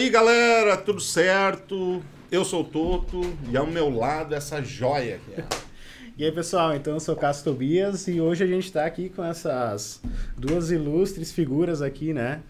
[0.00, 2.02] aí, galera, tudo certo?
[2.32, 3.20] Eu sou o Toto
[3.50, 5.42] e ao meu lado essa joia aqui.
[6.18, 9.24] E aí, pessoal, então eu sou Cássio Tobias e hoje a gente está aqui com
[9.24, 10.02] essas
[10.36, 12.42] duas ilustres figuras aqui, né?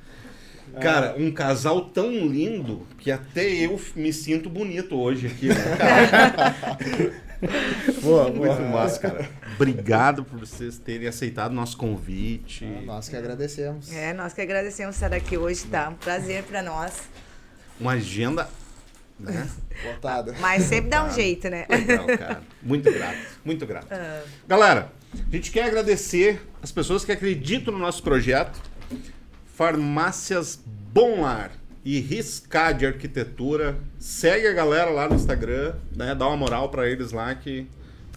[0.80, 5.54] Cara, um casal tão lindo que até eu me sinto bonito hoje aqui, né,
[8.02, 9.28] boa, Muito massa, cara.
[9.54, 12.64] Obrigado por vocês terem aceitado nosso convite.
[12.64, 13.92] Ah, nós que agradecemos.
[13.92, 15.90] É, nós que agradecemos estar aqui hoje, tá?
[15.90, 17.08] Um prazer para nós.
[17.80, 18.48] Uma agenda,
[19.18, 19.48] né?
[19.84, 20.34] Botada.
[20.40, 21.66] Mas sempre dá um jeito, né?
[21.68, 22.42] Legal, cara.
[22.62, 23.88] Muito grato, muito grato.
[24.46, 28.60] Galera, a gente quer agradecer as pessoas que acreditam no nosso projeto.
[29.54, 30.58] Farmácias
[30.92, 31.52] Bom Lar
[31.84, 33.76] e Riscade Arquitetura.
[33.98, 36.14] Segue a galera lá no Instagram, né?
[36.14, 37.66] Dá uma moral pra eles lá que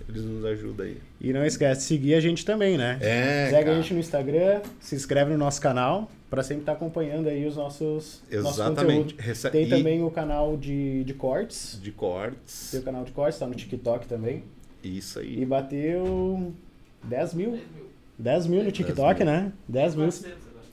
[0.08, 0.98] eles nos ajudam aí.
[1.20, 2.98] E não esquece de seguir a gente também, né?
[3.02, 3.78] É, Segue cara.
[3.78, 7.56] a gente no Instagram, se inscreve no nosso canal para sempre estar acompanhando aí os
[7.56, 9.16] nossos, nosso Exatamente.
[9.20, 11.80] Rece- Tem e- também o canal de, de cortes.
[11.80, 12.70] De cortes.
[12.72, 14.44] Tem o canal de cortes, tá no TikTok também.
[14.84, 15.46] Isso E aí.
[15.46, 16.52] bateu
[17.04, 17.60] 10 mil.
[18.18, 19.32] 10 mil no TikTok, mil.
[19.32, 19.52] né?
[19.68, 20.10] 10 mil.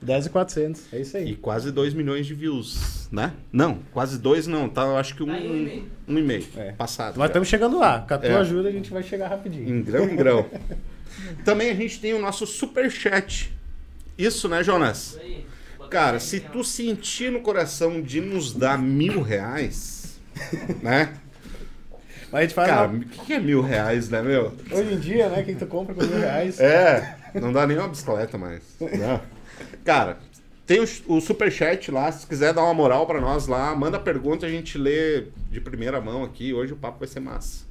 [0.01, 0.95] 10 e 400.
[0.95, 1.37] É isso E aí.
[1.37, 3.35] quase 2 milhões de views, né?
[3.53, 4.81] Não, quase 2 não, tá?
[4.87, 5.87] Eu acho que um, Tá um e meio.
[6.09, 6.47] um e meio.
[6.57, 6.73] É.
[6.73, 7.19] Passado.
[7.19, 8.01] Mas estamos chegando lá.
[8.01, 8.35] Com a tua É.
[8.37, 9.69] ajuda a gente vai chegar rapidinho.
[9.69, 10.47] Em grão em grão.
[11.45, 13.53] Também a gente tem o nosso super chat.
[14.21, 15.19] Isso, né, Jonas?
[15.91, 20.21] Cara, se tu sentir no coração de nos dar mil reais,
[20.83, 21.15] né?
[22.31, 24.55] Mas a gente faz Cara, o que que é mil reais, né, meu?
[24.71, 25.43] Hoje em dia, né?
[25.43, 26.61] Quem tu compra com mil reais.
[26.61, 28.63] É, não dá nem uma bicicleta mais.
[28.79, 29.21] Não.
[29.85, 30.19] Cara,
[30.67, 34.45] tem o, o superchat lá, se quiser dar uma moral pra nós lá, manda pergunta,
[34.45, 36.53] a gente lê de primeira mão aqui.
[36.53, 37.65] Hoje o papo vai ser massa.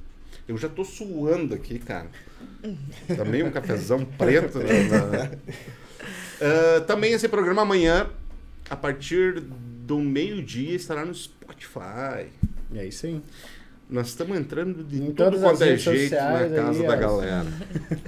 [0.48, 2.08] Eu já tô suando aqui, cara.
[3.16, 4.58] Também um cafezão preto.
[4.58, 5.32] né,
[6.42, 8.08] Ah, também esse programa amanhã,
[8.70, 12.28] a partir do meio-dia, estará no Spotify.
[12.76, 13.22] É isso aí.
[13.90, 17.48] Nós estamos entrando de Em as quanto é jeito na casa aí, da galera.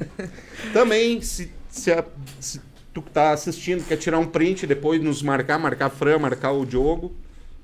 [0.73, 2.05] Também, se, se, a-
[2.39, 2.61] se
[2.93, 6.51] tu que tá assistindo quer tirar um print depois nos marcar, marcar a Fran, marcar
[6.51, 7.11] o Diogo,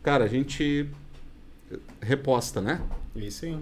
[0.02, 0.90] cara, a gente
[2.02, 2.81] reposta, né?
[3.16, 3.60] Isso aí.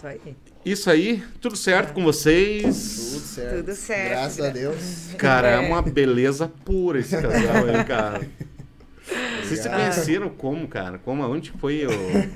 [0.00, 0.36] Isso aí.
[0.64, 2.62] Isso aí, tudo certo com vocês?
[3.12, 3.56] Tudo certo.
[3.56, 5.08] Tudo certo, Graças a Deus.
[5.18, 5.58] Cara, é É.
[5.58, 8.26] uma beleza pura esse casal aí, cara.
[9.42, 10.98] Vocês se conheceram como, cara?
[10.98, 11.90] Como, onde foi o...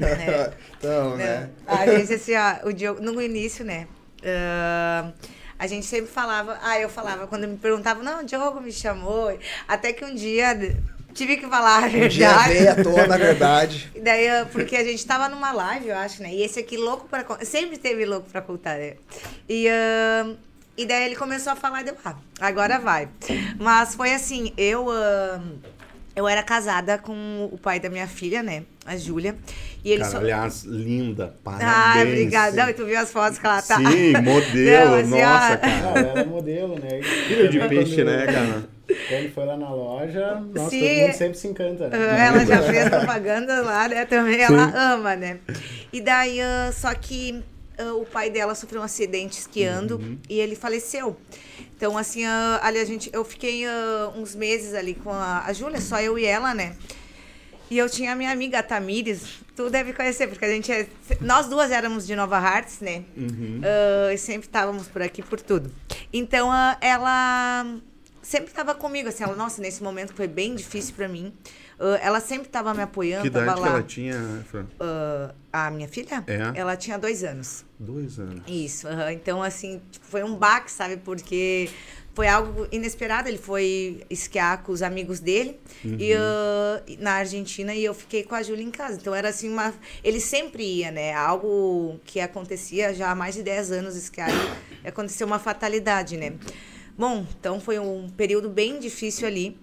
[0.05, 0.53] É.
[0.77, 1.49] Então, né?
[1.67, 3.87] A gente, assim, ó, o Diogo, no início, né?
[4.25, 5.11] ah,
[5.59, 9.39] a gente sempre falava, ah, eu falava, quando me perguntavam, não, o Diogo me chamou.
[9.69, 10.77] Até que um dia
[11.15, 12.53] tive que falar a Um dia verdade.
[12.53, 13.91] veio à tona, a verdade.
[13.97, 16.33] E daí, ah, porque a gente tava numa live, eu acho, né?
[16.35, 17.45] E esse aqui louco pra contar.
[17.45, 18.95] Sempre teve louco pra contar, né?
[19.49, 20.35] E, ah,
[20.77, 23.09] e daí ele começou a falar e deu, ah, agora vai.
[23.59, 24.91] Mas foi assim, eu.
[24.91, 25.41] ah,
[26.17, 28.63] eu era casada com o pai da minha filha, né?
[28.87, 29.35] A Júlia.
[29.85, 30.19] E ele Cara, só.
[30.19, 31.71] aliás, linda, parabéns.
[31.75, 32.57] Ai, obrigada.
[32.57, 33.77] Não, e tu viu as fotos que ela tá.
[33.79, 35.57] Sim, modelo, Não, assim, nossa, ó.
[35.59, 35.81] cara.
[35.83, 37.03] Não, ela é modelo, né?
[37.03, 38.65] Filho de peixe, né, cara?
[39.09, 40.81] Quando foi lá na loja, nossa, Sim.
[40.81, 41.97] todo mundo sempre se encanta, né?
[41.99, 44.05] Ah, Ela já fez propaganda lá, né?
[44.05, 45.39] Também ela ama, né?
[45.93, 47.43] E daí, ah, só que
[47.79, 51.17] ah, o pai dela sofreu um acidente esquiando e ele faleceu.
[51.77, 53.65] Então, assim, ah, ali a gente, eu fiquei
[54.17, 56.77] uns meses ali com a, a Júlia, só eu e ela, né?
[57.71, 60.87] E eu tinha a minha amiga a Tamires, tu deve conhecer, porque a gente é,
[61.23, 63.03] nós duas éramos de Nova Hartz, né?
[63.63, 65.73] Ah, e sempre estávamos por aqui por tudo.
[66.13, 66.51] Então,
[66.83, 67.67] ela
[68.25, 71.33] sempre estava comigo, assim, ela, nossa, nesse momento foi bem difícil para mim.
[71.79, 74.67] Ah, ela sempre estava me apoiando, Que idade que ela tinha, Fran?
[75.53, 76.25] Ah, a minha filha?
[76.27, 76.59] É.
[76.59, 77.65] Ela tinha dois anos.
[77.79, 78.43] Dois anos.
[78.49, 79.13] Isso, aham.
[79.13, 80.97] então assim, tipo, foi um baque, sabe?
[80.97, 81.69] Porque
[82.15, 83.29] foi algo inesperado.
[83.29, 88.35] Ele foi esquiar com os amigos dele e, ah, na Argentina e eu fiquei com
[88.35, 88.97] a Júlia em casa.
[89.01, 89.75] Então era assim uma.
[90.03, 91.13] Ele sempre ia, né?
[91.13, 94.31] Algo que acontecia já há mais de 10 anos esquiar
[94.83, 96.35] e aconteceu uma fatalidade, né?
[96.97, 99.59] Bom, então foi um período bem difícil ali.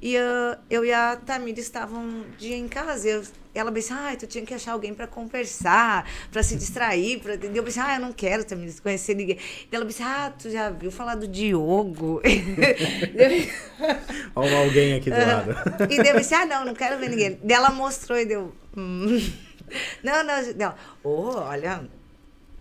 [0.00, 3.08] E ah, eu e a Tamira estavam um dia em casa.
[3.08, 7.18] Eu, ela disse, ah, tu tinha que achar alguém para conversar, para se distrair.
[7.18, 7.34] Pra...
[7.34, 9.38] Eu disse, ah, eu não quero Tamira conhecer ninguém.
[9.70, 12.22] E ela disse, ah, tu já viu falar do Diogo?
[14.36, 15.50] Olha alguém aqui do lado.
[15.90, 17.38] e daí eu disse, ah, não, não quero ver ninguém.
[17.42, 18.54] Daí ela mostrou e deu.
[18.76, 19.18] "Hum."
[20.02, 20.74] Não, não, não.
[21.04, 21.86] Oh, olha.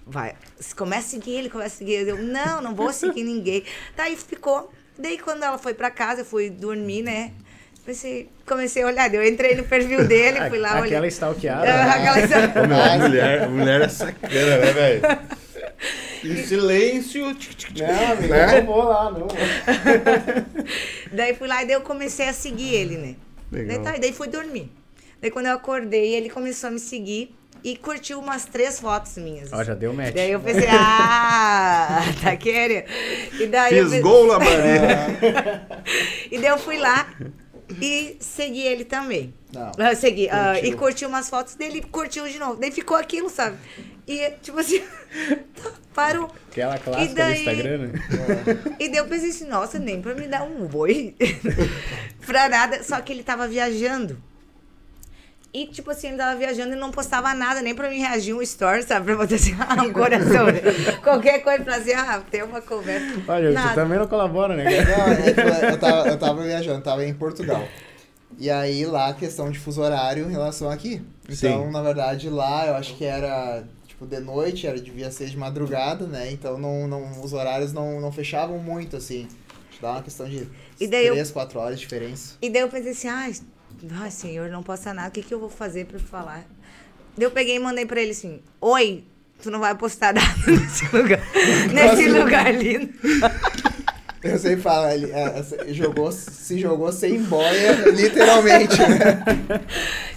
[0.09, 0.35] Vai,
[0.77, 2.11] começa a seguir ele, começa a seguir ele.
[2.11, 3.63] Eu, não, não vou seguir ninguém.
[3.95, 4.71] Tá, aí ficou.
[4.97, 7.33] Daí quando ela foi pra casa, eu fui dormir, né?
[7.85, 10.87] Pensei, comecei a olhar, eu entrei no perfil dele, fui lá, olhei.
[10.87, 11.61] Aquela stalkeada.
[11.61, 11.91] Ah, né?
[11.91, 12.67] aquela stalkeada.
[12.67, 15.01] Meu, a mulher, a mulher é sacana, né, velho?
[16.23, 17.25] Em silêncio.
[17.25, 18.61] Não, amigo, né?
[18.61, 19.27] não vou lá, não.
[21.13, 23.15] Daí fui lá e daí eu comecei a seguir ele, né?
[23.51, 23.77] Legal.
[23.77, 24.71] Daí, tá, e daí fui dormir.
[25.21, 27.33] Daí quando eu acordei, ele começou a me seguir
[27.69, 29.51] e curtiu umas três fotos minhas.
[29.51, 30.13] Ó, já deu match.
[30.13, 32.85] Daí eu pensei, ah, tá querendo?
[33.39, 34.51] E daí eu Fiz pe- gol, Lamani.
[36.31, 37.07] E daí eu fui lá
[37.81, 39.33] e segui ele também.
[39.53, 39.71] Não.
[39.77, 40.29] Ah, segui.
[40.29, 40.69] ah, Curtiu.
[40.69, 42.55] e curtiu umas fotos dele e curtiu de novo.
[42.55, 43.57] Daí ficou aquilo, sabe?
[44.07, 44.81] E, tipo assim,
[45.93, 46.31] parou.
[46.49, 47.91] Aquela clássica daí- do Instagram, né?
[48.79, 51.15] E daí eu pensei assim, nossa, nem pra me dar um oi.
[52.25, 52.81] pra nada.
[52.83, 54.21] Só que ele tava viajando.
[55.57, 58.41] E, tipo assim, ele tava viajando e não postava nada, nem pra me reagir um
[58.43, 59.07] story, sabe?
[59.07, 60.45] Pra botar assim, ah, um coração.
[61.01, 63.19] Qualquer coisa pra assim, ah, ter uma conversa.
[63.27, 63.73] Olha, você Nada.
[63.73, 64.65] também não colabora, né?
[64.65, 67.67] Não, eu tava, eu tava viajando, tava em Portugal.
[68.37, 71.01] E aí lá, questão de fuso horário em relação aqui.
[71.27, 71.71] Então, Sim.
[71.71, 76.05] na verdade, lá eu acho que era tipo de noite, era, devia ser de madrugada,
[76.05, 76.31] né?
[76.31, 79.27] Então não, não, os horários não, não fechavam muito, assim.
[79.69, 80.47] Acho que dá uma questão de
[80.79, 82.35] E daí eu- 3, 4 horas de diferença.
[82.39, 83.33] E daí eu pensei assim, ai,
[83.99, 86.45] ai senhor, não posso nada, o que, que eu vou fazer pra falar?
[87.17, 89.03] Eu peguei e mandei pra ele assim, oi,
[89.41, 91.19] tu não vai postar nada nesse lugar,
[91.73, 92.93] nesse lugar lindo.
[94.23, 99.23] Eu sempre falo, ele é, jogou, se jogou sem boia, literalmente, né?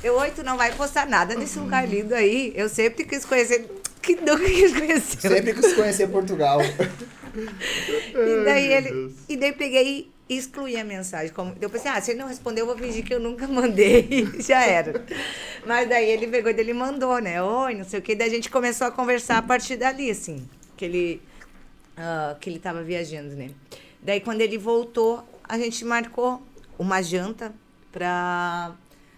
[0.02, 2.52] Eu, oi, tu não vai postar nada nesse lugar lindo aí.
[2.56, 5.20] Eu sempre quis conhecer, que nunca quis conhecer.
[5.20, 6.60] Sempre quis conhecer Portugal.
[7.34, 9.14] E daí ele.
[9.28, 11.32] E daí peguei excluí a mensagem.
[11.32, 14.28] Como, eu pensei, ah, se ele não respondeu, eu vou fingir que eu nunca mandei
[14.38, 15.04] já era.
[15.66, 17.42] Mas daí ele pegou e ele mandou, né?
[17.42, 18.14] Oi, não sei o que.
[18.14, 20.48] Daí a gente começou a conversar a partir dali, assim.
[20.76, 21.22] Que ele,
[21.96, 23.50] ah, que ele tava viajando, né?
[24.02, 26.42] Daí quando ele voltou, a gente marcou
[26.78, 27.52] uma janta
[27.92, 28.74] pra.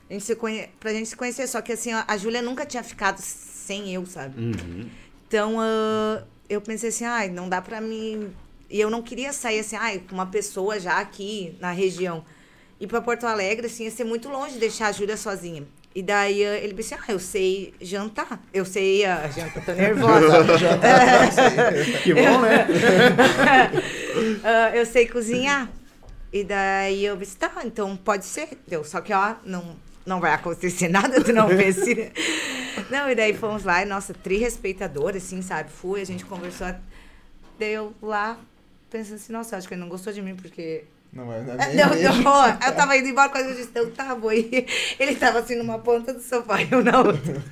[0.08, 0.68] A gente se conhe...
[0.80, 1.46] pra gente se conhecer.
[1.46, 4.40] Só que assim, a Júlia nunca tinha ficado sem eu, sabe?
[4.40, 4.88] Uhum.
[5.28, 8.32] Então, ah, eu pensei assim, ai, não dá pra mim.
[8.72, 12.24] E eu não queria sair assim, ai, com uma pessoa já aqui na região.
[12.80, 15.64] Ir pra Porto Alegre, assim, ia ser muito longe deixar a Júlia sozinha.
[15.94, 18.42] E daí ah, ele disse, ah, eu sei jantar.
[18.50, 20.38] Eu sei ah, jantar, tô nervosa.
[22.02, 22.66] Que bom, né?
[24.42, 25.70] Ah, eu sei cozinhar.
[26.32, 28.58] E daí eu disse, tá, então pode ser.
[28.66, 29.76] Deu, só que, ó, não,
[30.06, 32.10] não vai acontecer nada, tu não pense.
[32.90, 35.70] não, e daí fomos lá, e nossa, tri respeitadora, assim, sabe?
[35.70, 36.68] Fui, a gente conversou.
[37.58, 38.38] Deu lá,
[38.92, 40.84] pensando assim, nossa, acho que ele não gostou de mim, porque.
[41.12, 43.68] Não, é, não, Ah, é nem Não, não, eu tava indo embora quando eu disse,
[43.70, 44.30] então tá, bom.
[44.32, 44.66] E
[44.98, 47.42] ele tava assim numa ponta do sofá e eu na outra.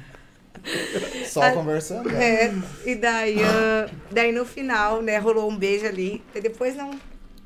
[1.26, 2.10] Só conversando.
[2.10, 2.44] né?
[2.44, 2.54] É,
[2.84, 6.22] e daí, ah, daí no final, né, rolou um beijo ali.
[6.34, 6.98] E depois não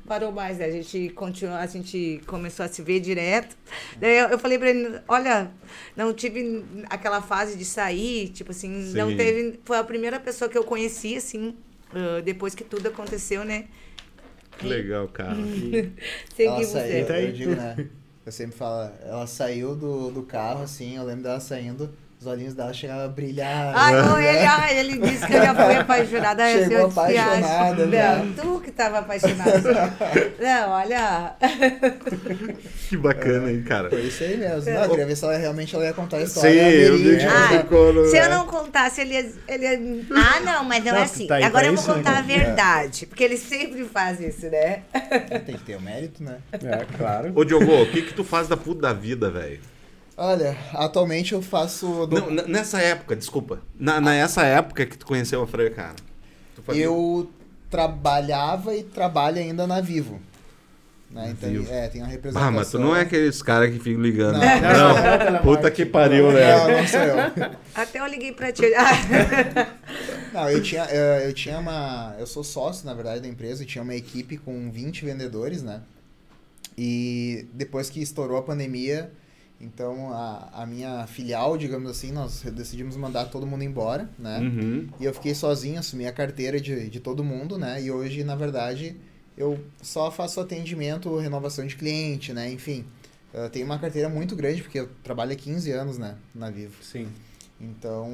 [0.05, 0.65] parou mais, né?
[0.65, 3.55] A gente continuou, a gente começou a se ver direto.
[3.97, 5.51] Daí eu, eu falei pra ele, olha,
[5.95, 9.17] não tive aquela fase de sair, tipo assim, não Sim.
[9.17, 9.59] teve.
[9.63, 11.55] Foi a primeira pessoa que eu conheci, assim,
[11.93, 13.65] ah, depois que tudo aconteceu, né?
[14.59, 15.35] Que legal, cara.
[16.35, 17.25] Segui Ela saiu, Tá aí.
[17.25, 17.87] eu digo, né?
[18.25, 21.89] Eu sempre falo, ela saiu do, do carro, assim, eu lembro dela saindo,
[22.25, 23.71] os olhinhos dela chegavam a brilhar.
[23.75, 24.29] Ai, não, né?
[24.35, 26.43] ele, ai, ele disse que eu já fui apaixonada.
[26.43, 27.85] Ai, Chegou eu apaixonada.
[27.85, 29.61] Não, tu que tava apaixonada.
[30.39, 31.35] Não, olha.
[32.89, 33.89] Que bacana, hein, cara.
[33.89, 34.71] Foi isso aí mesmo.
[34.71, 36.51] Não, eu queria ver se ela realmente ela ia contar a história.
[36.51, 37.25] Sim, eu vi que.
[37.25, 40.93] Ah, ficou no- Se eu não contasse, ele ia, ele ia- Ah, não, mas não,
[40.93, 41.25] Não, é assim.
[41.25, 42.25] tá aí Agora pra eu vou né, contar a cara?
[42.27, 43.07] verdade.
[43.07, 44.81] Porque ele sempre faz isso, né?
[45.45, 46.37] Tem que ter o mérito, né?
[46.53, 47.31] É, claro.
[47.35, 49.59] Ô, Diogo, o que que tu faz da puta da vida, velho?
[50.17, 52.05] Olha, atualmente eu faço.
[52.07, 53.59] do- Não, nessa época, desculpa.
[53.77, 55.95] Na, nessa época que tu conheceu a Freia, cara.
[56.69, 57.29] Eu
[57.69, 60.21] trabalhava e trabalho ainda na Vivo.
[61.11, 61.29] Né?
[61.37, 61.71] Então, Vivo.
[61.71, 62.47] é, tem uma representação.
[62.47, 64.37] Ah, mas tu não é aqueles caras que ficam ligando.
[64.39, 64.41] Não,
[65.25, 66.55] Não, não, puta que pariu, né?
[66.57, 67.17] Não, não sou eu.
[67.75, 68.63] Até eu liguei pra ti.
[68.73, 69.67] Ah,
[70.33, 72.15] Não, eu tinha, eh, eu tinha uma.
[72.19, 75.81] Eu sou sócio, na verdade, da empresa e tinha uma equipe com 20 vendedores, né?
[76.77, 79.09] E depois que estourou a pandemia,
[79.59, 84.39] então a, a minha filial, digamos assim, nós decidimos mandar todo mundo embora, né?
[84.39, 84.89] Uhum.
[84.99, 87.81] E eu fiquei sozinho, assumi a carteira de, de todo mundo, né?
[87.81, 88.95] E hoje, na verdade,
[89.37, 92.51] eu só faço atendimento, renovação de cliente, né?
[92.51, 92.85] Enfim,
[93.33, 96.15] eu tenho uma carteira muito grande, porque eu trabalho há 15 anos, né?
[96.33, 96.75] Na Vivo.
[96.81, 97.07] Sim.
[97.59, 98.09] Então,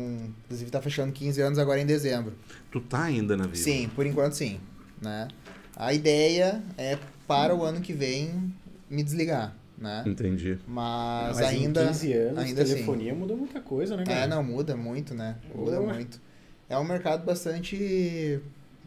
[0.45, 2.33] inclusive tá fechando 15 anos agora em dezembro.
[2.71, 3.57] Tu tá ainda na vida.
[3.57, 4.59] Sim, por enquanto sim,
[5.01, 5.27] né?
[5.75, 8.53] A ideia é para o ano que vem
[8.89, 10.03] me desligar, né?
[10.05, 10.59] Entendi.
[10.67, 12.73] Mas, Mas ainda em 15 anos, ainda assim.
[12.73, 14.21] telefonia mudou muita coisa, né, cara?
[14.21, 15.35] É, não, muda muito, né?
[15.53, 16.21] Muda muito.
[16.69, 18.39] É um mercado bastante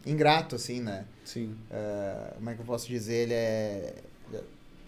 [0.05, 1.03] ingrato, assim, né?
[1.25, 1.53] Sim.
[1.69, 3.23] É, como é que eu posso dizer?
[3.23, 3.93] Ele é.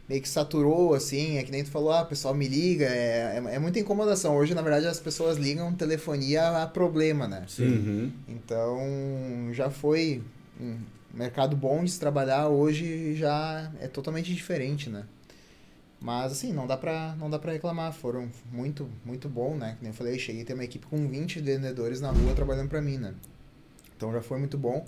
[0.07, 3.43] Meio que saturou, assim, é que nem tu falou, ah, o pessoal me liga, é,
[3.45, 4.37] é, é muita incomodação.
[4.37, 7.45] Hoje, na verdade, as pessoas ligam telefonia a problema, né?
[7.59, 8.09] Uhum.
[8.25, 8.79] Então,
[9.51, 10.23] já foi
[10.61, 10.77] um
[11.13, 15.03] mercado bom de se trabalhar, hoje já é totalmente diferente, né?
[15.99, 17.91] Mas assim, não dá pra, não dá pra reclamar.
[17.93, 19.75] Foram muito, muito bom, né?
[19.79, 22.81] Como eu falei, cheguei a ter uma equipe com 20 vendedores na rua trabalhando pra
[22.81, 23.13] mim, né?
[23.95, 24.85] Então já foi muito bom.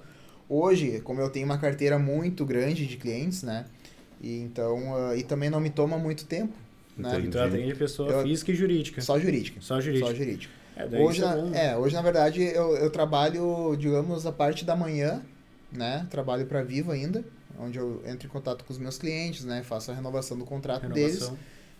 [0.47, 3.65] Hoje, como eu tenho uma carteira muito grande de clientes, né?
[4.21, 6.53] E então, uh, e também não me toma muito tempo,
[6.97, 7.09] né?
[7.11, 7.27] Entendi.
[7.27, 9.01] Então atende pessoa Eu- física e jurídica.
[9.01, 9.61] Só jurídica.
[9.61, 10.07] Só jurídica.
[10.07, 10.53] Só jurídica.
[10.75, 11.53] É, daí Hoje, na, é bom.
[11.55, 15.21] é, hoje, na verdade, eu, eu trabalho, digamos, a parte da manhã,
[15.71, 16.05] né?
[16.09, 17.23] Trabalho para Vivo ainda,
[17.57, 19.63] onde eu entro em contato com os meus clientes, né?
[19.63, 21.15] Faço a renovação do contrato deles.
[21.15, 21.39] Renovação.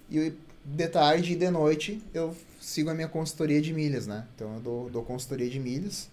[0.10, 0.34] E
[0.66, 4.26] de tarde e de noite eu sigo a minha consultoria de milhas, né?
[4.36, 6.10] Então eu dou, dou consultoria de milhas,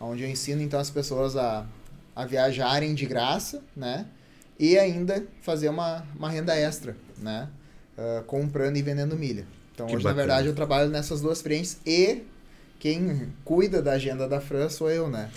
[0.00, 1.66] onde eu ensino então as pessoas a,
[2.14, 4.06] a viajarem de graça, né?
[4.58, 7.48] E ainda fazer uma, uma renda extra, né?
[7.98, 9.44] Ah, comprando e vendendo milha.
[9.74, 10.22] Então Que hoje, bacana.
[10.22, 12.22] na verdade, eu trabalho nessas duas frentes e
[12.78, 15.30] quem cuida da agenda da Fran sou eu, né?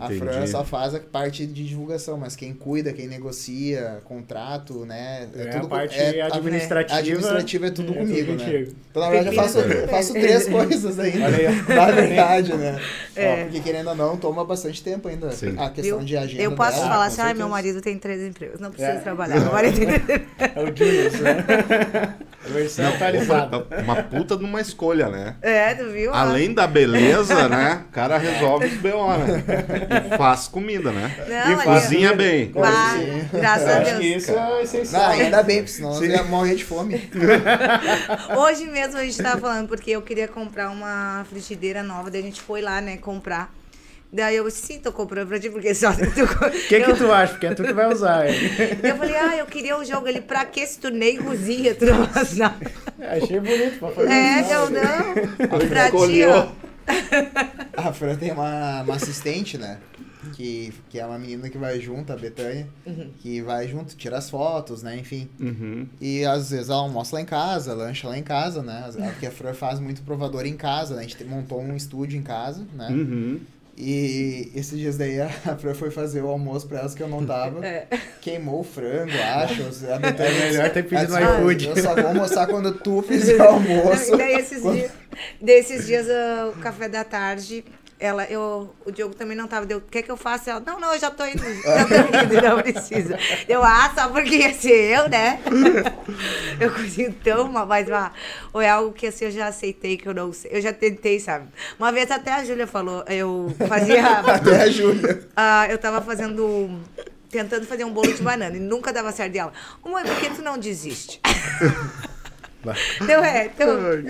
[0.00, 0.18] A Entendi.
[0.20, 5.28] Fran só faz a parte de divulgação, mas quem cuida, quem negocia, contrato, né?
[5.36, 6.98] É a co- parte é- a- administrativa.
[6.98, 8.38] administrativa é tudo é comigo, né?
[8.44, 8.72] contigo.
[8.90, 11.24] Então, na verdade, eu faço, eu faço três coisas ainda.
[11.26, 11.62] Olha aí.
[11.74, 12.80] Na verdade, né?
[13.16, 13.32] É.
[13.32, 15.30] Ó, porque querendo ou não, toma bastante tempo ainda.
[15.32, 15.54] Sim.
[15.58, 16.06] A questão Viu?
[16.06, 16.42] de agenda.
[16.42, 19.00] Eu posso dela, falar assim, ai, meu marido tem três empregos, não precisa É.
[19.00, 19.40] trabalhar.
[19.40, 19.88] Meu marido tem...
[20.38, 22.14] É o Julius, né?
[22.46, 23.66] Versão atualizada.
[23.82, 25.36] Uma puta de uma escolha, né?
[25.42, 26.12] É, tu viu?
[26.14, 27.84] Além da beleza, né?
[27.88, 29.44] O cara resolve os BO, né?
[30.12, 31.10] E faz comida, né?
[31.28, 32.50] Não, E Cozinha bem.
[32.52, 33.28] Bah, Sim.
[33.38, 34.22] graças Eu a acho que Deus.
[34.22, 35.02] isso é essencial.
[35.02, 37.10] Não, ainda bem, porque senão eu ia morrer de fome.
[38.36, 42.24] Hoje mesmo a gente tava falando porque eu queria comprar uma frigideira nova, daí a
[42.24, 43.52] gente foi lá, né, comprar.
[44.14, 46.02] Daí eu disse, sim, tô comprando pra ti, porque só tu...
[46.04, 47.32] O que, que tu acha?
[47.32, 48.28] Porque é tu que vai usar.
[48.28, 48.34] hein?
[48.82, 51.84] Eu falei, ah, eu queria um jogo ali, pra que se tu nem cozinha, tu
[51.86, 52.56] não faz nada.
[53.00, 55.68] Achei bonito pra fazer É, não, não.
[55.68, 56.48] Pra ti, ó.
[57.76, 59.78] A Fran tem uma, uma assistente, né?
[60.34, 62.66] Que, que é uma menina que vai junto, a Betânia,
[63.20, 64.96] que vai junto, tira as fotos, né?
[64.96, 65.28] Enfim.
[65.38, 65.86] Uhum.
[66.00, 68.90] E às vezes ela almoça lá em casa, lancha lá em casa, né?
[69.10, 71.00] Porque a Fran faz muito provador em casa, né?
[71.00, 72.88] A gente te- montou um estúdio em casa, né?
[72.90, 73.40] Uhum.
[73.76, 77.24] E esses dias daí a Fran foi fazer o almoço pra elas que eu não
[77.24, 77.64] tava.
[77.66, 77.86] É.
[78.20, 79.62] Queimou o frango, acho.
[79.62, 81.68] A É melhor ter pedido no iFood.
[81.68, 84.14] Eu só vou almoçar quando tu fizer o almoço.
[84.14, 84.92] E daí esses dias,
[85.40, 87.64] desses dias ah, o café da tarde,
[87.98, 90.50] ela, eu, o Diogo também não tava, deu, o que que eu faço?
[90.50, 93.18] Ela, não, não, eu já tô indo, já tô indo, não precisa.
[93.48, 95.40] Eu, ah, só porque ia ser eu, né?
[96.60, 98.12] Eu cozinho tão mal, mas ah,
[98.52, 101.18] ou é algo que assim, eu já aceitei, que eu não sei, eu já tentei,
[101.18, 101.48] sabe?
[101.78, 104.04] Uma vez até a Júlia falou, eu fazia...
[104.20, 105.26] Até a Júlia.
[105.36, 106.80] Ah, eu tava fazendo.
[107.28, 109.34] Tentando fazer um bolo de banana e nunca dava certo.
[109.34, 109.52] Ela,
[109.82, 111.20] ô mãe, por que tu não desiste?
[113.00, 113.68] Não é, então.
[113.68, 114.02] É,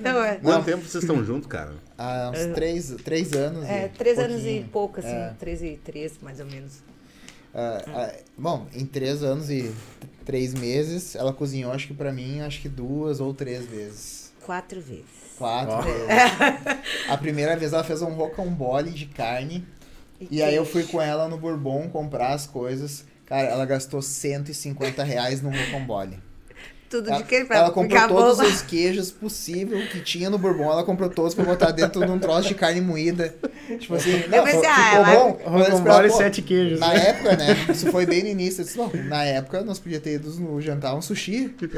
[0.00, 0.36] não é.
[0.36, 1.72] Quanto tempo vocês estão juntos, cara?
[2.02, 3.64] Há uns três, três anos.
[3.66, 5.34] É, e três anos e pouco, assim, É.
[5.38, 6.78] três e três, mais ou menos.
[7.54, 9.70] Ah, ah, bom, em três anos e
[10.24, 14.32] três meses, ela cozinhou, acho que pra mim, acho que duas ou três vezes.
[14.46, 15.04] Quatro vezes.
[15.36, 15.82] Quatro Ó.
[15.82, 16.08] vezes.
[17.06, 19.66] A primeira vez ela fez um rocambole de carne.
[20.30, 23.04] E aí eu fui com ela no Bourbon comprar as coisas.
[23.26, 26.18] Cara, ela gastou 150 reais num rocambole.
[26.90, 30.64] Tudo Ela, de que pra ela comprou todos os queijos possível que tinha no Bourbon.
[30.72, 33.32] Ela comprou todos pra botar dentro de um troço de carne moída.
[33.78, 35.40] Tipo assim, não, pensei, ficou ah, ela- bom.
[35.40, 36.80] Eu Rocambole e sete queijos.
[36.80, 37.10] Na né?
[37.10, 37.46] época, né?
[37.68, 38.62] Isso foi bem no início.
[38.62, 41.54] Eu disse, bom, na época nós podíamos ter ido no jantar um sushi.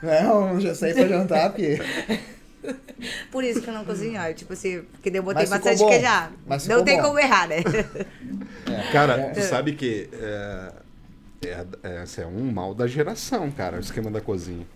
[0.00, 0.32] Né?
[0.32, 1.80] Um já sair pra jantar, porque.
[3.32, 4.20] Por isso que eu não cozinho.
[4.20, 5.88] eu, Tipo assim, porque eu botei bastante bom.
[5.88, 6.32] queijado.
[6.46, 7.08] Mas Não tem bom.
[7.08, 7.56] como errar, né?
[8.92, 10.72] Cara, tu sabe que é,
[11.48, 14.66] é, é, esse é um mal da geração, cara, o esquema da cozinha.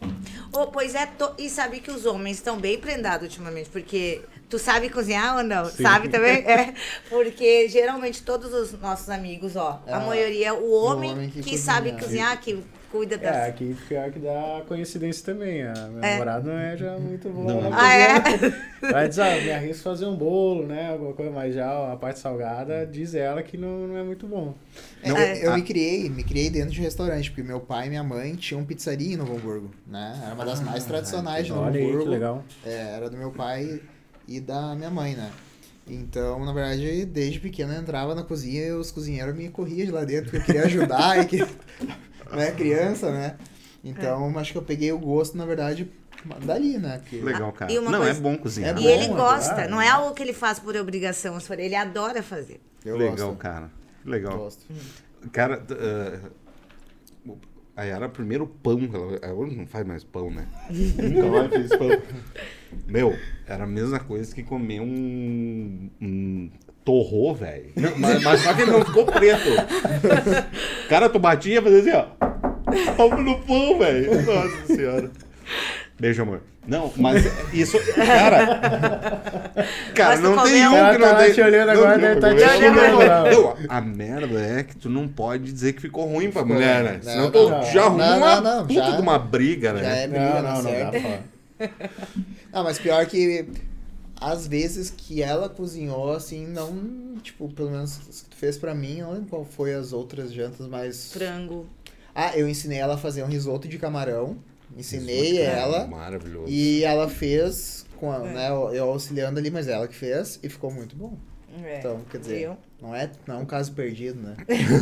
[0.52, 4.58] Oh, pois é, to- e sabe que os homens estão bem prendados ultimamente, porque tu
[4.58, 5.64] sabe cozinhar ou não?
[5.66, 6.36] Sabe também?
[6.46, 6.74] É,
[7.08, 11.58] porque geralmente todos os nossos amigos, ó, a Ah, maioria, o homem, homem que que,
[11.58, 13.34] sabe cozinhar, que cuida das...
[13.36, 15.62] É, aqui pior que dá coincidência também.
[15.62, 16.12] A minha É.
[16.12, 17.52] namorada não é já muito boa.
[17.54, 17.70] Não.
[17.72, 18.14] Ah, é?
[18.82, 20.90] Ela diz, ah, me arrisco fazer um bolo, né?
[20.92, 24.54] Alguma coisa, mas já a parte salgada diz ela que não, não é muito bom.
[25.02, 27.90] É, Não, eu, eu me criei, me criei dentro de restaurante, porque meu pai e
[27.90, 30.20] minha mãe tinham pizzaria em Novo Hamburgo, né?
[30.24, 32.10] Era uma das mais tradicionais de Novo Olha aí, que Hamburgo.
[32.10, 32.44] legal.
[32.64, 33.80] É, era do meu pai
[34.26, 35.30] e da minha mãe, né?
[35.90, 39.90] Então, na verdade, desde pequeno eu entrava na cozinha e os cozinheiros me corriam de
[39.90, 41.38] lá dentro, porque eu queria ajudar e que.
[42.32, 43.36] Né, criança, né?
[43.84, 45.90] Então, acho que eu peguei o gosto, na verdade,
[46.44, 46.98] dali, né?
[46.98, 47.20] Porque...
[47.20, 47.72] Legal, cara.
[47.72, 48.70] e Não, coisa- é bom cozinhar.
[48.76, 49.70] É E bom, ele é gosta, claro.
[49.70, 52.60] não é algo que ele faz por obrigação, ele adora fazer.
[52.84, 53.36] Eu Legal, gosto.
[53.38, 53.70] cara.
[54.04, 54.36] Legal.
[54.38, 54.64] Gosto.
[55.32, 55.62] Cara,
[57.76, 58.78] aí era o primeiro pão.
[58.88, 60.46] que ela- ela Hoje não faz mais pão, né?
[60.70, 61.88] Nunca mais fez pão.
[62.86, 65.90] Meu, era a mesma coisa que comer um.
[66.00, 66.50] um
[66.88, 67.66] torrô, velho.
[67.98, 69.50] Mas, mas só que ele não ficou preto.
[70.88, 73.04] Cara, tu batia e fazia assim, ó.
[73.04, 74.22] Ovo no pão, velho.
[74.22, 75.10] Nossa senhora.
[76.00, 76.40] Beijo, amor.
[76.66, 79.20] Não, mas isso, cara.
[79.94, 81.32] Cara, Mas não tem um Ela que não tá tem.
[81.32, 85.50] te olhando agora, não, deve tá te não, A merda é que tu não pode
[85.50, 87.00] dizer que ficou ruim pra mulher, né?
[87.04, 89.82] Não, Senão tu já arruma uma puta de uma briga, né?
[89.82, 91.68] Já é briga, Não, não, não.
[92.52, 93.46] Não, mas pior que
[94.20, 98.74] às vezes que ela cozinhou, assim, não, tipo, pelo menos as que tu fez pra
[98.74, 101.12] mim, não lembro qual foi as outras jantas, mas...
[101.12, 101.66] Frango.
[102.14, 104.36] Ah, eu ensinei ela a fazer um risoto de camarão,
[104.76, 106.50] ensinei ela, Maravilhoso.
[106.50, 110.48] e ela fez, com a, né, eu eu auxiliando ali, mas ela que fez, e
[110.48, 111.16] ficou muito bom.
[111.64, 111.78] É.
[111.78, 112.56] Então, quer dizer, Viu?
[112.80, 114.36] não é, não é um caso perdido, né?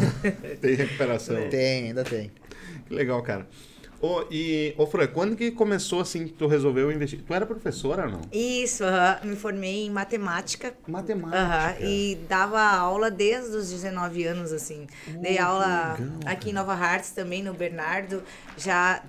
[0.60, 1.48] Tem recuperação.
[1.48, 2.30] Tem, ainda tem.
[2.86, 3.46] Que legal, cara.
[4.00, 7.22] Ô, e, ô, Fran, quando que começou assim que tu resolveu investir?
[7.26, 8.20] Tu era professora ou não?
[8.32, 9.18] Isso, aham.
[9.24, 10.74] me formei em matemática.
[10.86, 11.38] Matemática.
[11.38, 14.86] Aham, e dava aula desde os 19 anos, assim.
[15.20, 18.22] Dei que aula legal, aqui em Nova Hartz também, no Bernardo,
[18.56, 19.02] já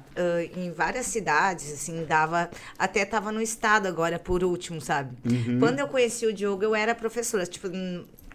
[0.56, 2.50] em várias cidades, assim, dava.
[2.80, 5.16] Até tava no estado agora, por último, sabe?
[5.26, 5.60] Uhum.
[5.60, 7.68] Quando eu conheci o Diogo, eu era professora, tipo,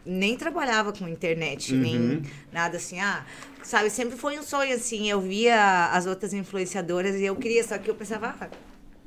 [0.04, 1.80] nem trabalhava com internet, Uhum.
[1.80, 3.24] nem nada assim, ah.
[3.62, 7.78] Sabe, sempre foi um sonho, assim, eu via as outras influenciadoras e eu queria, só
[7.78, 8.48] que eu pensava, ah,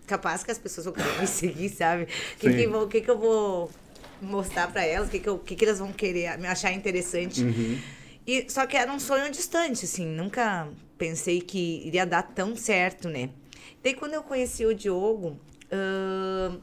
[0.08, 2.04] capaz que as pessoas vão querer me seguir, sabe?
[2.04, 3.70] O que, que, vou- que, que eu vou
[4.22, 5.10] mostrar pra elas?
[5.10, 7.44] O que, que, eu- que, que elas vão querer me achar interessante?
[7.44, 7.78] Uhum.
[8.26, 13.10] E, só que era um sonho distante, assim, nunca pensei que iria dar tão certo,
[13.10, 13.30] né?
[13.84, 15.38] Daí quando eu conheci o Diogo,
[15.72, 16.58] ahn,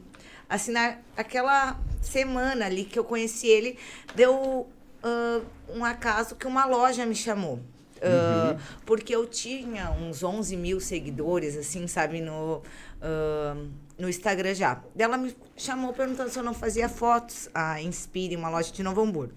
[0.53, 3.77] assim, na, aquela semana ali que eu conheci ele,
[4.15, 4.67] deu
[5.01, 7.59] ah, um acaso que uma loja me chamou.
[8.01, 12.61] Ah, Porque eu tinha uns 11 mil seguidores, assim, sabe, no,
[13.01, 13.55] ah,
[13.97, 14.81] no Instagram já.
[14.97, 19.01] Ela me chamou perguntando se eu não fazia fotos, a Inspire, uma loja de Novo
[19.01, 19.33] Hamburgo.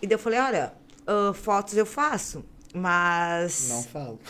[0.00, 0.72] E daí eu falei, olha,
[1.06, 2.42] ah, fotos eu faço,
[2.74, 4.20] mas Não falo.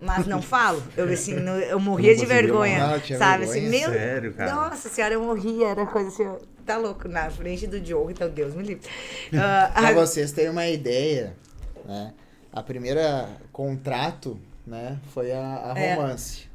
[0.00, 0.82] mas não falo.
[0.96, 2.86] Eu assim, não- eu morria de vergonha.
[2.86, 3.44] Não, tinha sabe?
[3.46, 3.68] vergonha?
[3.68, 4.54] Assim, meu, Sério, cara?
[4.54, 8.54] Nossa senhora, eu morria, era coisa assim, tá louco na frente do Diogo, então Deus
[8.54, 8.88] me livre.
[9.34, 11.36] Ah, Pra ah, vocês terem uma ideia,
[11.84, 12.12] né?
[12.52, 15.94] A primeira contrato, né, foi a, a É.
[15.94, 16.48] romance.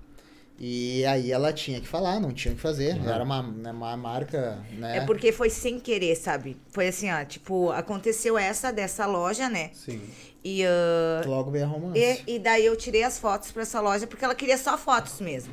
[0.58, 2.98] E aí ela tinha que falar, não tinha o que fazer.
[3.06, 4.98] Era uma, né, uma marca, né?
[4.98, 6.56] é porque foi sem querer, sabe?
[6.72, 9.72] Foi assim, ó, tipo, aconteceu essa dessa loja, né?
[9.74, 10.02] Sim.
[10.48, 12.00] E, ah, Logo veio a romance.
[12.28, 15.20] E, e daí eu tirei as fotos pra essa loja, porque ela queria só fotos
[15.20, 15.52] mesmo.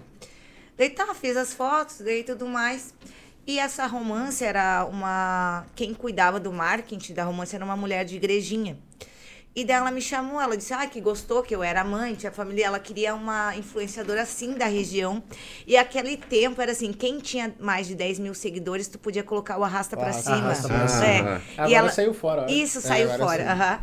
[0.77, 2.93] Daí tá, fiz as fotos, daí tudo mais.
[3.47, 5.65] E essa romance era uma.
[5.75, 8.79] Quem cuidava do marketing da romance era uma mulher de igrejinha.
[9.55, 12.33] E daí ela me chamou, ela disse, ah, que gostou, que eu era mãe, tinha
[12.33, 15.23] família, ela queria uma influenciadora assim da região.
[15.67, 19.59] E aquele tempo era assim, quem tinha mais de 10 mil seguidores, tu podia colocar
[19.59, 20.47] o arrasta pra Arrasta- cima.
[20.47, 21.05] arrasta pra cima.
[21.07, 21.21] É.
[21.21, 21.41] Ah.
[21.41, 22.43] E Agora ela, saiu fora.
[22.43, 22.51] olha.
[22.51, 23.43] isso, saiu agora fora.
[23.43, 23.49] sim.
[23.51, 23.81] aham.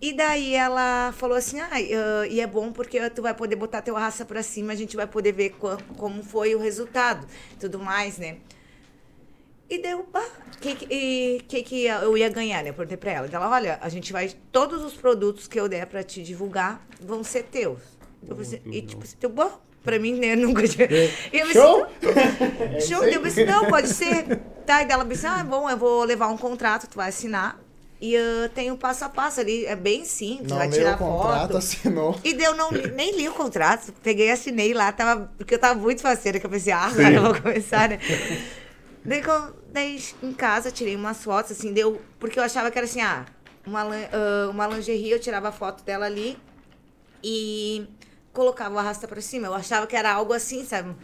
[0.00, 1.80] E daí ela falou assim, ah,
[2.28, 5.08] e é bom porque tu vai poder botar teu raça pra cima, a gente vai
[5.08, 7.26] poder ver co- como foi o resultado,
[7.58, 8.36] tudo mais, né?
[9.68, 12.70] E deu, pá, o que, que, que que eu ia ganhar, né?
[12.70, 13.26] Eu perguntei pra ela.
[13.26, 16.86] Daí Ela, olha, a gente vai, todos os produtos que eu der pra te divulgar
[17.00, 17.80] vão ser teus.
[18.26, 20.32] Eu pensei, e tipo, assim, deu bom, pra mim, né?
[20.32, 20.88] Eu nunca tinha...
[20.90, 21.86] E eu pensei, Show?
[22.86, 24.24] Show, eu pensei, não, pode ser.
[24.64, 27.60] Tá, e dela disse, ah, bom, eu vou levar um contrato, tu vai assinar.
[28.00, 30.98] E ah, tem o passo a passo ali, é bem simples, Não vai tirar o
[30.98, 31.56] contrato, foto.
[31.56, 32.20] assinou.
[32.22, 33.92] E deu, não, nem li o contrato.
[34.02, 37.22] Peguei, assinei lá, tava, porque eu tava muito faceira, que eu pensei, ah, agora eu
[37.22, 37.98] vou começar, né?
[39.04, 39.22] daí,
[39.72, 42.00] daí em casa, tirei umas fotos, assim, deu.
[42.20, 43.24] Porque eu achava que era assim, ah,
[43.66, 46.38] uma, ah, uma lingerie, eu tirava a foto dela ali
[47.22, 47.86] e
[48.38, 49.48] colocava o arrasta pra cima.
[49.48, 50.94] Eu achava que era algo assim, sabe?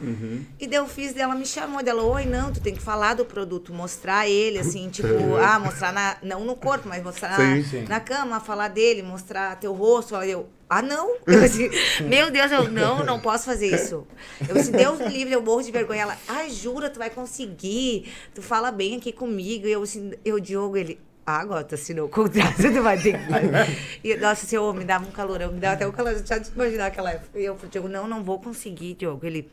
[0.61, 3.25] E daí eu fiz, dela me chamou, dela, oi, não, tu tem que falar do
[3.25, 5.09] produto, mostrar ele, assim, tipo,
[5.43, 7.85] ah, mostrar na, não no corpo, mas mostrar Sim, na, sim.
[7.89, 10.15] na cama, falar dele, mostrar teu rosto.
[10.15, 11.17] Aí Eu, ah, não?
[11.27, 11.69] Eu assim,
[12.03, 14.07] meu Deus, eu não, não posso fazer isso.
[14.49, 16.03] Eu assim, Deus me livre, eu morro de vergonha.
[16.03, 19.67] Ela, ai, jura, tu vai conseguir, tu fala bem aqui comigo.
[19.67, 23.19] E eu assim, eu, Diogo, ele, ah, agora tu assinou o contrato, tu vai ter
[23.19, 23.79] que fazer.
[24.03, 26.51] E, nossa, seu homem, me dava um calorão, me dava até um calorão, já de
[26.51, 27.39] imaginar aquela época.
[27.39, 29.25] E eu falei, Diogo, não, não vou conseguir, Diogo.
[29.25, 29.51] Ele,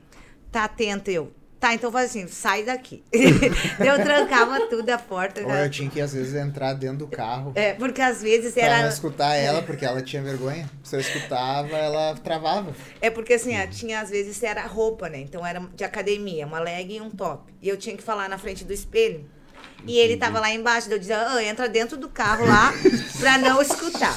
[0.51, 1.31] tá atento, eu.
[1.62, 3.03] Tá, então faz assim, sai daqui.
[3.13, 5.43] eu trancava tudo a porta.
[5.45, 8.63] Ou eu tinha que, às vezes, entrar dentro do carro É, porque às vezes pra
[8.63, 8.88] não era.
[8.88, 10.67] escutar ela, porque ela tinha vergonha.
[10.84, 12.73] Se eu escutava, ela travava.
[12.99, 15.19] É porque assim, ó, tinha às vezes era roupa, né?
[15.19, 17.53] Então era de academia, uma leg e um top.
[17.62, 19.29] E eu tinha que falar na frente do espelho.
[19.88, 22.72] E ele tava lá embaixo, eu dizia, ah, entra dentro do carro lá
[23.20, 24.15] pra não escutar.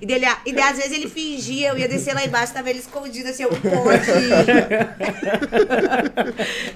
[0.00, 2.80] E, dele, e daí, às vezes ele fingia, eu ia descer lá embaixo, tava ele
[2.80, 4.06] escondido assim, eu pode.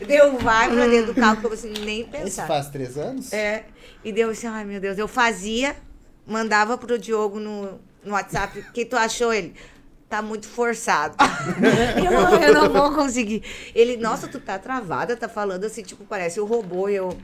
[0.07, 2.47] Deu vai pra dentro do carro, eu assim, nem Isso pensar.
[2.47, 3.33] faz três anos?
[3.33, 3.65] É,
[4.05, 5.75] e deu assim, ai meu Deus, eu fazia,
[6.27, 9.55] mandava pro Diogo no, no WhatsApp, o que tu achou ele?
[10.09, 11.15] tá muito forçado.
[12.03, 13.43] eu, eu não vou conseguir.
[13.75, 16.89] Ele, nossa, tu tá travada, tá falando assim, tipo, parece um robô.
[16.89, 17.15] Eu,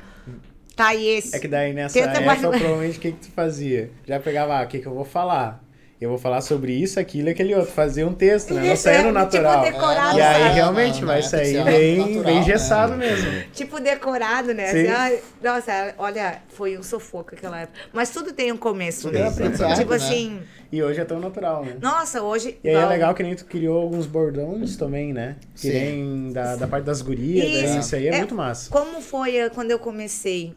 [0.77, 1.35] tá, e esse?
[1.37, 3.91] É que daí nessa Tenta época, mais- provavelmente, o que, que tu fazia?
[4.07, 5.63] Já pegava, ah, o que, que eu vou falar?
[6.01, 7.71] Eu vou falar sobre isso, aquilo e aquele outro.
[7.73, 8.63] Fazia um texto, né?
[8.63, 9.63] Não Isso, saia é, no tipo, natural.
[9.63, 10.55] decorado, E aí sabe?
[10.55, 12.41] realmente Não, vai não é, sair bem, natural, bem né?
[12.41, 13.31] engessado mesmo.
[13.55, 14.67] Tipo decorado, né?
[14.67, 14.89] Sim.
[14.89, 17.79] Assim, nossa, olha, foi um sufoco aquela época.
[17.93, 19.29] Mas tudo tem um começo, Tudo é né?
[19.29, 19.97] aprendizado, Tipo né?
[19.97, 21.77] assim, E hoje é tão natural, né?
[21.81, 22.59] nossa, hoje.
[22.63, 25.37] E aí é legal que nem tu criou alguns bordões também, né?
[25.55, 25.73] Que Sim.
[25.73, 27.79] nem da, da parte das gurias, daí Isso.
[27.79, 28.69] isso aí é, É, muito massa.
[28.69, 30.55] Como foi eh, quando eu comecei?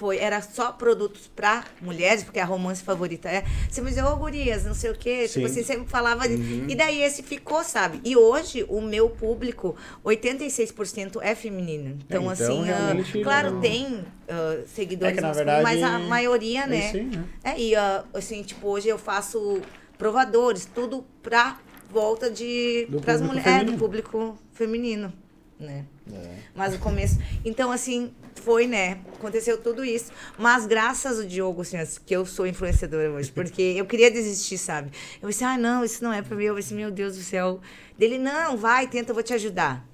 [0.00, 3.44] Foi, era só produtos pra mulheres, porque a romance favorita é.
[3.68, 5.28] Você me dizia, ô gurias, não sei o quê.
[5.28, 5.34] Sim.
[5.40, 6.26] Tipo assim, sempre falava.
[6.26, 6.64] Uhum.
[6.70, 8.00] E daí esse ficou, sabe?
[8.02, 11.98] E hoje o meu público, 86% é feminino.
[12.06, 15.88] Então, então, assim, realmente, claro, não- tem ah, seguidores É que, na masculinos, mas a
[15.88, 16.90] verdade, maioria, é né?
[16.94, 17.24] aí, né?
[17.44, 19.60] É, e ah, assim, tipo, hoje eu faço
[19.98, 21.58] provadores, tudo pra
[21.90, 22.88] volta de.
[23.02, 23.68] Pras público mulheres.
[23.68, 25.12] É, do público feminino,
[25.58, 25.84] né?
[26.10, 26.36] É.
[26.54, 27.18] Mas o começo.
[27.44, 28.98] Então, assim, foi, né?
[29.14, 30.10] Aconteceu tudo isso.
[30.38, 34.90] Mas graças ao Diogo, assim, que eu sou influenciadora hoje, porque eu queria desistir, sabe?
[35.20, 36.44] Eu pensei, ah, não, isso não é pra mim.
[36.44, 37.60] Eu pensei, meu Deus do céu.
[37.98, 39.86] Dele, não, vai, tenta, eu vou te ajudar.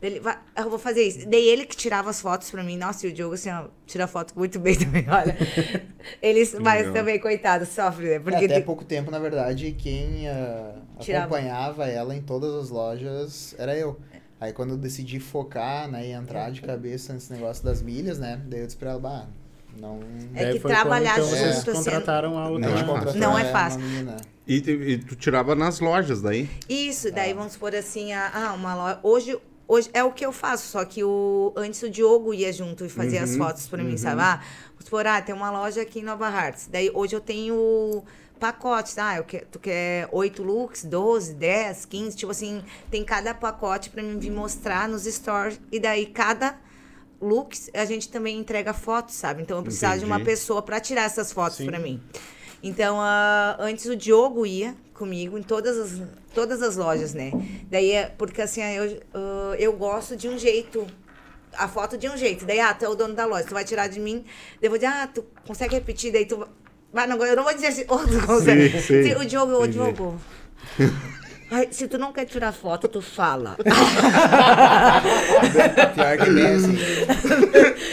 [0.00, 1.28] Dele, vai, eu vou fazer isso.
[1.28, 2.76] Daí ele que tirava as fotos pra mim.
[2.76, 5.36] Nossa, e o Diogo, assim, ó, tira foto muito bem também, olha.
[6.22, 8.14] Eles, mas também, coitado, sofre, né?
[8.14, 10.22] É, Porque até tem- pouco tempo, na verdade, quem
[11.00, 11.24] Tirava.
[11.34, 13.98] acompanhava ela em todas as lojas era eu.
[14.40, 18.40] Aí quando eu decidi focar, né, e entrar de cabeça nesse negócio das milhas, né,
[18.46, 19.26] daí eu disse pra ela, bah,
[19.80, 19.98] não...
[20.34, 22.70] É que foi quando, trabalhar então, junto, vocês assim, contrataram a a outra.
[22.70, 23.80] gente Não é contratou Não é uma fácil.
[24.46, 26.48] E, tu- e tu tirava nas lojas daí?
[26.68, 29.00] Isso, daí vamos supor assim, ah, ah, uma loja.
[29.02, 32.84] Hoje, hoje é o que eu faço, só que o antes o Diogo ia junto
[32.84, 34.20] e fazia as Uhum, fotos pra mim, sabe?
[34.22, 36.66] Ah, vamos supor, ah, tem uma loja aqui em Nova Hartz.
[36.70, 38.02] Daí hoje eu tenho
[38.38, 43.34] pacotes, ah, eu quero, tu quer 8 looks, 12, 10, 15, tipo assim, tem cada
[43.34, 46.58] pacote pra mim vir mostrar nos stores e daí cada
[47.20, 49.42] looks a gente também entrega fotos, sabe?
[49.42, 50.30] Então eu precisava de uma Entendi.
[50.30, 52.00] pessoa pra tirar essas fotos pra mim.
[52.62, 56.02] Então, ah, antes o Diogo ia comigo em todas as,
[56.34, 57.30] todas as lojas, né?
[57.70, 60.86] Daí, é porque assim, eu, ah, eu gosto de um jeito,
[61.52, 62.44] a foto de um jeito.
[62.44, 64.24] Daí, ah, tu é o dono da loja, tu vai tirar de mim.
[64.60, 66.12] Daí eu vou dizer, ah, tu consegue repetir?
[66.12, 66.46] Daí tu
[66.92, 67.98] vai, não, eu não vou dizer assim, oh.
[67.98, 69.02] Sim, sim.
[69.04, 69.72] Se O Diogo, Entendi.
[69.72, 70.20] Diogo.
[71.50, 73.56] Ai, se tu não quer tirar foto, tu fala.
[75.94, 76.76] Pior que é bem assim.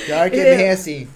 [0.06, 1.08] Pior que é bem assim.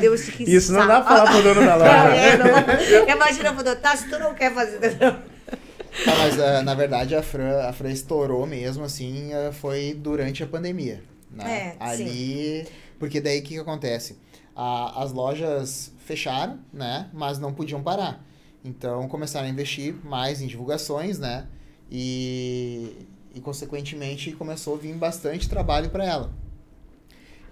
[0.00, 1.92] Deus, que Isso não dá pra falar pro dono da loja.
[2.16, 3.08] É, não.
[3.08, 4.96] Imagina, eu vou tá, se tu não quer fazer.
[4.98, 10.42] Tá, mas ah, na verdade a Fran, a Fran estourou mesmo, assim, ah, foi durante
[10.42, 11.02] a pandemia.
[11.30, 11.76] Né?
[11.80, 12.66] É, Ali.
[12.98, 14.18] Porque daí o que, que acontece?
[14.56, 17.10] A- as lojas fecharam, né?
[17.12, 18.24] Mas não podiam parar.
[18.64, 21.46] Então começaram a investir mais em divulgações, né?
[21.90, 26.32] E, e consequentemente começou a vir bastante trabalho para ela.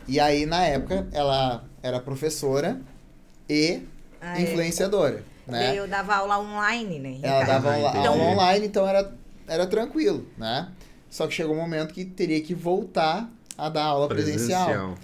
[0.07, 2.81] E aí, na época, ela era professora
[3.49, 3.83] e
[4.21, 4.43] Ah, é.
[4.43, 5.25] influenciadora.
[5.47, 5.69] Né?
[5.69, 7.09] Daí eu dava aula online, né?
[7.11, 9.15] em Ela dava aula, aula online, então era,
[9.47, 10.73] era tranquilo, né?
[11.11, 14.97] Só que chegou um momento que teria que voltar a dar aula presencial.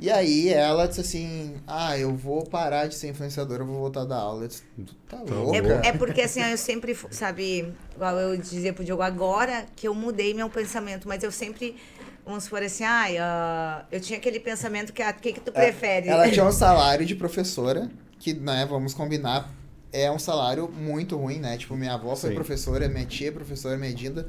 [0.00, 4.00] E aí ela disse assim, ah, eu vou parar de ser influenciadora, eu vou voltar
[4.00, 4.44] a dar aula.
[4.44, 5.58] Eu disse, tu tá Tá louca?
[5.84, 9.94] É, é porque assim, eu sempre, sabe, igual eu dizia pro Diogo agora que eu
[9.94, 11.76] mudei meu pensamento, mas eu sempre,
[12.24, 15.52] vamos supor assim, ai, ah, eu tinha aquele pensamento que, ah, o que que tu
[15.52, 16.08] prefere?
[16.08, 19.52] É, Ela tinha um salário de professora, que, né, vamos combinar,
[19.92, 21.58] é um salário muito ruim, né?
[21.58, 22.36] Tipo, minha avó foi Sim.
[22.36, 24.28] professora, minha tia é professora, minha Dinda.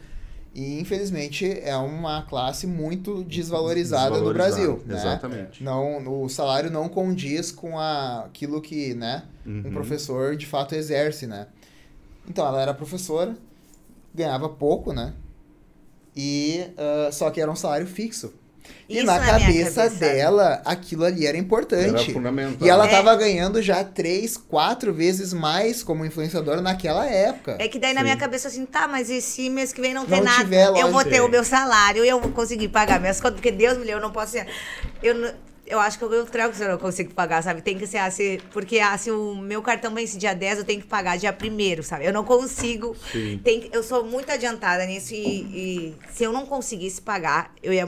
[0.53, 4.81] E, infelizmente, é uma classe muito desvalorizada, no Brasil.
[4.85, 4.95] né?
[4.95, 5.63] Exatamente.
[5.63, 9.71] Não, o salário não condiz com a, aquilo que, né, um Uhum.
[9.71, 11.47] professor de fato exerce, né?
[12.27, 13.35] Então, ela era professora,
[14.13, 15.13] ganhava pouco, né?
[16.15, 18.33] E ah, só que era um salário fixo.
[18.87, 19.99] E Isso na na cabeça, cabeça.
[19.99, 21.89] dela, aquilo ali era importante.
[22.03, 22.67] Era fundamental.
[22.67, 22.89] E ela É.
[22.89, 27.55] tava ganhando já três, quatro vezes mais como influenciadora naquela época.
[27.59, 28.05] É que daí na Sim.
[28.05, 30.43] minha cabeça assim, tá, mas esse mês que vem não, Não tem nada.
[30.43, 33.73] tiver, eu vou ter o meu salário, eu vou conseguir pagar minhas contas, porque Deus
[33.77, 34.45] me livre, eu não posso ser.
[35.01, 35.33] Eu, não-
[35.65, 37.61] eu acho que eu trago se eu não consigo pagar, sabe?
[37.61, 40.81] Tem que ser assim, porque ah, se o meu cartão vence dia 10, eu tenho
[40.81, 42.05] que pagar dia 1 sabe?
[42.05, 42.93] Eu não consigo.
[43.09, 43.39] Sim.
[43.41, 47.87] Tem, eu sou muito adiantada nisso e, e se eu não conseguisse pagar, eu ia,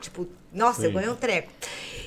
[0.00, 0.94] tipo, nossa, eu Sim.
[0.94, 1.50] ganhei um treco.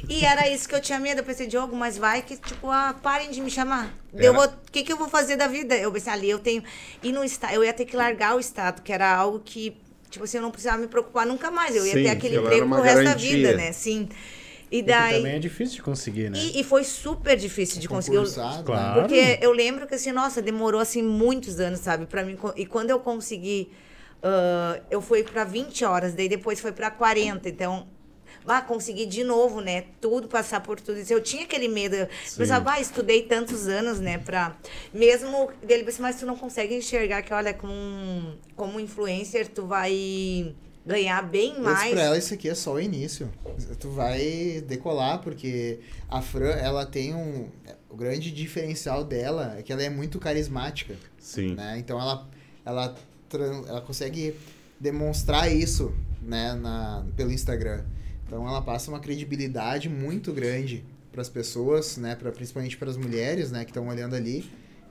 [0.10, 1.22] E era isso que eu tinha medo.
[1.22, 3.94] Eu pensei, Diogo, mas vai que, tipo, ah, parem de me chamar.
[4.14, 5.76] Era- Eu vou, o que, que eu vou fazer da vida?
[5.78, 6.62] Eu pensei, ali eu tenho.
[7.02, 9.78] E no estado, eu ia ter que largar o estado, que era algo que,
[10.10, 11.76] tipo assim, eu não precisava me preocupar nunca mais.
[11.76, 13.72] Eu ia Sim, ter aquele emprego pro resto da vida, né?
[13.72, 14.10] Sim.
[14.70, 15.18] E E que daí.
[15.18, 16.38] também é difícil de conseguir, né?
[16.38, 18.18] E, e foi super difícil de conseguir.
[18.18, 18.96] Eu- Concursado, Claro.
[18.96, 19.08] né?
[19.08, 22.38] Porque eu lembro que assim, nossa, demorou assim muitos anos, sabe, para mim.
[22.58, 23.72] E quando eu consegui,
[24.24, 27.50] ah, eu fui para 20 horas, daí depois foi para 40.
[27.50, 27.86] Então,
[28.48, 29.86] ah, consegui de novo, né?
[30.00, 31.14] Tudo, passar por tudo isso.
[31.14, 31.96] Eu tinha aquele medo.
[31.96, 32.08] Eu
[32.38, 34.18] pensava, ah, estudei tantos anos, né?
[34.18, 34.56] Pra...
[34.94, 40.56] Mesmo dele, mas tu não consegue enxergar que, olha, como, como influencer, tu vai
[40.86, 41.92] ganhar bem mais.
[41.92, 43.30] pra ela, isso aqui é só o início.
[43.80, 47.50] Tu vai decolar, porque a Fran, ela tem um...
[47.90, 51.54] O grande diferencial dela é que ela é muito carismática, Sim.
[51.54, 51.76] né?
[51.78, 52.28] Então ela,
[52.66, 52.96] ela,
[53.42, 54.36] ela consegue
[54.80, 57.84] demonstrar isso, né, na, pelo Instagram.
[58.26, 62.98] Então ela passa uma credibilidade muito grande para as pessoas, né, pra, principalmente para as
[62.98, 64.50] mulheres, né, que estão olhando ali.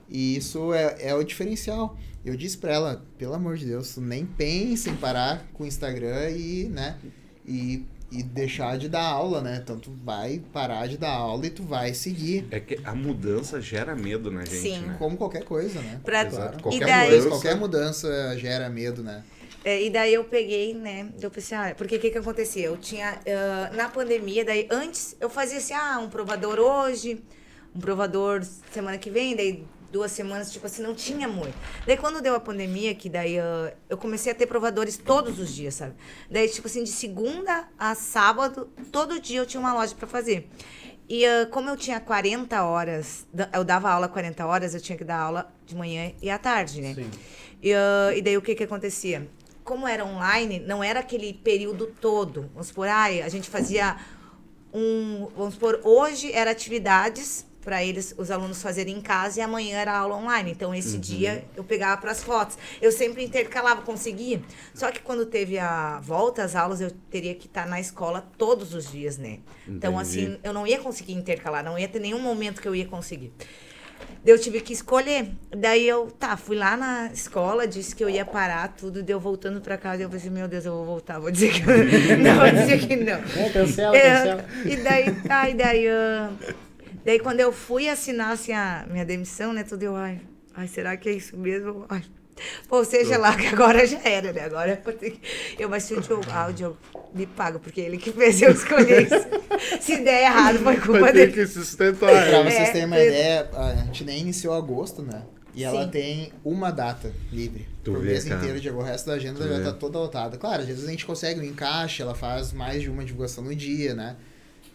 [0.09, 1.97] E isso é, é o diferencial.
[2.25, 6.29] Eu disse para ela, pelo amor de Deus, nem pense em parar com o Instagram
[6.29, 6.97] e, né,
[7.45, 9.59] e, e deixar de dar aula, né?
[9.61, 13.59] Então tu vai parar de dar aula e tu vai seguir, É que a mudança
[13.59, 14.81] gera medo na gente, Sim.
[14.81, 14.95] né?
[14.99, 15.99] como qualquer coisa, né?
[16.03, 16.23] Pra...
[16.23, 16.61] Exato.
[16.61, 19.23] Qualquer daí, Mudança, qualquer mudança gera medo, né?
[19.65, 21.07] É, e daí eu peguei, né?
[21.21, 22.65] Eu pensei, ah, porque o que que acontecia?
[22.65, 27.23] Eu tinha, ah, na pandemia, daí antes eu fazia assim, ah, um provador hoje,
[27.73, 31.53] um provador semana que vem, daí duas semanas, tipo assim, não tinha muito.
[31.85, 35.53] Daí quando deu a pandemia, que daí ah, eu comecei a ter provadores todos os
[35.53, 35.93] dias, sabe?
[36.29, 40.49] Daí, tipo assim, de segunda a sábado, todo dia eu tinha uma loja pra fazer.
[41.07, 45.03] E ah, como eu tinha 40 horas, eu dava aula 40 horas, eu tinha que
[45.03, 46.95] dar aula de manhã e à tarde, né?
[46.95, 47.11] Sim.
[47.61, 49.27] E, ah, e daí o que que acontecia?
[49.63, 52.49] Como era online, não era aquele período todo.
[52.51, 53.95] Vamos supor, ai, a gente fazia
[54.73, 55.27] um.
[55.37, 59.97] Vamos supor, hoje era atividades para eles, os alunos fazerem em casa e amanhã era
[59.97, 60.51] aula online.
[60.51, 62.57] Então, esse dia eu pegava para as fotos.
[62.81, 64.41] Eu sempre intercalava, conseguia.
[64.73, 68.73] Só que quando teve a volta às aulas, eu teria que estar na escola todos
[68.73, 69.39] os dias, né?
[69.67, 70.25] Então, Entendi.
[70.25, 73.31] assim, eu não ia conseguir intercalar, não ia ter nenhum momento que eu ia conseguir.
[74.25, 75.31] Eu tive que escolher.
[75.49, 79.59] Daí eu, tá, fui lá na escola, disse que eu ia parar tudo, deu voltando
[79.61, 80.03] pra casa.
[80.03, 81.61] Eu pensei, meu Deus, eu vou voltar, vou dizer que
[82.17, 83.13] não, vou dizer que não.
[83.13, 84.45] É, cancela, É, cancela.
[84.65, 86.29] e daí, tá, e daí, ah,
[87.05, 90.21] daí quando eu fui assinar assim, a minha demissão, né, tudo eu, ai,
[90.55, 91.85] ai, será que é isso mesmo?
[91.89, 92.03] Ai.
[92.67, 94.41] Pô, seja lá, que agora já era, né?
[94.45, 95.19] Agora eu que...
[95.59, 96.77] Eu, mas se o Diogo, ah, o Diogo
[97.13, 99.79] me paga, porque ele que fez eu escolher isso.
[99.79, 101.31] Se der errado, foi culpa Vai ter dele.
[101.33, 102.09] que sustentar.
[102.09, 105.21] Pra É, vocês terem uma ideia, a gente nem iniciou agosto, né?
[105.53, 105.91] E ela Sim.
[105.91, 107.67] tem uma data livre.
[107.83, 108.39] Tu por vê, mês cara.
[108.41, 108.79] inteiro, Diego.
[108.79, 109.63] O resto da agenda Tu já vê.
[109.63, 110.35] tá toda lotada.
[110.35, 113.55] Claro, às vezes a gente consegue um encaixe, ela faz mais de uma divulgação no
[113.55, 114.15] dia, né?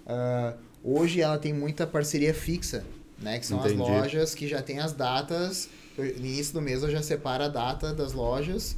[0.06, 2.84] Ah, hoje ela tem muita parceria fixa,
[3.20, 3.38] né?
[3.38, 3.74] Que são Entendi.
[3.74, 5.68] as lojas que já tem as datas.
[5.96, 8.76] No início do mês eu já separo a data das lojas.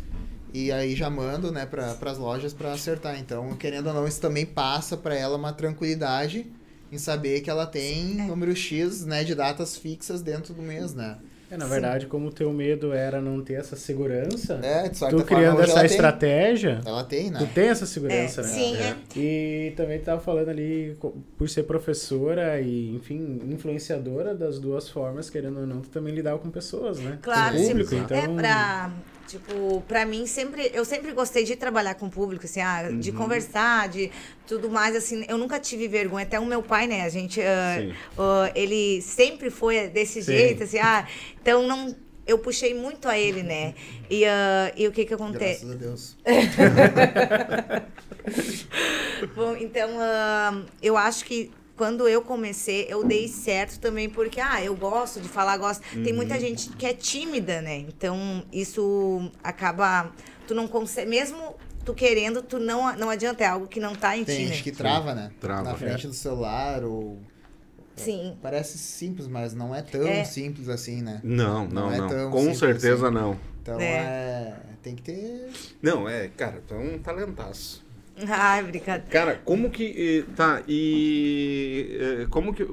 [0.53, 3.19] E aí já mando, né, para as lojas para acertar.
[3.19, 6.47] Então, querendo ou não, isso também passa para ela uma tranquilidade
[6.91, 11.19] em saber que ela tem número X, né, de datas fixas dentro do mês, né?
[11.51, 15.23] É, na verdade, como o teu medo era não ter essa segurança, É, tu forma,
[15.25, 15.91] criando essa ela tem.
[15.91, 17.51] estratégia, Ela tem, tu né?
[17.55, 18.49] tem essa É, segurança, né?
[18.49, 18.97] sim, é.
[19.17, 20.97] E também tu tava falando ali,
[21.37, 26.39] por ser professora e, enfim, influenciadora das duas formas, querendo ou não, tu também lidava
[26.39, 27.19] com pessoas, né?
[27.21, 27.69] Claro, com o sim.
[27.71, 28.17] público, então...
[28.17, 28.91] É pra.
[29.31, 30.71] Tipo, pra mim sempre.
[30.75, 32.99] Eu sempre gostei de trabalhar com o público, assim, ah, Uhum.
[32.99, 34.11] de conversar, de
[34.47, 35.25] tudo mais, assim.
[35.29, 36.25] Eu nunca tive vergonha.
[36.25, 37.03] Até o meu pai, né?
[37.03, 37.41] A gente.
[37.41, 37.95] Sim.
[38.19, 40.33] ah, ele sempre foi desse Sim.
[40.33, 41.07] jeito, assim, ah.
[41.41, 41.95] Então não.
[42.27, 43.75] Eu puxei muito a ele, né?
[44.09, 45.65] E, ah, e o que que acontece?
[45.65, 46.17] Graças a Deus.
[49.35, 51.51] Bom, então, ah, eu acho que
[51.81, 55.81] quando eu comecei, eu dei certo também, porque, ah, eu gosto de falar, gosto.
[56.05, 56.41] Tem muita Uhum.
[56.41, 57.79] gente que é tímida, né?
[57.79, 60.13] Então, isso acaba.
[60.47, 61.09] Tu não consegue.
[61.09, 64.43] Mesmo tu querendo, tu não, não adianta, é algo que não tá em Tem ti,
[64.43, 64.49] né?
[64.51, 65.31] gente que trava, né?
[65.41, 65.63] Trava.
[65.63, 67.17] Na frente do celular ou...
[67.97, 68.37] Sim.
[68.43, 70.23] Parece simples, mas não é tão É.
[70.25, 71.19] simples assim, né?
[71.25, 72.09] Não, não, Não é não.
[72.09, 73.15] tão Com certeza assim.
[73.15, 73.39] não.
[73.63, 73.87] Então É.
[73.87, 74.57] é...
[74.83, 75.49] Tem que ter...
[75.81, 77.83] Não, é, cara, tu é um talentaço.
[78.31, 79.11] Ai, brincadeira.
[79.11, 80.25] Cara, como que.
[80.37, 82.27] Tá, e.
[82.31, 82.67] Como que.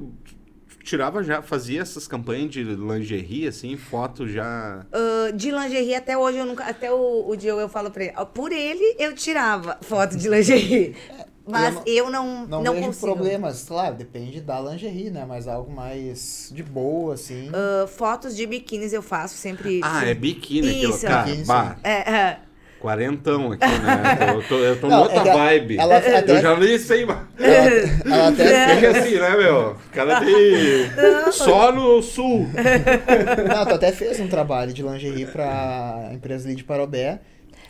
[0.82, 4.86] Tirava já, fazia essas campanhas de lingerie, assim, foto já.
[4.90, 6.64] Ah, de lingerie, até hoje eu nunca.
[6.64, 8.14] Até o, o Diogo eu falo pra ele.
[8.32, 10.94] Por ele eu tirava foto de lingerie.
[11.50, 13.06] Mas não- eu não, Não, não, vejo consigo.
[13.06, 13.64] problemas.
[13.66, 15.24] Claro, depende da lingerie, né?
[15.26, 17.50] Mas algo mais de boa, assim.
[17.54, 19.80] Ah, fotos de biquínis eu faço sempre.
[19.82, 20.98] Ah, é biquíni aquilo.
[21.00, 22.38] Cara, Biquíni, bah, É, é.
[22.80, 24.34] Quarentão aqui, né?
[24.34, 25.78] Eu tô, eu tô Não, noutra é vibe.
[25.78, 27.18] ela até- Eu já nem sei, mas.
[27.38, 29.76] Ela, ela até Fica assim, né, meu?
[29.92, 31.32] Cara tem.
[31.32, 32.46] Só no sul.
[33.48, 37.20] Não, tu até fez um trabalho de lingerie pra empresa ali de Parobé.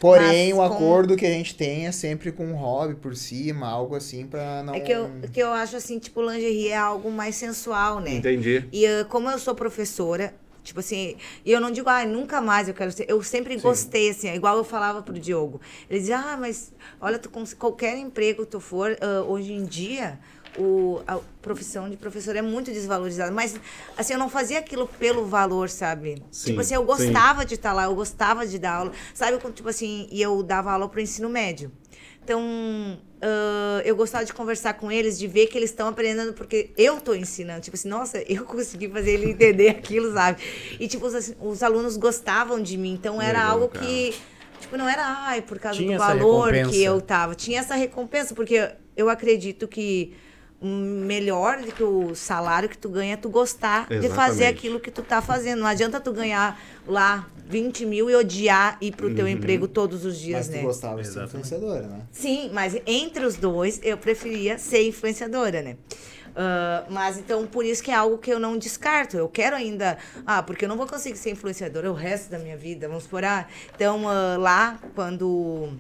[0.01, 3.17] Porém, Mas o com- acordo que a gente tem é sempre com um hobby por
[3.17, 4.73] cima, algo assim pra não.
[4.73, 8.13] É que eu, que eu acho assim, tipo, lingerie é algo mais sensual, né?
[8.15, 8.65] Entendi.
[8.73, 10.33] E ah, como eu sou professora,
[10.69, 13.07] tipo assim, e eu não digo, ah, nunca mais eu quero ser.
[13.09, 15.61] Eu sempre gostei, assim, igual eu falava pro Diogo.
[15.89, 20.19] Ele dizia, ah, mas olha, tu, qualquer emprego que tu for, ah, hoje em dia.
[20.57, 23.31] O, a profissão de professor é muito desvalorizada.
[23.31, 23.55] Mas,
[23.97, 26.21] assim, eu não fazia aquilo pelo valor, sabe?
[26.33, 26.87] Sim, tipo assim, eu sim.
[26.87, 28.93] gostava de estar lá, eu gostava de dar aula.
[29.15, 31.71] Sabe, tipo assim, e eu dava aula pro ensino médio.
[32.29, 36.71] Então, ah, eu gostava de conversar com eles, de ver que eles estão aprendendo, porque
[36.77, 37.63] eu estou ensinando.
[37.63, 40.43] Tipo assim, nossa, eu consegui fazer ele entender aquilo, sabe?
[40.79, 42.93] E, tipo, os, os alunos gostavam de mim.
[42.93, 43.87] Então, era Legal, algo cara.
[43.87, 44.15] que,
[44.61, 47.35] tipo, não era, ai, por causa Tinha do valor que eu tava.
[47.35, 50.15] Tinha essa recompensa, porque eu acredito que
[50.61, 54.45] melhor do que o salário que tu ganha tu gostar de fazer Exatamente.
[54.47, 55.61] aquilo que tu tá fazendo.
[55.61, 59.15] Não adianta tu ganhar lá 20 mil e odiar ir pro Uhum.
[59.15, 60.63] teu emprego todos os dias, Mas tu né?
[60.63, 61.29] gostava de ser Exatamente.
[61.47, 62.01] influenciadora, né?
[62.11, 65.77] Sim, mas entre os dois eu preferia ser influenciadora, né?
[66.37, 69.17] Ah, mas então por isso que é algo que eu não descarto.
[69.17, 69.97] Eu quero ainda.
[70.27, 72.87] Ah, porque eu não vou conseguir ser influenciadora o resto da minha vida.
[72.89, 75.71] Vamos por ah, Então ah, lá, quando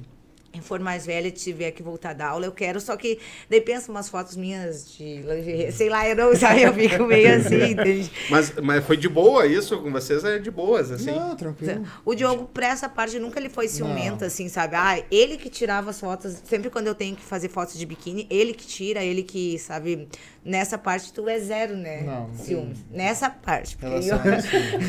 [0.62, 2.80] for mais velha e tiver que voltar da aula, eu quero.
[2.80, 5.72] Só que daí pensa umas fotos minhas de lingerie.
[5.72, 8.10] Sei lá, eu não sabe, eu fico meio assim, entende?
[8.30, 10.24] Mas, mas foi de boa isso com vocês?
[10.24, 11.10] É de boas, assim?
[11.10, 11.84] Não, tranquilo.
[12.04, 14.26] O Diogo, pra essa parte, nunca ele foi ciumento, Não.
[14.26, 14.76] assim, sabe?
[14.76, 18.26] Ah, ele que tirava as fotos, sempre quando eu tenho que fazer fotos de biquíni,
[18.30, 20.08] ele que tira, ele que, sabe?
[20.48, 22.00] Nessa parte tu é zero, né?
[22.02, 22.74] Não, não Ciúme.
[22.90, 23.76] Nessa parte.
[23.76, 24.14] Porque, eu- isso.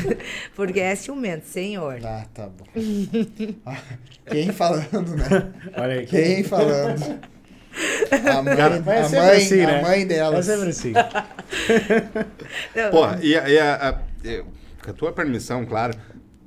[0.56, 2.00] porque é ciumento, senhor.
[2.02, 2.64] Ah, tá bom.
[3.66, 3.76] Ah,
[4.30, 5.52] Quem falando, né?
[5.76, 6.06] Olha aí.
[6.06, 7.20] Quem falando?
[8.26, 9.64] A mãe, a mãe, assim, né?
[9.64, 10.46] a mãe Vai delas.
[10.46, 10.92] sempre assim.
[12.90, 14.00] Pô, e, a- e a- a-
[14.82, 15.94] com a tua permissão, claro,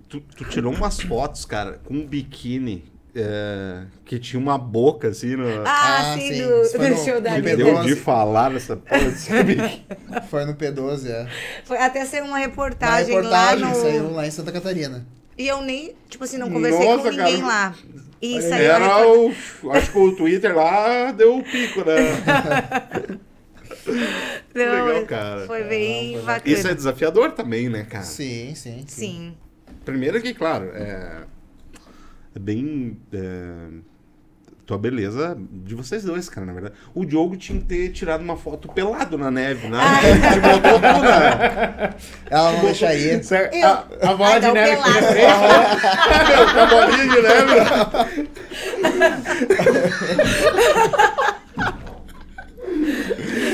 [0.10, 2.84] tu, tu tirou umas fotos, cara, com um biquíni
[3.16, 5.48] é, que tinha uma boca, assim, no...
[5.66, 6.42] Ah, Ah, sim, sim.
[6.44, 6.58] do,
[6.90, 7.58] no- show da no Anitta.
[7.58, 7.60] B12.
[7.68, 9.86] Eu ouvi falar nessa porra desse biquíni.
[10.30, 11.28] Foi no P12, é.
[11.66, 13.76] Foi até ser uma Uma reportagem, reportagem lá no...
[13.76, 15.06] saiu lá em Santa Catarina.
[15.38, 17.48] E eu nem, tipo assim, não conversei Nossa, com ninguém cara.
[17.48, 17.76] lá.
[18.22, 19.36] E saiu Era reportagem.
[19.64, 19.72] o...
[19.72, 23.20] Acho que o Twitter lá deu o pico, né?
[24.56, 25.46] Não, legal, cara.
[25.48, 26.34] Foi bem Caramba.
[26.34, 26.56] bacana.
[26.56, 28.04] Isso é desafiador também, né, cara?
[28.04, 28.84] Sim, sim.
[28.88, 29.38] Sim.
[29.84, 31.24] Primeiro que, claro, é
[32.40, 32.98] bem.
[33.14, 33.68] é,
[34.66, 36.76] tua beleza de vocês dois, cara, na verdade.
[36.96, 39.78] O Diogo tinha que ter tirado uma foto pelado na neve, né?
[40.32, 41.94] Te botou tudo, né?
[42.30, 43.12] Ela não deixaria.
[43.32, 44.82] É- Eu- a, a bola Ah, de neve
[46.58, 47.60] a bolinha de neve.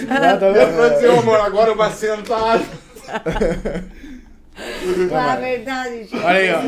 [0.09, 2.59] Ah, tá Eu assim, "Ô, amor, agora eu vou sentar.
[5.15, 5.99] Ah, verdade.
[6.03, 6.15] gente.
[6.17, 6.59] Olha aí, ó.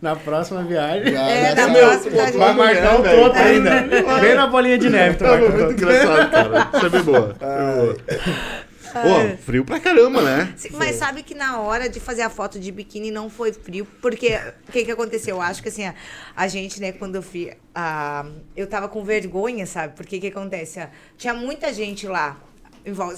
[0.00, 1.12] Na próxima viagem.
[1.12, 1.72] Já, É, sabe.
[1.72, 3.18] Meu, próxima a gente Vai marcar o velho.
[3.18, 4.20] troto ainda.
[4.20, 6.70] Bem na bolinha de neve, tu Tá o muito engraçado, cara.
[6.74, 7.36] Isso é bem boa.
[8.92, 10.52] Pô, frio pra caramba, né?
[10.56, 13.86] Sim, mas sabe que na hora de fazer a foto de biquíni não foi frio,
[14.02, 14.36] porque
[14.68, 15.36] o que, que aconteceu?
[15.36, 15.94] Eu acho que assim, a,
[16.34, 17.52] a gente, né, quando eu fui.
[17.72, 18.26] ah,
[18.56, 19.94] eu tava com vergonha, sabe?
[19.94, 20.80] Porque o que acontece?
[21.16, 22.36] Tinha muita gente lá.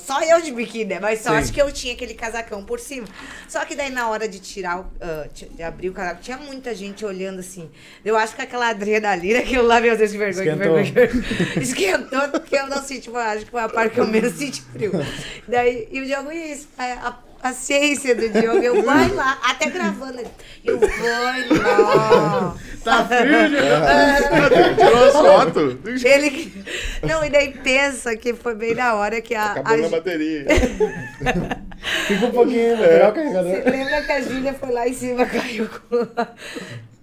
[0.04, 0.98] Só eu de biquíni, né?
[1.00, 1.52] Mas sorte Sim.
[1.52, 3.06] que eu tinha aquele casacão por cima.
[3.48, 4.86] Só que daí na hora de tirar, o,
[5.32, 7.70] ti- de abrir o casaco, tinha muita gente olhando assim.
[8.04, 10.82] Eu acho que aquela adrenalina, aquilo lá, meu Deus, que vergonha, Esquentou.
[10.82, 11.24] que vergonha.
[11.62, 14.62] Esquentou, porque eu não senti, tipo, acho que foi a parte que eu menos senti
[14.62, 14.92] frio.
[15.46, 20.22] Daí, e o Diogo, isso, a, a paciência do Diogo, eu vai lá, até gravando.
[20.64, 22.54] Eu vou lá.
[22.82, 24.74] Tá frio, Diogo.
[24.76, 26.04] Tirou as fotos.
[26.04, 26.64] Ele que-
[27.06, 29.52] Não, e daí pensa que foi bem na hora que a.
[29.52, 30.46] Acabou a na bateria.
[32.06, 33.50] Fica um pouquinho, vou o carregador.
[33.62, 36.08] Você lembra que a Júlia foi lá em cima, caiu com.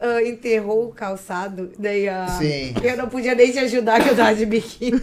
[0.01, 2.27] ah, enterrou o calçado, daí a.
[2.27, 2.73] Sim.
[2.83, 5.01] Eu não podia nem te ajudar, que eu tava de biquíni.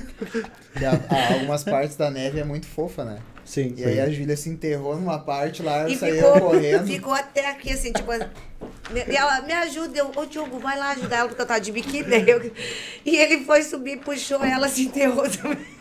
[0.81, 3.19] E a- a- algumas partes da neve é muito fofa, né?
[3.47, 6.87] Sim, E aí a Júlia se enterrou numa parte lá, ela E saiu ficou, correndo.
[6.87, 8.11] ficou até aqui, assim, tipo.
[8.13, 11.71] E ela, me ajuda, eu, ô Diogo, vai lá ajudar ela, porque eu tava de
[11.73, 12.07] biquíni.
[12.29, 12.51] eu-
[13.07, 15.76] e ele foi subir, puxou ela, se enterrou também.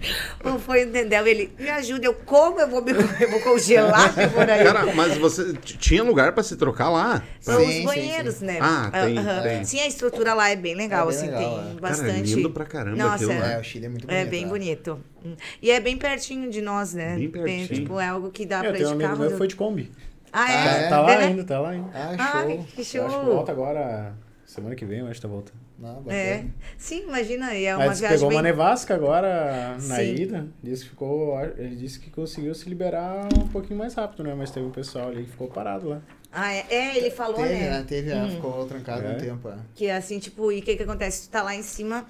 [0.44, 1.26] Não foi, entendeu?
[1.26, 4.64] Ele, me ajuda, eu, como eu vou me eu vou congelar por aí?
[4.64, 7.22] Cara, mas você tinha lugar pra se trocar lá?
[7.40, 8.46] São Sim, os sim, banheiros, sim.
[8.46, 8.58] né?
[8.60, 9.42] Ah, tem, Aham.
[9.42, 9.64] tem.
[9.64, 11.80] Sim, a estrutura lá é bem legal, É bem assim, legal, tem é.
[11.80, 12.06] bastante.
[12.12, 13.38] Cara, lindo pra caramba Nossa, aquilo, é.
[13.38, 13.54] né?
[13.54, 14.20] É, o Chile é muito bonito.
[14.20, 14.48] É bem né?
[14.50, 15.00] bonito.
[15.24, 15.36] Hum.
[15.60, 17.16] E é bem pertinho de nós, né?
[17.16, 17.68] Bem pertinho.
[17.68, 19.18] tipo, é algo que dá Eu pra ir tenho de carro.
[19.18, 19.90] meu que foi de Kombi.
[20.32, 20.56] Ah, é?
[20.56, 21.24] Ah, Tá, tá lá É, né?
[21.26, 21.90] ainda, tá lá ainda.
[21.92, 22.64] Ah, Ah, show.
[22.74, 23.06] que Eu show.
[23.06, 24.14] acho que volta agora,
[24.46, 25.58] semana que vem, eu acho que tá voltando.
[25.80, 26.14] Não, bacana.
[26.14, 26.44] É.
[26.76, 28.36] Sim, imagina, e é uma Mas viagem pegou bem...
[28.38, 30.14] uma nevasca agora na Sim.
[30.14, 30.48] ida.
[30.62, 31.40] Disse que ficou.
[31.56, 34.34] Ele disse que conseguiu se liberar um pouquinho mais rápido, né?
[34.36, 36.02] Mas teve um pessoal ali que ficou parado lá.
[36.30, 37.70] Ah, é, é, ele falou, Teve, né?
[37.70, 37.84] né?
[37.88, 39.12] Teve, é, ficou trancado É.
[39.12, 39.48] um tempo.
[39.48, 39.56] é.
[39.74, 41.26] Que assim, tipo, e o que que acontece?
[41.26, 42.06] Tu tá lá em cima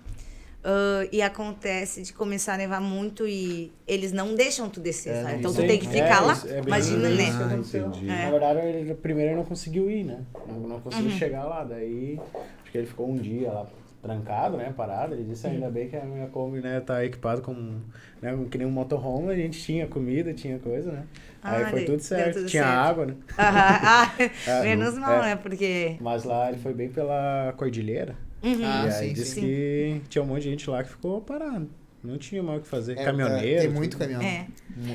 [0.64, 5.22] ah, e acontece de começar a nevar muito e eles não deixam tu descer, É,
[5.22, 5.36] sabe?
[5.38, 6.42] Então tu tem que ficar é, lá.
[6.48, 7.28] é Imagina, né?
[7.32, 8.24] Ah.
[8.24, 10.20] Na verdade, ele, primeiro ele não conseguiu ir, né?
[10.46, 11.16] Não, não conseguiu Uhum.
[11.18, 11.64] chegar lá.
[11.64, 12.18] Daí,
[12.62, 13.66] acho que ele ficou um dia lá
[14.02, 14.72] trancado, né?
[14.76, 15.14] Parado.
[15.14, 17.52] Ele disse, ainda bem que a minha Kombi, né, tá equipado com,
[18.22, 19.30] né, que nem um motorhome.
[19.30, 21.04] A gente tinha comida, tinha coisa, né?
[21.42, 22.34] Aí Ah, foi deu- tudo certo.
[22.38, 22.76] tudo tinha certo.
[22.78, 23.14] água, né?
[23.36, 24.10] Ah,
[24.46, 25.28] É, menos mal, é.
[25.30, 25.36] né?
[25.36, 25.96] Porque.
[26.00, 28.14] Mas lá ele foi bem pela cordilheira.
[28.42, 28.60] Uhum.
[28.64, 29.40] Ah, e aí sim, disse sim.
[29.42, 31.68] que tinha um monte de gente lá que ficou parado.
[32.02, 32.96] Não tinha mais o que fazer.
[32.98, 33.58] É, Caminhoneiro.
[33.58, 34.22] é, tem muito caminhão.
[34.22, 34.46] É.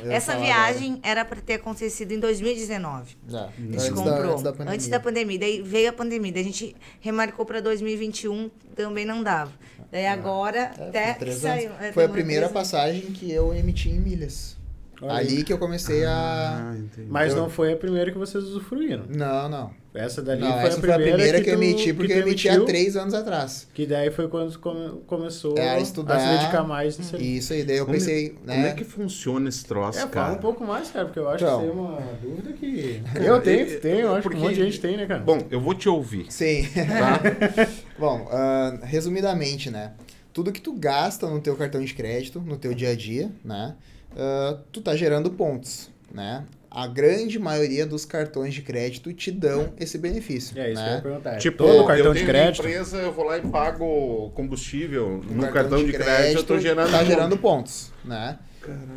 [0.05, 3.15] Ia Essa viagem era pra ter acontecido em 2019.
[3.27, 3.31] agora.
[3.31, 3.45] Já.
[3.45, 4.15] A gente Antes comprou.
[4.23, 4.73] da, antes da pandemia.
[4.73, 5.39] Antes da pandemia.
[5.39, 6.31] Daí veio a pandemia.
[6.31, 9.51] Daí a gente remarcou pra 2021, também não dava.
[9.91, 11.69] Daí agora, É, até que saiu.
[11.79, 14.57] é, Foi a primeira passagem que eu emiti em milhas.
[14.99, 15.13] Olha.
[15.13, 16.71] Ali que eu comecei a.
[16.71, 17.07] Ah, entendi.
[17.07, 19.03] Mas Eu- não foi a primeira que vocês usufruíram.
[19.09, 19.71] Não, não.
[19.95, 22.13] Essa dali não, foi, essa a primeira foi a primeira que, eu tu- emiti, porque
[22.13, 23.67] eu emiti há três anos atrás.
[23.73, 26.19] Que daí foi quando come- começou É, a a, estudar.
[26.19, 27.37] se dedicar mais nisso aí.
[27.37, 28.69] Isso aí, daí eu Como é- pensei, Como né?
[28.69, 30.33] é que funciona esse troço, É, fala cara?
[30.33, 31.59] um pouco mais, cara, porque eu acho Então.
[31.61, 33.01] que isso aí é uma dúvida que.
[33.25, 35.21] Eu tenho, tu tem, eu acho que um Porque- monte de gente tem, né, cara?
[35.21, 36.63] Bom, eu vou te ouvir, Sim.
[36.73, 37.21] tá?
[37.97, 39.93] Bom, ah, resumidamente, né?
[40.33, 43.75] Tudo que tu gasta no teu cartão de crédito, no teu dia a dia, né?
[44.17, 46.43] ah, tu tá gerando pontos, né?
[46.75, 50.91] A grande maioria dos cartões de crédito te dão esse benefício, é isso que eu
[50.91, 51.01] ia né?
[51.01, 51.37] perguntar.
[51.37, 52.67] tipo, Todo cartão eu de crédito.
[52.67, 56.91] Empresa, eu vou lá e pago combustível O no cartão, de crédito, eu tô gerando...
[56.91, 58.37] tá gerando pontos, né?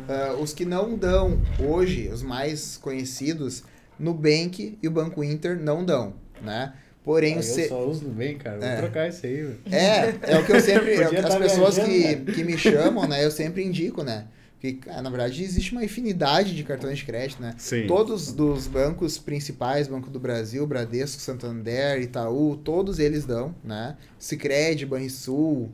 [0.09, 3.63] Ah, os que não dão hoje, os mais conhecidos,
[3.97, 6.73] Nubank e o Banco Inter não dão, né?
[7.03, 8.57] Porém, Ah, o eu C- só uso bem, cara.
[8.57, 8.75] Vou É.
[8.75, 9.59] trocar isso aí, velho.
[9.71, 10.95] É, é o que eu sempre.
[11.01, 13.23] as tá pessoas que, viajando, que me chamam, né?
[13.23, 14.25] Eu sempre indico, né?
[14.59, 17.55] Porque, na verdade, existe uma infinidade de cartões de crédito, né?
[17.57, 17.87] Sim.
[17.87, 23.95] Todos dos bancos principais, Banco do Brasil, Bradesco, Santander, Itaú, todos eles dão, né?
[24.17, 25.71] Sicredi, Banrisul,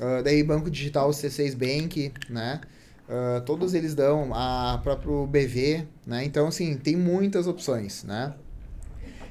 [0.00, 2.60] ah, daí Banco Digital C6 Bank, né?
[3.08, 6.24] Ah, todos eles dão, a próprio BV, né?
[6.24, 8.34] Então, assim, tem muitas opções, né?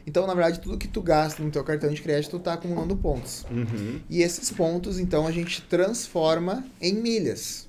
[0.05, 2.95] Então, na verdade, tudo que tu gasta no teu cartão de crédito, tu tá acumulando
[2.95, 3.45] pontos.
[3.51, 4.01] Uhum.
[4.10, 7.66] E esses pontos, então, a gente transforma em milhas.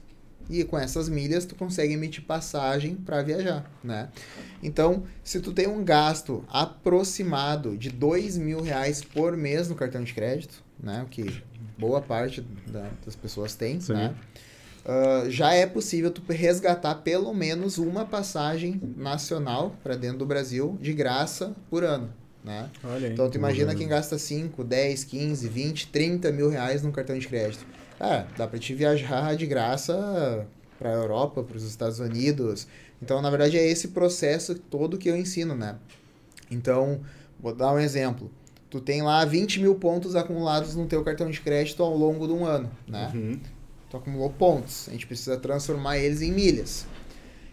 [0.50, 4.08] E com essas milhas, tu consegue emitir passagem para viajar, né?
[4.62, 10.02] Então, se tu tem um gasto aproximado de dois mil reais por mês no cartão
[10.02, 11.02] de crédito, né?
[11.02, 11.42] O que
[11.78, 13.92] boa parte da- das pessoas tem, Sim.
[13.92, 14.14] né?
[14.86, 20.78] Ah, já é possível tu resgatar pelo menos uma passagem nacional para dentro do Brasil
[20.80, 22.10] de graça por ano,
[22.42, 22.70] né?
[22.82, 23.12] Olha aí.
[23.12, 23.78] Então, tu imagina Uhum.
[23.78, 27.66] quem gasta 5, 10, 15, 20, 30 mil reais num cartão de crédito.
[27.98, 30.46] Cara, dá pra te viajar de graça
[30.78, 32.68] pra Europa, pros Estados Unidos.
[33.02, 35.76] Então, na verdade, é esse processo todo que eu ensino, né?
[36.50, 37.00] Então,
[37.40, 38.30] vou dar um exemplo.
[38.70, 42.32] Tu tem lá 20 mil pontos acumulados no teu cartão de crédito ao longo de
[42.32, 43.10] um ano, né?
[43.14, 43.40] Uhum.
[43.90, 44.88] Tu acumulou pontos.
[44.88, 46.86] A gente precisa transformar eles em milhas.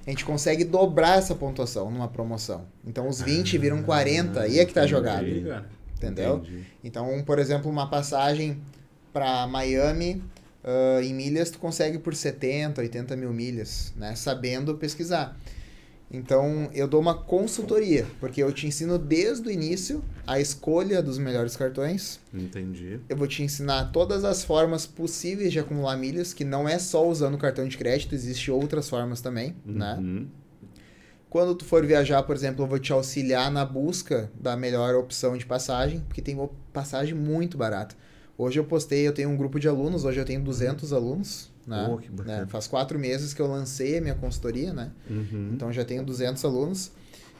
[0.06, 2.66] A gente consegue dobrar essa pontuação numa promoção.
[2.86, 4.42] Então, os 20 viram 40.
[4.42, 4.92] Aí é que tá entendi.
[4.92, 5.26] jogado.
[5.26, 5.66] Cara.
[5.96, 6.38] Entendeu?
[6.38, 6.66] Entendi.
[6.84, 8.62] Então, por exemplo, uma passagem
[9.12, 10.22] para Miami
[10.66, 14.16] ah, em milhas, tu consegue por 70, 80 mil milhas, né?
[14.16, 15.38] Sabendo pesquisar.
[16.12, 21.18] Então, eu dou uma consultoria, porque eu te ensino desde o início a escolha dos
[21.18, 22.20] melhores cartões.
[22.34, 23.00] Entendi.
[23.10, 27.08] Eu vou te ensinar todas as formas possíveis de acumular milhas, que não é só
[27.08, 29.98] usando cartão de crédito, existem outras formas também, né?
[30.00, 30.28] Uhum.
[31.30, 35.36] Quando tu for viajar, por exemplo, eu vou te auxiliar na busca da melhor opção
[35.36, 36.38] de passagem, porque tem
[36.72, 37.96] passagem muito barata.
[38.38, 41.88] Hoje eu postei, eu tenho um grupo de alunos, hoje eu tenho 200 alunos, né?
[41.90, 42.42] Oh, que bacana.
[42.42, 42.48] Né?
[42.48, 44.92] Faz quatro meses que eu lancei a minha consultoria, né?
[45.10, 45.52] Uhum.
[45.54, 46.92] Então já tenho 200 alunos.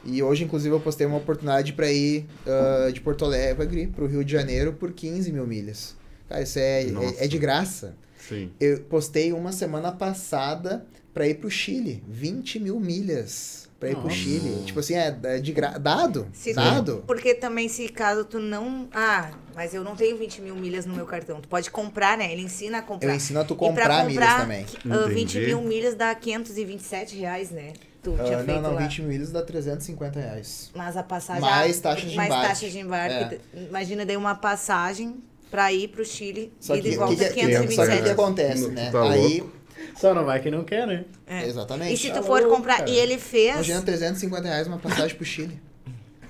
[0.04, 4.06] E hoje, inclusive, eu postei uma oportunidade para ir ah, de Porto Alegre para o
[4.06, 5.96] Rio de Janeiro por 15 mil milhas.
[6.28, 7.94] Cara, isso é, é, é de graça.
[8.16, 8.50] Sim.
[8.58, 12.02] Eu postei uma semana passada para ir pro Chile.
[12.08, 14.16] 20 mil milhas para ir pro Nossa.
[14.16, 14.62] Chile.
[14.64, 15.78] Tipo assim, é é de gra...
[15.78, 16.26] dado.
[16.32, 17.04] Se tu- dado.
[17.06, 18.88] porque também, se caso tu não.
[18.92, 21.40] Ah, mas eu não tenho 20 mil milhas no meu cartão.
[21.40, 22.32] Tu pode comprar, né?
[22.32, 23.10] Ele ensina a comprar.
[23.10, 24.66] Eu ensino a tu pra comprar milhas também.
[24.90, 25.46] ah, 20 Entendi.
[25.46, 27.72] mil milhas dá 527 reais, né?
[28.02, 28.80] Tu Ah, tinha não, feito não, lá.
[28.82, 30.70] 20 mil milhas dá 350 reais.
[30.74, 31.42] Mas a passagem.
[31.42, 32.48] Mais taxa de mais embarque.
[32.48, 33.34] taxa de embarque.
[33.34, 33.38] É.
[33.68, 35.16] Imagina daí uma passagem
[35.50, 38.04] pra ir pro Chile Só e de volta que, que, que, 527 só que o
[38.04, 38.90] que acontece, Tu né?
[38.90, 39.44] tá Aí,
[39.96, 41.04] Só não vai quem não quer, né?
[41.26, 41.46] É.
[41.46, 41.94] exatamente.
[41.94, 42.78] E se Tá tu for louco, comprar.
[42.78, 42.90] cara.
[42.90, 43.54] E ele fez.
[43.54, 45.60] Imagina 350 reais uma passagem pro Chile.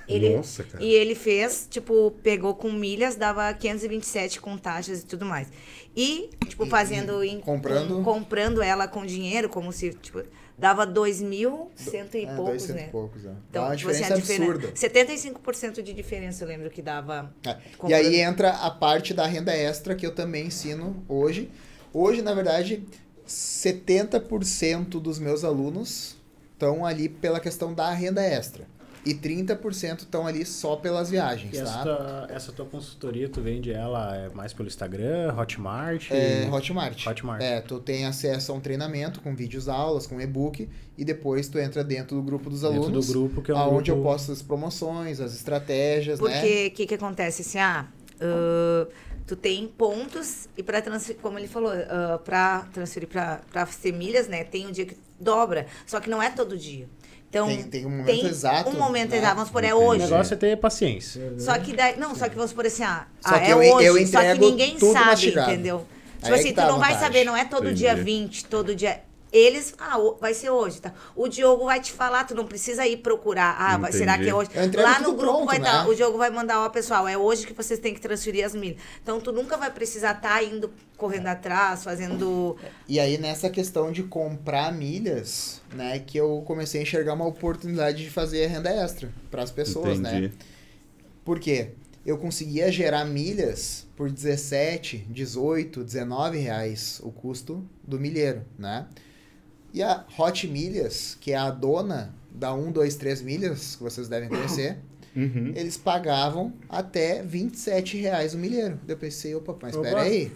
[0.09, 0.85] Ele, Nossa, cara.
[0.85, 5.49] E ele fez, tipo, pegou com milhas, dava 527 com taxas e tudo mais.
[5.97, 7.25] E, tipo, fazendo.
[7.25, 7.97] em- comprando?
[7.97, 10.23] com- comprando ela com dinheiro, como se, tipo.
[10.59, 12.87] dava 2.100 e É, poucos, dois cento né?
[12.87, 13.29] e poucos, é.
[13.29, 14.73] Dá Então, uma tipo assim, diferença a diferen- absurda.
[14.75, 17.35] 75% de diferença eu lembro que dava.
[17.45, 17.51] É.
[17.51, 17.93] E comprando.
[18.01, 21.51] aí entra a parte da renda extra que eu também ensino hoje.
[21.93, 22.87] Hoje, na verdade,
[23.27, 26.17] 70% dos meus alunos
[26.53, 28.67] estão ali pela questão da renda extra.
[29.05, 31.83] E 30% estão ali só pelas viagens, E essa, tá?
[31.85, 36.11] tua, essa tua consultoria, tu vende ela é mais pelo Instagram, Hotmart?
[36.11, 37.07] É, Hotmart.
[37.07, 37.41] Hotmart.
[37.41, 40.69] É, tu tem acesso a um treinamento com vídeos aulas, com e-book,
[40.99, 43.59] e depois tu entra dentro do grupo dos Dentro alunos, do grupo, que é um
[43.59, 44.09] aonde grupo...
[44.09, 46.29] eu posto as promoções, as estratégias, né?
[46.29, 47.43] Porque o que, que acontece?
[47.43, 47.87] Assim, ah,
[48.21, 48.89] ah,
[49.27, 54.29] tu tem pontos e para transferir, como ele falou, uh, para transferir para ser milhas,
[54.29, 54.45] né?
[54.45, 56.89] Tem um dia que dobra, só que não é todo dia.
[57.29, 59.19] Então, Tem- tem um momento exato, Um momento né?
[59.19, 59.83] exato, vamos supor, é Entendi.
[59.85, 60.03] O hoje.
[60.05, 61.35] negócio é ter paciência.
[61.39, 64.07] Só que daí, não, só que vamos supor assim, ah, ah, é eu- eu hoje,
[64.07, 65.51] só que ninguém sabe, mastigado.
[65.53, 65.87] entendeu?
[66.23, 67.81] Aí Tipo é assim, que tu tá não vai saber, não é todo Entendi.
[67.81, 69.01] dia 20, todo dia.
[69.33, 70.95] Eles, ah, vai ser hoje, tá?
[71.15, 73.57] O Diogo vai te falar, tu não precisa ir procurar.
[73.59, 74.25] Ah, vai- será Entendi.
[74.25, 74.51] que é hoje?
[74.77, 75.67] Lá no grupo pronto, vai né?
[75.69, 78.55] estar, o Diogo vai mandar, ó, pessoal, é hoje que vocês têm que transferir as
[78.55, 78.79] milhas.
[79.03, 82.57] Então tu nunca vai precisar estar indo correndo atrás, fazendo.
[82.89, 88.05] E aí, nessa questão de comprar milhas, né, que eu comecei a enxergar uma oportunidade
[88.05, 90.11] de fazer renda extra para as pessoas, né?
[90.19, 90.35] Entendi.
[91.25, 91.71] Por quê?
[92.05, 98.87] Eu conseguia gerar milhas por 17, 18, 19 reais o custo do milheiro, né?
[99.73, 104.09] E a Hot Milhas, que é a dona da 1, 2, 3 milhas, que vocês
[104.09, 104.79] devem conhecer,
[105.17, 105.53] Uhum.
[105.57, 108.79] eles pagavam até 27 reais o milheiro.
[108.87, 109.87] Eu pensei, opa, mas Opa.
[109.87, 110.31] espera aí.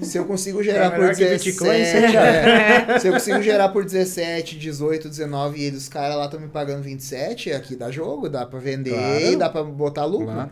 [0.00, 3.70] Se eu consigo gerar É por melhor que 17, Bitcoin, é, se eu consigo gerar
[3.70, 7.90] por 17, 18, 19 e eles, os caras lá estão me pagando 27, aqui dá
[7.90, 9.24] jogo, dá pra vender Claro.
[9.24, 10.26] e dá pra botar lucro.
[10.32, 10.50] Claro.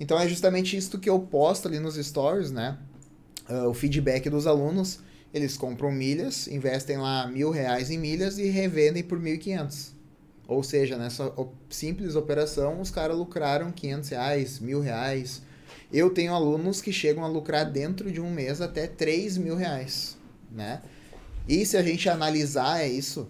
[0.00, 2.76] Então é justamente isso que eu posto ali nos stories, né?
[3.48, 4.98] Ah, o feedback dos alunos,
[5.34, 9.88] eles compram milhas, investem lá mil reais em milhas e revendem por 1.500.
[10.46, 11.32] Ou seja, nessa
[11.68, 15.42] simples operação, os caras lucraram 500 reais, mil reais.
[15.92, 20.16] Eu tenho alunos que chegam a lucrar dentro de um mês até 3 mil reais,
[20.52, 20.80] né?
[21.48, 23.26] E se a gente analisar é isso,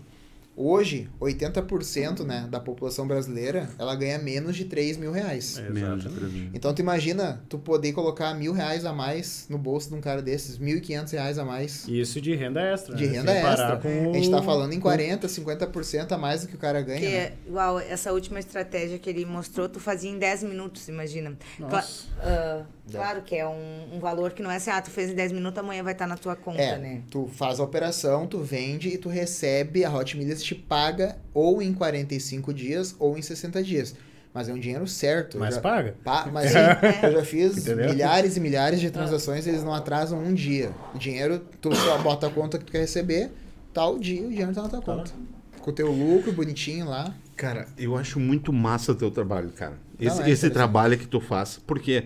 [0.57, 5.59] hoje 80% né, da população brasileira ela ganha menos de 3 mil reais.
[5.71, 6.51] Menos três mil.
[6.55, 10.23] Então tu imagina tu poder colocar mil reais a mais no bolso de um cara
[10.23, 11.87] desses, mil e quinhentos reais a mais.
[11.89, 12.95] Isso de renda extra.
[12.95, 13.19] De né?
[13.19, 13.77] renda Sem extra.
[13.77, 17.01] com A gente tá falando em 40, 50% a mais do que o cara ganha.
[17.01, 17.15] Que né?
[17.17, 21.37] é igual essa última estratégia que ele mostrou, tu fazia em 10 minutos, imagina.
[21.59, 22.67] Cla- Nossa.
[22.91, 25.33] Claro que é um, um valor que não é assim, ah, tu fez em 10
[25.33, 27.03] minutos, amanhã vai estar na tua conta, É, né?
[27.11, 31.61] tu faz a operação, tu vende e tu recebe, a Hot Milhas te paga ou
[31.63, 33.95] em 45 dias ou em 60 dias.
[34.33, 35.39] Mas é um dinheiro certo.
[35.39, 35.95] Mas já- paga.
[36.03, 37.01] Pa- mas Sim, é.
[37.07, 37.89] eu já fiz Entendeu?
[37.91, 40.73] milhares e milhares de transações, eles não atrasam um dia.
[40.93, 43.31] O dinheiro, tu só bota a conta que tu quer receber,
[43.73, 44.85] tal dia o dinheiro tá na tua Tá.
[44.97, 45.13] conta.
[45.61, 47.15] Com o teu lucro bonitinho lá.
[47.37, 49.75] Cara, eu acho muito massa o teu trabalho, cara.
[50.01, 51.61] Não, Esse, é esse trabalho que tu faz.
[51.65, 52.05] Porque, eh,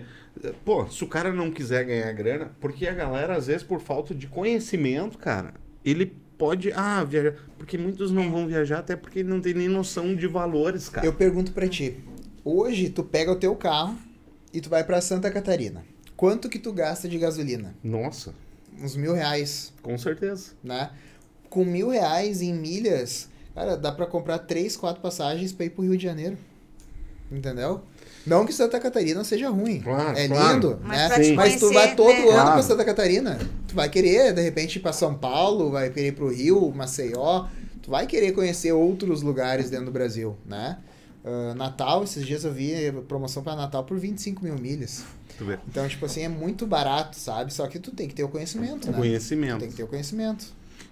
[0.65, 4.13] pô, se o cara não quiser ganhar grana, porque a galera, às vezes, por falta
[4.15, 6.05] de conhecimento, cara, ele
[6.37, 6.71] pode.
[6.73, 7.35] Ah, viajar.
[7.57, 11.05] Porque muitos não vão viajar, até porque não tem nem noção de valores, cara.
[11.05, 11.97] Eu pergunto pra ti,
[12.43, 13.97] hoje tu pega o teu carro
[14.53, 15.83] e tu vai pra Santa Catarina.
[16.15, 17.75] Quanto que tu gasta de gasolina?
[17.83, 18.33] Nossa,
[18.81, 20.51] Uns mil reais, com certeza.
[20.63, 20.91] né?
[21.49, 25.83] Com mil reais em milhas, cara, dá pra comprar três, quatro passagens pra ir pro
[25.83, 26.37] Rio de Janeiro.
[27.31, 27.83] Entendeu?
[28.25, 29.79] Não que Santa Catarina seja ruim.
[29.81, 30.53] Claro, é claro.
[30.53, 31.07] lindo, Mas né?
[31.07, 32.21] pra te Mas tu vai todo né?
[32.23, 32.51] ano Claro.
[32.53, 33.39] pra Santa Catarina.
[33.67, 37.45] Tu vai querer, de repente, ir pra São Paulo, vai querer ir pro Rio, Maceió.
[37.81, 40.77] Tu vai querer conhecer outros lugares dentro do Brasil, né?
[41.23, 42.73] Ah, Natal, esses dias eu vi
[43.07, 45.03] promoção pra Natal por 25 mil milhas.
[45.37, 45.45] Tu.
[45.67, 47.53] Então, tipo assim, é muito barato, sabe?
[47.53, 48.97] Só que tu tem que ter o conhecimento, né?
[48.97, 49.59] Conhecimento.
[49.59, 50.45] Tem que ter o conhecimento.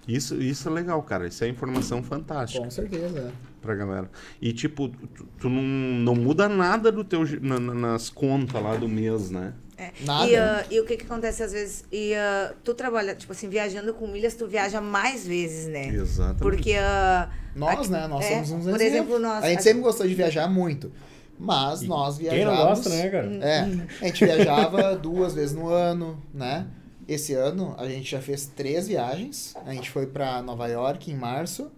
[0.06, 1.26] Isso, isso é legal, cara.
[1.28, 3.30] Isso é informação fantástica Com certeza.
[3.60, 4.10] Pra galera.
[4.40, 8.76] E, tipo, tu, tu não, não muda nada do teu, na- na- nas contas lá
[8.76, 9.54] do mês, né?
[9.76, 9.90] É.
[10.04, 10.26] Nada.
[10.28, 11.84] E, ah, e o que que acontece às vezes?
[11.92, 15.88] E ah, tu trabalha, tipo assim, viajando com milhas, tu viaja mais vezes, né?
[15.88, 16.38] Exatamente.
[16.42, 18.06] Porque ah, Nós, Aqui- né?
[18.08, 20.90] Nós é, somos uns por exemplo, nós- A gente sempre gostou de viajar muito.
[21.38, 22.58] Mas nós Quem viajávamos...
[22.58, 23.26] não gosta, né, cara?
[23.40, 23.60] É,
[24.02, 26.66] a gente viajava duas vezes no ano, né?
[27.06, 29.54] Esse ano a gente já fez três viagens.
[29.64, 31.70] A gente foi pra Nova York em março.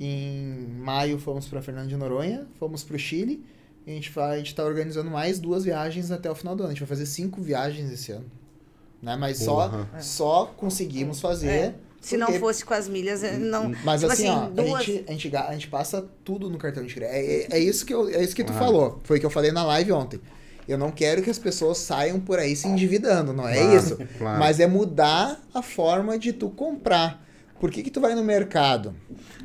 [0.00, 3.44] Em maio fomos pra Fernando de Noronha, fomos pro Chile.
[3.86, 6.62] E a gente vai, a gente tá organizando mais duas viagens até o final do
[6.62, 6.70] ano.
[6.70, 8.26] A gente vai fazer cinco viagens esse ano.
[9.02, 9.16] Né?
[9.16, 11.48] Mas só, só conseguimos fazer.
[11.48, 11.74] É.
[12.00, 13.72] se não porque- fosse com as milhas, eh, não.
[13.84, 14.74] mas tipo assim, ó, duas.
[14.74, 17.14] a, gente, a, gente, a gente passa tudo no cartão de crédito.
[17.14, 18.64] É, é, é isso que, eu, é isso que tu Claro.
[18.66, 19.00] falou.
[19.04, 20.20] Foi o que eu falei na live ontem.
[20.68, 23.98] Eu não quero que as pessoas saiam por aí se endividando, não é Claro, isso.
[24.18, 24.38] claro.
[24.38, 27.26] Mas é mudar a forma de tu comprar.
[27.60, 28.94] Por que, que tu vai no mercado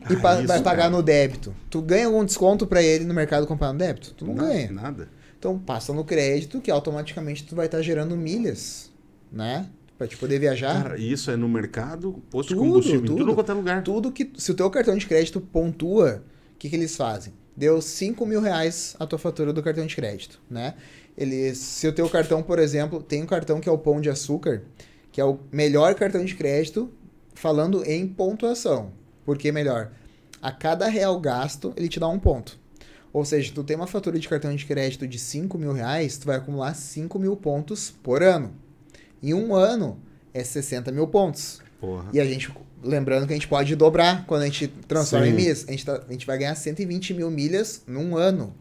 [0.09, 0.89] e Ah, pa- isso, vai pagar cara.
[0.89, 1.53] no débito?
[1.69, 4.13] Tu ganha algum desconto pra ele no mercado comprar no débito?
[4.13, 4.71] Tu não nada, ganha.
[4.71, 5.09] Nada.
[5.39, 8.91] Então passa no crédito que automaticamente tu vai estar gerando milhas,
[9.31, 9.67] né?
[9.97, 10.81] Pra te poder viajar.
[10.83, 13.35] Cara, isso é no mercado, posto de Tudo, combustível, tudo tudo.
[13.35, 13.83] quanto é lugar.
[13.83, 14.31] Tudo que.
[14.37, 17.33] Se o teu cartão de crédito pontua, o que, que eles fazem?
[17.55, 20.73] Deu 5 mil reais a tua fatura do cartão de crédito, né?
[21.15, 24.09] Eles, se o teu cartão, por exemplo, tem um cartão que é o Pão de
[24.09, 24.63] Açúcar,
[25.11, 26.89] que é o melhor cartão de crédito
[27.33, 28.91] falando em pontuação.
[29.25, 29.91] Por que melhor?
[30.41, 32.59] A cada real gasto, ele te dá um ponto.
[33.11, 36.25] Ou seja, tu tem uma fatura de cartão de crédito de 5 mil reais, tu
[36.25, 38.53] vai acumular 5 mil pontos por ano.
[39.21, 39.99] Em um ano,
[40.33, 41.61] é 60 mil pontos.
[41.79, 42.09] Porra.
[42.11, 45.35] E a gente, lembrando que a gente pode dobrar quando a gente transforma em Sim.
[45.35, 45.65] milhas.
[45.67, 48.53] A gente, tá- a gente vai ganhar 120 mil milhas num ano.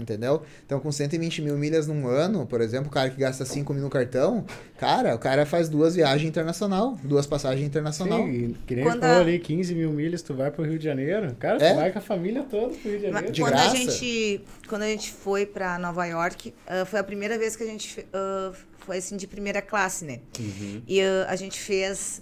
[0.00, 0.42] Entendeu?
[0.66, 3.84] Então, com 120 mil milhas num ano, por exemplo, o cara que gasta 5 mil
[3.84, 4.44] no cartão,
[4.76, 8.18] cara, o cara faz duas viagens internacional, duas passagens internacional.
[8.24, 10.78] Sim, e que nem Quando falou a- ali, 15 mil milhas, tu vai pro Rio
[10.78, 11.34] de Janeiro.
[11.38, 11.70] Cara, É?
[11.72, 13.32] tu vai com a família toda pro Rio de Janeiro.
[13.32, 13.70] De quando graça?
[13.70, 17.62] a gente quando a gente foi pra Nova York ah, foi a primeira vez que
[17.62, 20.82] a gente ah, foi assim de primeira classe né Uhum.
[20.88, 22.20] e ah, a gente fez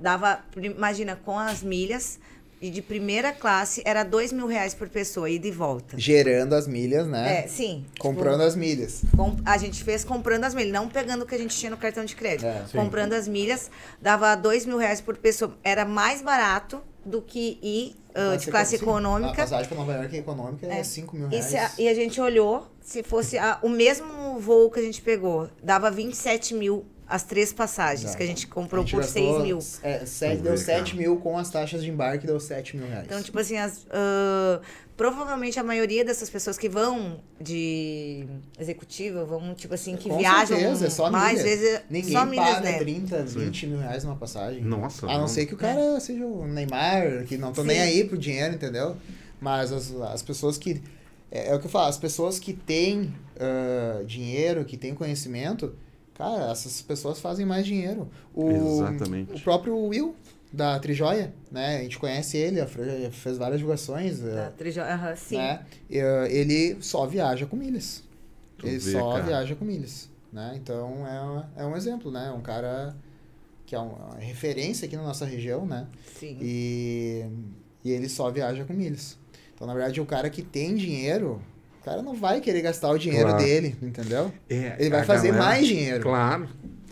[0.00, 2.20] dava imagina com as milhas
[2.60, 6.66] e de primeira classe era dois mil reais por pessoa ida e volta Gerando as
[6.66, 7.44] milhas, né?
[7.44, 9.00] é sim Comprando as milhas.
[9.00, 11.70] Tipo, com- a gente fez comprando as milhas, não pegando o que a gente tinha
[11.70, 12.46] no cartão de crédito.
[12.46, 15.56] É, comprando as milhas, dava dois mil reais por pessoa.
[15.62, 19.34] Era mais barato do que ir ah, de classe sim, A econômica.
[19.34, 20.82] passagem para Nova York é econômica é, É.
[20.84, 21.44] 5 mil E, reais.
[21.46, 25.00] se a, e a gente olhou, se fosse a- o mesmo voo que a gente
[25.00, 28.16] pegou, dava 27 mil as três passagens, Exato.
[28.18, 29.58] que a gente comprou A gente por gastou, 6 mil.
[29.82, 31.02] É, sete- deu ver, 7 cara.
[31.02, 33.06] mil com as taxas de embarque, deu 7 mil reais.
[33.06, 34.60] Então, tipo assim, as, ah,
[34.96, 38.26] provavelmente a maioria dessas pessoas que vão de
[38.58, 42.46] executiva, vão, tipo assim, que Com viajam certeza, é só mais vezes, Ninguém só milhas,
[42.46, 42.78] paga né?
[42.78, 44.62] 30, 20 mil reais numa passagem.
[44.62, 45.28] Nossa, A não, não.
[45.28, 47.82] ser que o cara seja o Neymar, que não tô nem Sim.
[47.82, 48.96] aí pro dinheiro, entendeu?
[49.40, 50.82] Mas as, as pessoas que.
[51.30, 55.74] É, é o que eu falo, as pessoas que têm ah, dinheiro, que têm conhecimento,
[56.18, 58.10] cara, essas pessoas fazem mais dinheiro.
[58.34, 59.32] O, Exatamente.
[59.32, 60.14] O próprio Will,
[60.52, 61.78] da Trijoia, né?
[61.78, 62.60] A gente conhece ele,
[63.12, 64.20] fez várias divulgações.
[64.20, 65.36] Da ah, trijo- aham, sim.
[65.36, 65.64] né?
[65.88, 68.02] E, ah, ele só viaja com milhas.
[68.56, 69.24] Tu ele vê, só cara.
[69.24, 70.54] viaja com milhas, né?
[70.56, 72.30] Então é, é um exemplo, né?
[72.30, 72.96] Um cara
[73.64, 75.86] que é uma referência aqui na nossa região, né?
[76.18, 76.38] sim.
[76.40, 77.26] E,
[77.84, 79.16] e ele só viaja com milhas.
[79.54, 81.42] Então, na verdade, o cara que tem dinheiro,
[81.88, 83.44] cara não vai querer gastar o dinheiro Claro.
[83.44, 84.32] dele, entendeu?
[84.48, 86.48] É, Ele vai fazer galera- mais dinheiro, Claro.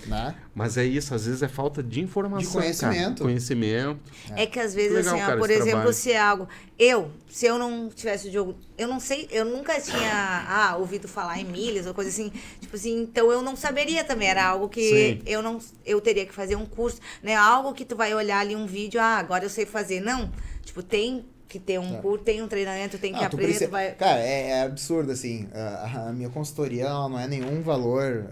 [0.06, 0.34] né?
[0.54, 2.48] Mas é isso, às vezes é falta de informação.
[2.52, 3.18] De conhecimento.
[3.18, 3.24] Cara.
[3.24, 4.00] Conhecimento.
[4.34, 5.92] É que às vezes, Legal, assim, ó, cara, por exemplo, trabalho.
[5.92, 6.48] se é algo.
[6.78, 8.54] Eu, se eu não tivesse o jogo.
[8.78, 12.32] Eu não sei, eu nunca tinha ah, ouvido falar em milhas ou coisa assim.
[12.60, 14.28] Tipo assim, então eu não saberia também.
[14.28, 14.80] Era algo que
[15.18, 15.22] Sim.
[15.26, 15.58] eu não.
[15.84, 17.34] Eu teria que fazer um curso, né?
[17.34, 20.00] Algo que tu vai olhar ali um vídeo, ah, agora eu sei fazer.
[20.00, 20.30] Não.
[20.64, 21.24] Tipo, tem
[21.58, 21.98] que ter um É.
[22.00, 23.92] curso, tem um treinamento, tem que Ah, aprender, precisa- vai.
[23.94, 25.48] Cara, é, é absurdo, assim.
[25.52, 28.26] A, a minha consultoria ela não é nenhum valor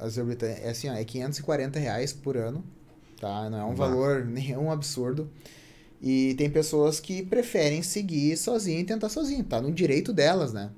[0.00, 0.60] uh, exorbitante.
[0.62, 2.64] É assim, ó, é 540 reais por ano,
[3.20, 3.48] tá?
[3.50, 3.86] Não é um Bah.
[3.88, 5.30] valor nenhum absurdo.
[6.02, 9.42] E tem pessoas que preferem seguir sozinho e tentar sozinho.
[9.44, 10.70] Tá no direito delas, né?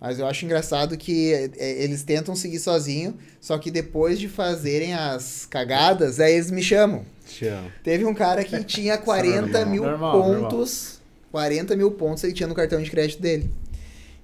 [0.00, 4.94] Mas eu acho engraçado que é, eles tentam seguir sozinho, só que depois de fazerem
[4.94, 7.04] as cagadas, aí eles me chamam.
[7.26, 7.64] Tchau.
[7.82, 9.66] Teve um cara que tinha 40 normal.
[9.66, 10.97] mil Normal, pontos.
[11.30, 13.50] 40 mil pontos ele tinha no cartão de crédito dele.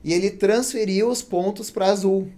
[0.03, 2.29] E ele transferiu os pontos pra azul.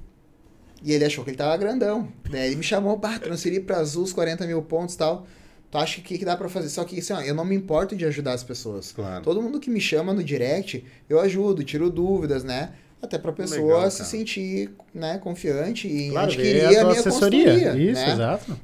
[0.83, 2.09] E ele achou que ele tava grandão.
[2.31, 5.27] Daí ele me chamou, pá, transferi pra azul os 40 mil pontos e tal.
[5.71, 6.69] Tu acha que, que dá pra fazer?
[6.69, 8.93] Só que assim, ó, eu não me importo de ajudar as pessoas.
[8.93, 9.25] Claro.
[9.25, 12.71] Todo mundo que me chama no direct, eu ajudo, tiro dúvidas, né?
[13.03, 17.01] Até pra pessoa Legal, se sentir né, confiante e Claro, adquirir ver a, tua minha
[17.01, 17.45] assessoria.
[17.53, 17.91] consultoria.
[17.93, 18.13] Isso, né?
[18.13, 18.61] exato.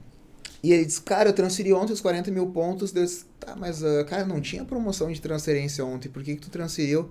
[0.62, 2.92] E ele disse, cara, eu transferi ontem os 40 mil pontos.
[2.92, 6.08] Deus, tá, mas, ah, cara, não tinha promoção de transferência ontem.
[6.08, 7.10] Por que, que tu transferiu?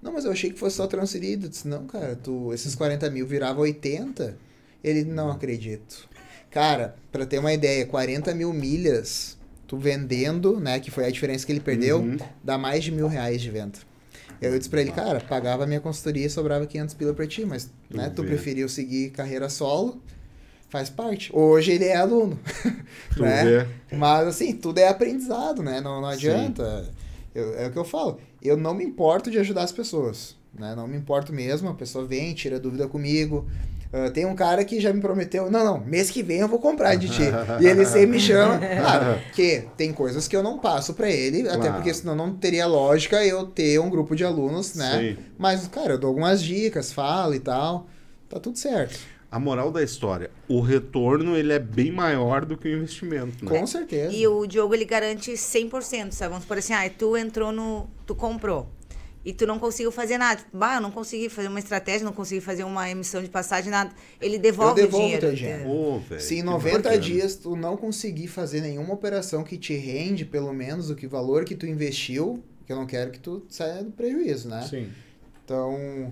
[0.00, 1.46] Não, mas eu achei que fosse só transferido.
[1.46, 4.36] Eu disse, não, cara, tu, esses 40 mil virava 80.
[4.84, 6.08] Ele, não acredito.
[6.50, 11.44] Cara, pra ter uma ideia, 40 mil milhas, tu vendendo, né, que foi a diferença
[11.44, 12.16] que ele perdeu, Uhum.
[12.44, 13.78] dá mais de mil reais de venda.
[14.40, 17.44] Eu disse pra ele, cara, pagava a minha consultoria e sobrava 500 pila pra ti,
[17.44, 20.00] mas né, tu preferiu seguir carreira solo,
[20.76, 21.30] faz parte.
[21.32, 22.38] Hoje ele é aluno,
[23.16, 23.44] Tu né?
[23.90, 23.96] vê.
[23.96, 25.80] Mas assim, tudo é aprendizado, né?
[25.80, 26.84] Não, não adianta.
[27.34, 28.18] Eu- é o que eu falo.
[28.42, 30.74] Eu não me importo de ajudar as pessoas, né?
[30.76, 31.68] Não me importo mesmo.
[31.70, 33.46] A pessoa vem, tira dúvida comigo.
[33.92, 36.58] Ah, tem um cara que já me prometeu, não, não, mês que vem eu vou
[36.58, 37.22] comprar de ti.
[37.62, 38.58] e ele sempre me chama.
[38.58, 41.74] Claro, que tem coisas que eu não passo pra ele, até Claro.
[41.74, 45.16] porque senão não teria lógica eu ter um grupo de alunos, né?
[45.16, 45.22] Sim.
[45.38, 47.86] Mas, cara, eu dou algumas dicas, falo e tal.
[48.28, 48.98] Tá tudo certo.
[49.36, 53.50] A moral da história, o retorno ele é bem maior do que o investimento, né?
[53.50, 54.14] Com certeza.
[54.14, 56.30] E o Diogo, ele garante 100%, sabe?
[56.30, 57.86] Vamos por assim, ah, tu entrou no...
[58.06, 58.66] Tu comprou.
[59.22, 60.40] E tu não conseguiu fazer nada.
[60.52, 63.90] Bah, eu não consegui fazer uma estratégia, não consegui fazer uma emissão de passagem, nada.
[64.22, 65.20] Ele devolve, Eu o dinheiro.
[65.20, 65.68] teu dinheiro.
[65.68, 66.98] Ô, velho, Se em que 90 bacana.
[66.98, 71.44] dias tu não conseguir fazer nenhuma operação que te rende pelo menos o que valor
[71.44, 74.66] que tu investiu, que eu não quero que tu saia do prejuízo, né?
[74.70, 74.88] Sim.
[75.44, 76.10] Então,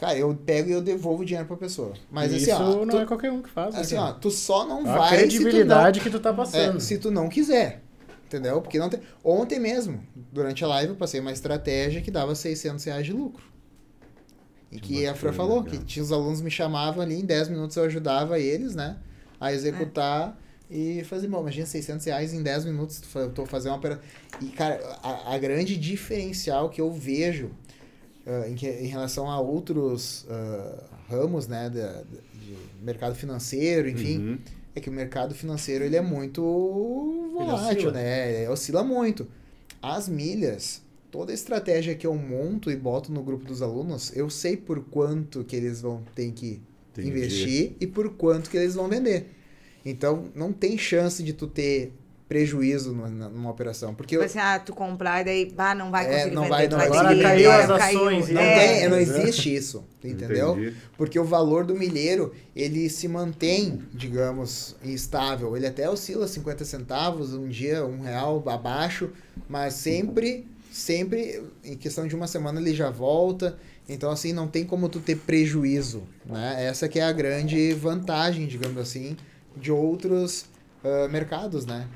[0.00, 1.92] cara, eu pego e eu devolvo o dinheiro pra pessoa.
[2.10, 3.74] Mas Isso assim, ó, não tu, é qualquer um que faz.
[3.74, 4.08] né, assim, cara?
[4.08, 6.76] ó, tu só não É a vai credibilidade que tu tá tu não, passando.
[6.78, 7.82] é, se tu não quiser.
[8.26, 8.62] Entendeu?
[8.62, 9.00] Porque não tem...
[9.22, 13.44] ontem mesmo, durante a live, eu passei uma estratégia que dava 600 reais de lucro.
[14.72, 15.76] E Que que, a Fran falou, cara.
[15.76, 18.96] que tinha os alunos me chamavam ali, em 10 minutos eu ajudava eles, né?
[19.38, 20.38] A executar
[20.70, 24.02] e fazer, bom, imagina 600 reais em 10 minutos, eu tô fazendo uma operação.
[24.40, 27.50] E, cara, a, a grande diferencial que eu vejo
[28.26, 34.18] ah, em, que- em relação a outros ah, ramos, né, da, de mercado financeiro, enfim,
[34.18, 34.38] Uhum.
[34.74, 36.42] é que o mercado financeiro ele é muito
[37.34, 37.92] volátil, oscila.
[37.92, 38.42] né?
[38.42, 39.26] Ele oscila muito.
[39.82, 44.28] As milhas, toda a estratégia que eu monto e boto no grupo dos alunos, eu
[44.30, 46.60] sei por quanto que eles vão ter que
[46.92, 47.08] Entendi.
[47.08, 49.30] investir e por quanto que eles vão vender.
[49.84, 51.94] Então, não tem chance de tu ter
[52.30, 55.90] prejuízo numa, numa operação, porque eu, Tipo assim, ah, tu comprar e daí, bah, não
[55.90, 57.98] vai É, conseguir não vender, vai- tu não vai vai caiu vender, as caiu.
[57.98, 58.28] ações.
[58.28, 58.78] não, É.
[58.78, 60.52] tem, não existe isso, entendeu?
[60.56, 60.76] Entendi.
[60.96, 65.56] Porque o valor do milheiro, ele se mantém, digamos, estável.
[65.56, 69.10] Ele até oscila 50 centavos, um dia um real abaixo,
[69.48, 73.58] mas sempre, sempre, em questão de uma semana ele já volta.
[73.88, 76.64] Então, assim, não tem como tu ter prejuízo, né?
[76.64, 79.16] Essa que é a grande vantagem, digamos assim,
[79.56, 80.44] de outros
[80.84, 81.88] ah, mercados, né?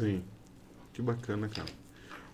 [0.00, 0.24] Sim.
[0.92, 1.68] Que bacana, cara.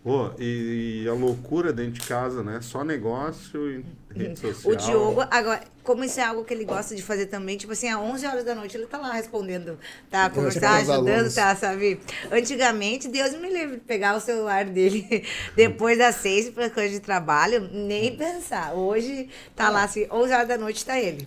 [0.04, 2.60] Ô, e, e a loucura dentro de casa, né?
[2.62, 4.72] Só negócio e rede social.
[4.72, 7.88] O Diogo, agora, como isso é algo que ele gosta de fazer também, tipo assim,
[7.88, 9.76] às 11 horas da noite ele tá lá respondendo,
[10.08, 12.00] tá conversando, Respondendo os ajudando, tá, sabe?
[12.30, 15.24] Antigamente, Deus me livre de pegar o celular dele
[15.56, 18.74] depois das seis para coisa de trabalho, nem pensar.
[18.74, 21.26] Hoje tá lá, assim, 11 horas da noite tá ele.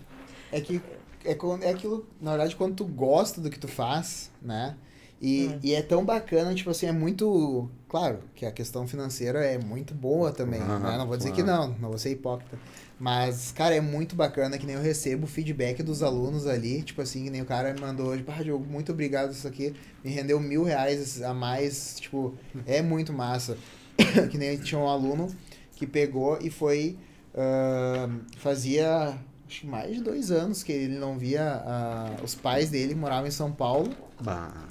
[0.53, 0.81] É que
[1.25, 4.77] é, quando- é aquilo, na verdade, quando tu gosta do que tu faz, né?
[5.22, 7.70] E, e é tão bacana, tipo assim, é muito.
[7.89, 10.97] Claro que a questão financeira é muito boa também, Claro, né?
[10.97, 11.70] Não vou dizer que claro.
[11.70, 12.57] não, não vou ser hipócrita.
[12.99, 17.01] Mas, cara, é muito bacana que nem eu recebo o feedback dos alunos ali, tipo
[17.01, 20.11] assim, que nem o cara me mandou hoje, ah, Diogo, muito obrigado, isso aqui me
[20.11, 22.34] rendeu mil reais a mais, tipo,
[22.65, 23.57] é muito massa.
[24.32, 25.28] que nem tinha um aluno
[25.76, 26.97] que pegou e foi.
[27.36, 29.17] ah, fazia
[29.47, 32.99] acho que mais de dois anos que ele não via ah, os pais dele que
[32.99, 33.89] moravam em São Paulo
[34.22, 34.68] Bah,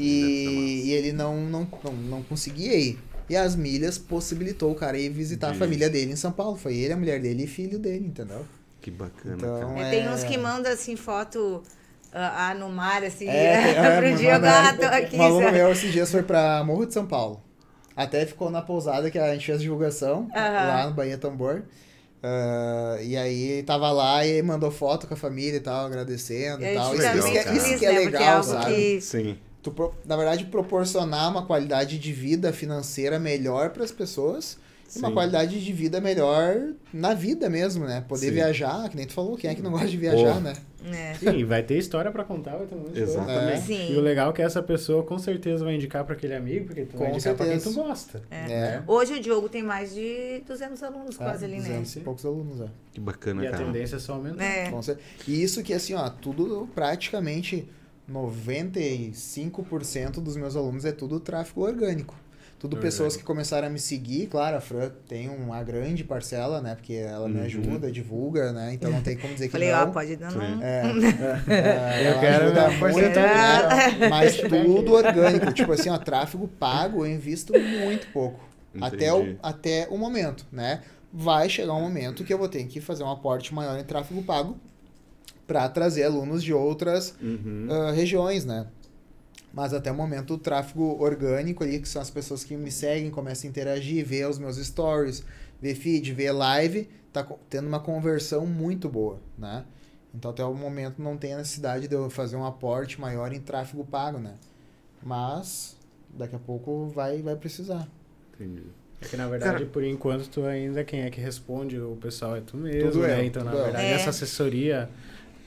[0.00, 2.98] e, e ele não, não, não, não conseguia ir.
[3.28, 6.56] E as milhas possibilitou o cara ir visitar a De- família dele em São Paulo.
[6.56, 8.44] Foi ele, a mulher dele e filho dele, entendeu?
[8.80, 9.86] que bacana, Então, cara.
[9.86, 11.62] É, Tem é- uns que mandam, assim, foto
[12.12, 14.48] ah, ah, no mar, assim, É, é, pro Diogo, né?
[14.48, 17.42] ah, tô aqui, Um aluno meu esses dias foi pra Morro de São Paulo.
[17.94, 21.62] Até ficou na pousada que a gente fez divulgação lá no Bahia Tambor.
[22.22, 26.72] Ah, e aí tava lá e mandou foto com a família e tal, agradecendo É,
[26.72, 26.92] e tal.
[26.92, 27.76] a Isso, isso legal, que, é- isso que é?
[27.76, 28.74] Porque é legal, sabe?
[28.74, 29.38] que Sim.
[29.62, 34.58] Tu, pro- na verdade, proporcionar uma qualidade de vida financeira melhor para as pessoas
[34.94, 35.14] e uma Sim.
[35.14, 36.56] qualidade de vida melhor
[36.92, 38.04] na vida mesmo, né?
[38.08, 38.32] Poder Sim.
[38.32, 40.40] viajar, que nem tu falou, quem é que não gosta de viajar, Pô.
[40.40, 40.52] né?
[40.92, 41.14] É.
[41.14, 43.00] Sim, vai ter história pra contar, vai ter um monte de.
[43.02, 43.60] Exatamente.
[43.66, 43.92] Sim.
[43.92, 46.86] E o legal é que essa pessoa com certeza vai indicar pra aquele amigo, porque
[46.86, 48.22] tu vai Com indicar pra quem tu gosta.
[48.30, 48.36] É.
[48.50, 48.82] É.
[48.86, 51.68] Hoje o Diogo tem mais de 200 alunos quase ali, né?
[51.68, 52.66] 200 e poucos alunos, é.
[52.92, 53.64] Que bacana, E a cara.
[53.64, 54.42] tendência é só aumentar.
[54.42, 54.72] É.
[55.28, 57.68] E isso que, assim, ó, tudo praticamente
[58.10, 62.14] 95% dos meus alunos é tudo tráfego orgânico.
[62.58, 62.92] Tudo Orgânico.
[62.92, 64.26] pessoas que começaram a me seguir.
[64.26, 66.74] Claro, a Fran tem uma grande parcela, né?
[66.74, 67.44] Porque ela me Uhum.
[67.46, 68.74] ajuda, divulga, né?
[68.74, 69.82] Então não tem como dizer que Falei, não.
[69.82, 70.62] ó, pode dar não.
[70.62, 70.82] É,
[71.48, 73.62] é, Eu ela quero ajuda minha muito, né?
[74.10, 75.50] Mas tudo orgânico.
[75.52, 78.50] Tipo assim, ó, tráfego pago eu invisto muito pouco.
[78.78, 80.82] Até o, até o momento, né?
[81.12, 84.22] Vai chegar um momento que eu vou ter que fazer um aporte maior em tráfego
[84.22, 84.56] pago
[85.50, 87.66] para trazer alunos de outras Uhum.
[87.68, 88.68] ah, regiões, né?
[89.52, 93.10] Mas até o momento o tráfego orgânico ali, que são as pessoas que me seguem,
[93.10, 95.24] começam a interagir, ver os meus stories,
[95.60, 99.64] ver feed, ver live, tá tendo uma conversão muito boa, né?
[100.14, 103.40] Então até o momento não tem a necessidade de eu fazer um aporte maior em
[103.40, 104.34] tráfego pago, né?
[105.02, 105.76] Mas
[106.16, 107.88] daqui a pouco vai, vai precisar.
[108.34, 108.62] Entendi.
[109.02, 112.36] É que na verdade, Cara- por enquanto, tu ainda quem é que responde o pessoal
[112.36, 113.18] é tu mesmo, Tudo né?
[113.20, 113.92] eu, então, na verdade, É.
[113.94, 114.88] essa assessoria.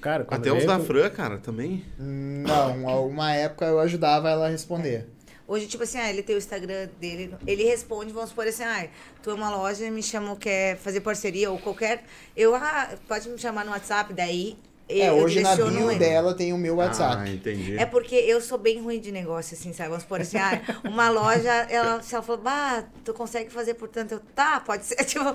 [0.04, 1.82] Cara, Até os da Fran, cara, também.
[1.98, 5.08] Não, alguma época eu ajudava ela a responder.
[5.48, 8.86] Hoje, tipo assim, ah, ele tem o Instagram dele, ele responde, vamos supor assim, ah,
[9.22, 12.04] tu é uma loja, me chamou, quer fazer parceria ou qualquer.
[12.36, 14.58] Eu, ah, pode me chamar no WhatsApp, daí
[14.90, 15.98] É, eu hoje na bio ele.
[15.98, 17.30] dela tem o meu Ah, WhatsApp.
[17.32, 17.78] entendi.
[17.78, 19.90] É porque eu sou bem ruim de negócio, assim, sabe?
[19.90, 23.88] Vamos supor assim, ah, uma loja, ela, se ela falou, bah, tu consegue fazer por
[23.88, 24.96] tanto, eu, tá, pode ser.
[25.06, 25.34] Tipo, o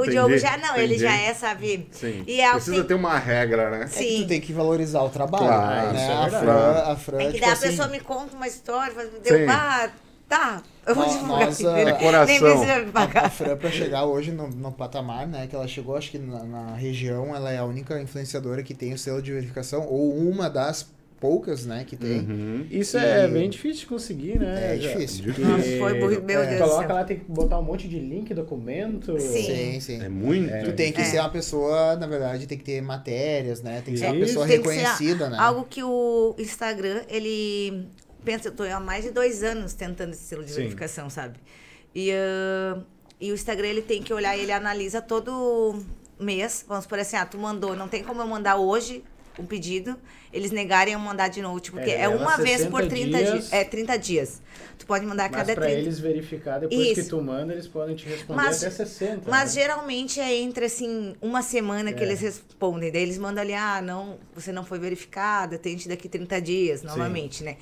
[0.00, 1.02] Entendi, Diogo já não, ele entendi.
[1.02, 1.88] já é, sabe?
[1.92, 2.24] Sim.
[2.26, 3.82] E é Precisa que- ter uma regra, né?
[3.84, 4.22] É que Sim.
[4.22, 5.46] tu tem que valorizar o trabalho.
[5.46, 6.02] Claro, né?
[6.02, 6.28] isso é a.
[6.40, 9.06] Fran, a Fran, É que tipo daí a assim, pessoa me conta uma história, fala,
[9.08, 9.20] Sim.
[9.22, 9.90] deu, bah,
[10.28, 11.46] tá, eu vou divulgar.
[11.46, 12.62] nós, ah, Nem Coração.
[12.62, 13.24] A, pagar.
[13.26, 15.46] a Fran, pra chegar hoje no, no patamar, né?
[15.46, 18.92] Que ela chegou, acho que na, na região, ela é a única influenciadora que tem
[18.92, 20.86] o selo de verificação, ou uma das
[21.20, 22.20] poucas, né, que tem.
[22.20, 22.66] Uhum.
[22.70, 24.76] Isso E- é bem difícil de conseguir, né?
[24.76, 25.24] É Já- difícil.
[25.24, 26.94] porque Nossa, foi burro, meu é, Deus Coloca céu.
[26.96, 29.18] lá, tem que botar um monte de link, documento.
[29.18, 29.42] Sim.
[29.42, 30.00] Sim, sim.
[30.00, 30.48] É muito.
[30.64, 31.04] Tu tem que É.
[31.04, 33.82] ser uma pessoa, na verdade, tem que ter matérias, né?
[33.84, 34.26] Tem que ser uma Isso.
[34.26, 35.36] pessoa Tem que ser reconhecida, né?
[35.40, 37.88] Algo que o Instagram, ele
[38.24, 40.56] pensa, eu tô há mais de dois anos tentando esse selo de Sim.
[40.56, 41.38] verificação, sabe?
[41.94, 42.80] E, ah,
[43.20, 45.82] e o Instagram, ele tem que olhar, ele analisa todo
[46.18, 49.04] mês, vamos por assim, ah, tu mandou, não tem como eu mandar hoje
[49.38, 49.96] um pedido,
[50.32, 52.88] eles negarem eu mandar de novo, tipo, porque É, é, leva uma vez por 60
[52.88, 53.30] 30 dias.
[53.32, 53.52] dias.
[53.52, 54.42] É, 30 dias.
[54.78, 57.10] Tu pode mandar a Mas cada pra 30 eles verificar, depois que Isso.
[57.10, 59.30] tu manda, eles podem te responder Mas- até 60.
[59.30, 59.60] Mas né?
[59.62, 62.06] geralmente é entre assim, uma semana que É.
[62.06, 62.90] eles respondem.
[62.90, 67.42] Daí eles mandam ali, ah, não, você não foi verificada, tente daqui 30 dias, novamente,
[67.44, 67.56] né?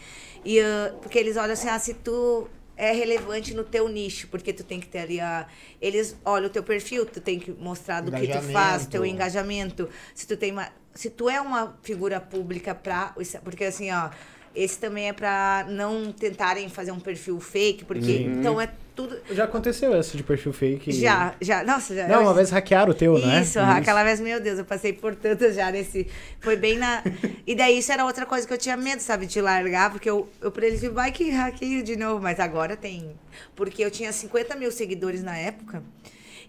[0.45, 2.49] E ah, porque eles olham assim, ah, se tu
[2.79, 5.47] é relevante no teu nicho, porque tu tem que ter ali a.
[5.81, 9.89] Eles olham o teu perfil, tu tem que mostrar do que tu faz, teu engajamento.
[10.15, 10.69] Se tu tem uma.
[10.97, 13.15] Se tu é uma figura pública pra.
[13.45, 14.11] Porque assim, ó.
[14.55, 19.15] Esse também é pra não tentarem fazer um perfil fake, porque então é tudo.
[19.31, 20.93] Já aconteceu essa de perfil fake?
[20.93, 21.63] Já, já.
[21.63, 22.09] Nossa, já.
[22.09, 23.43] Não, eu- uma vez hackearam o teu, né?
[23.43, 26.07] isso, aquela vez, meu Deus, eu passei por tantas já nesse.
[26.41, 27.03] Foi bem na.
[27.47, 30.27] E daí isso era outra coisa que eu tinha medo, sabe, de largar, porque eu,
[30.41, 33.11] eu pra eles vai que hackeio de novo, mas agora tem.
[33.55, 35.83] Porque eu tinha 50 mil seguidores na época.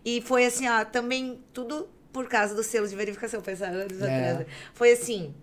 [0.05, 4.01] E foi assim, ó, também tudo por causa do selo de verificação, foi há anos
[4.01, 4.31] É.
[4.31, 4.47] atrás.
[4.73, 5.33] Foi assim.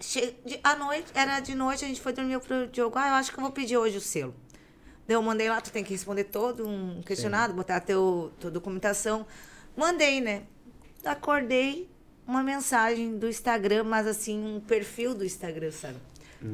[0.00, 0.36] Che...
[0.44, 0.60] De...
[0.62, 2.96] À noite, era de noite, a gente foi dormir pro Diogo.
[2.98, 4.34] Ah, eu acho que eu vou pedir hoje o selo.
[5.06, 9.26] Daí eu mandei lá, tu tem que responder todo um questionário, botar teu, tua documentação.
[9.76, 10.42] Mandei, né?
[11.04, 11.88] Acordei
[12.26, 15.96] uma mensagem do Instagram, mas assim, um perfil do Instagram, sabe?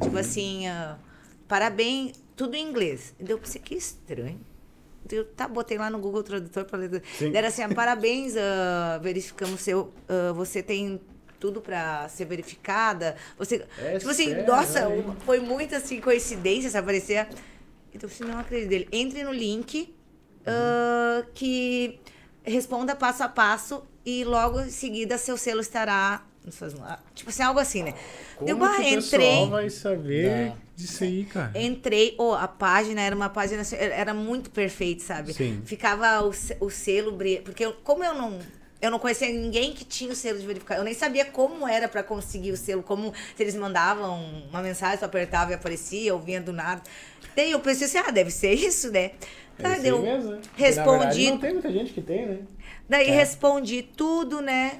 [0.01, 0.97] Tipo assim, ah,
[1.49, 3.12] parabéns, tudo em inglês.
[3.19, 4.41] E daí eu pensei, que estranho.
[5.11, 7.03] Eu tá, botei lá no Google Tradutor para ler.
[7.33, 9.93] Era assim, ah, parabéns, ah, verificamos seu.
[10.09, 11.01] ah, você tem
[11.39, 13.17] tudo para ser verificada.
[13.39, 13.67] Você.
[13.79, 14.89] É tipo assim, sério, nossa,
[15.27, 16.87] foi muito assim, coincidência, sabe?
[16.87, 17.29] Parecia.
[17.93, 19.95] Então, se não acredito dele, entre no link
[20.47, 22.01] ah, que
[22.43, 26.25] responda passo a passo e logo em seguida seu selo estará.
[27.15, 27.95] Tipo assim, algo assim, né?
[28.37, 29.49] Como que bah, pessoal entrei.
[29.49, 30.64] vai saber Não.
[30.77, 31.53] Disso aí, cara?
[31.55, 35.33] Entrei, oh, a página era uma página, assim, era muito perfeita, sabe?
[35.33, 35.62] Sim.
[35.64, 38.39] Ficava o, o selo, porque eu- como eu não,
[38.81, 41.89] eu não conhecia ninguém que tinha o selo de verificação, eu nem sabia como era
[41.89, 44.20] pra conseguir o selo, como se eles mandavam
[44.51, 46.83] uma mensagem, tu apertava e aparecia, ou vinha do nada.
[47.37, 49.12] Daí eu pensei assim, ah, deve ser isso, né?
[49.57, 50.41] Tá, deu, mesmo, né?
[50.57, 52.39] Respondi, verdade, não tem muita gente que tem, né?
[52.89, 53.12] daí É.
[53.12, 54.79] respondi tudo, né?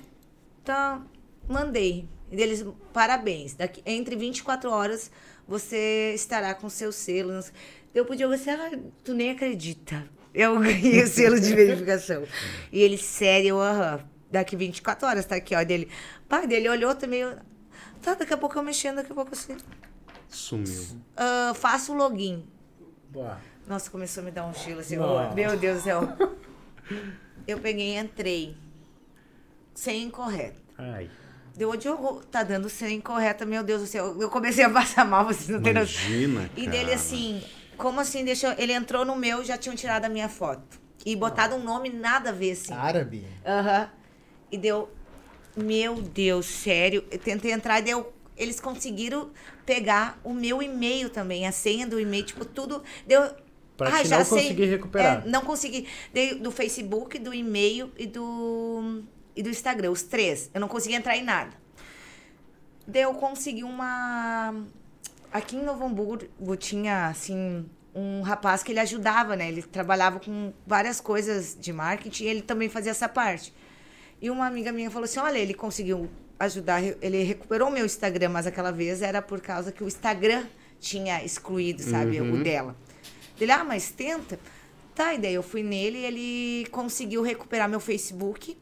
[0.65, 1.01] Tá,
[1.49, 2.09] mandei.
[2.31, 3.55] E deles, parabéns.
[3.55, 5.11] Daqui, entre 24 horas
[5.47, 7.33] você estará com seu selo.
[7.95, 8.71] Eu podia você, ah,
[9.05, 10.05] tu nem acredita.
[10.35, 12.25] Eu ganhei o selo de verificação.
[12.73, 14.01] E ele, sério, eu, aham.
[14.31, 15.63] Daqui 24 horas tá aqui, ó.
[15.63, 15.89] Dele,
[16.29, 17.21] pai dele olhou também.
[17.21, 17.37] eu,
[18.03, 19.57] Tá, daqui a pouco eu mexendo, daqui a pouco assim.
[20.29, 21.01] Sumiu.
[21.17, 22.45] ah, faço o login.
[23.11, 23.39] Boa.
[23.67, 24.99] Nossa, começou a me dar um gelo assim.
[24.99, 26.03] Oh, Meu Deus do céu.
[27.47, 28.57] Eu peguei e entrei.
[29.75, 30.61] Sem incorreto.
[30.77, 31.09] Ai.
[31.57, 34.17] Deu o Diogo, tá dando senha incorreta, meu Deus do céu.
[34.21, 36.11] Eu comecei a passar mal, vocês não têm noção.
[36.11, 37.41] Imagina, E dele assim,
[37.77, 38.53] como assim, deixou.
[38.59, 40.81] Ele entrou no meu já tinham tirado a minha foto.
[41.07, 42.73] E botado um nome nada a ver, assim.
[42.73, 43.27] Árabe.
[43.47, 43.89] Aham.
[44.51, 44.91] E deu.
[45.57, 47.05] Meu Deus, sério.
[47.11, 48.13] Eu tentei entrar e deu.
[48.37, 49.31] Eles conseguiram
[49.65, 52.83] pegar o meu e-mail também, a senha do e-mail, tipo, tudo.
[53.07, 53.31] Deu.
[53.77, 55.25] Pra te não conseguir recuperar.
[55.25, 55.87] É, não consegui.
[56.13, 59.03] Dei do Facebook, do e-mail e do,
[59.37, 60.51] e do Instagram, os três.
[60.53, 61.53] Eu não consegui entrar em nada.
[62.87, 64.55] Daí eu consegui uma.
[65.33, 69.49] Aqui em Novo Hamburgo tinha, assim, um rapaz que ele ajudava, né?
[69.49, 73.53] Ele trabalhava com várias coisas de marketing e ele também fazia essa parte.
[74.21, 78.29] E uma amiga minha falou assim: olha, ele conseguiu ajudar, ele recuperou o meu Instagram,
[78.29, 80.45] mas aquela vez era por causa que o Instagram
[80.79, 82.77] tinha excluído, sabe, o dela.
[83.41, 84.39] Ele, ah, mas tenta.
[84.95, 88.57] Tá, e daí eu fui nele e ele conseguiu recuperar meu Facebook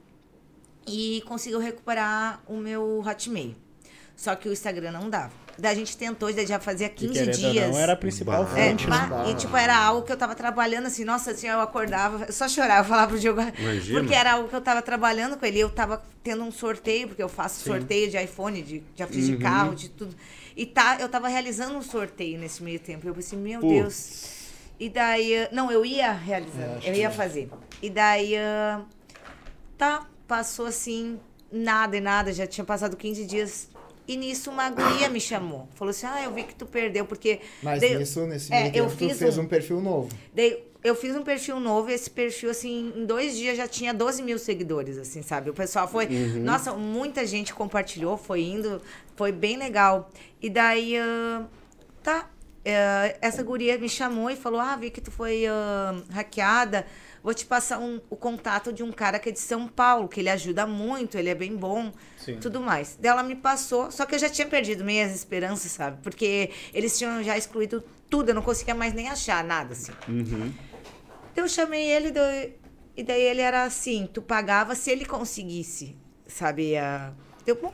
[0.87, 3.55] e conseguiu recuperar o meu Hotmail.
[4.17, 5.33] Só que o Instagram não dava.
[5.59, 7.71] Daí a gente tentou, daí já fazia E 15 querendo ou dias.
[7.71, 8.59] não, era a principal Bah.
[8.59, 9.31] É, fonte, pá, né?
[9.31, 12.49] e tipo, era algo que eu tava trabalhando assim, nossa, assim, eu acordava, eu só
[12.49, 14.01] chorava, eu falava pro Diogo, Imagina.
[14.01, 17.23] porque era algo que eu tava trabalhando com ele, eu tava tendo um sorteio, porque
[17.23, 19.37] eu faço sorteio de iPhone, de, já fiz Uhum.
[19.37, 20.15] de carro, de tudo.
[20.57, 23.07] E tá, eu tava realizando um sorteio nesse meio tempo.
[23.07, 23.73] Eu pensei, meu Putz.
[23.75, 24.25] Deus.
[24.81, 27.11] E daí, não, eu ia realizar, É, eu que ia é.
[27.11, 27.51] fazer.
[27.83, 28.81] E daí, ah,
[29.79, 31.21] tá, passou assim,
[31.53, 33.69] nada e nada, já tinha passado 15 dias.
[34.09, 35.69] E nisso uma guria me chamou.
[35.75, 37.41] Falou assim: Ah, eu vi que tu perdeu, porque.
[37.63, 40.09] Mas daí- nisso, nesse É, eu tempo, tu fiz fez um- um perfil novo.
[40.35, 43.93] Daí eu fiz um perfil novo e esse perfil, assim, em dois dias já tinha
[43.93, 45.51] 12 mil seguidores, assim, sabe?
[45.51, 46.07] O pessoal foi.
[46.41, 48.81] Nossa, muita gente compartilhou, foi indo,
[49.15, 50.11] foi bem legal.
[50.41, 51.45] E daí, ah,
[52.03, 52.29] tá.
[52.65, 56.87] eh, essa guria me chamou e falou: Ah, vi que tu foi ah, hackeada.
[57.23, 60.19] Vou te passar um- o contato de um cara que é de São Paulo, que
[60.21, 62.39] ele ajuda muito, ele é bem bom, Sim.
[62.41, 62.99] tudo mais.
[63.01, 65.99] Daí ela me passou, só que eu já tinha perdido meias esperanças, sabe?
[66.03, 69.93] Porque eles tinham já excluído tudo, eu não conseguia mais nem achar nada, assim.
[70.09, 70.53] Uhum.
[71.33, 72.55] Então eu chamei ele daí-
[72.97, 75.97] e daí ele era assim, tu pagava se ele conseguisse,
[76.27, 76.75] sabe?
[77.61, 77.73] bom.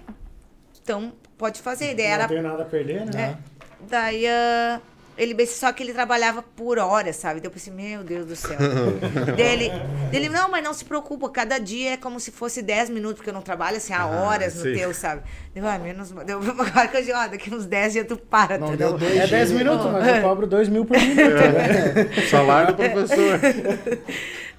[0.83, 1.95] Então pode fazer.
[1.95, 3.39] Daí Não era tenho nada a perder, né?
[3.41, 4.81] é, daí ah,
[5.19, 7.41] ele só que ele trabalhava por hora, sabe?
[7.41, 8.57] Daí eu pensei, meu Deus do céu.
[9.37, 9.71] dele,
[10.11, 13.31] dele, não, mas não se preocupa, cada dia é como se fosse 10 minutos, porque
[13.31, 14.75] eu não trabalho assim há horas no sim.
[14.75, 15.23] teu, sabe?
[15.53, 16.11] Deu, ah, menos.
[16.25, 18.99] Deu, agora que eu digo, ó, daqui uns 10 dias tu para, Não deu Deu-
[18.99, 19.51] dois É 10 dias.
[19.51, 22.29] minutos, mas eu cobro 2 mil por minuto.
[22.31, 23.41] Salário do professor.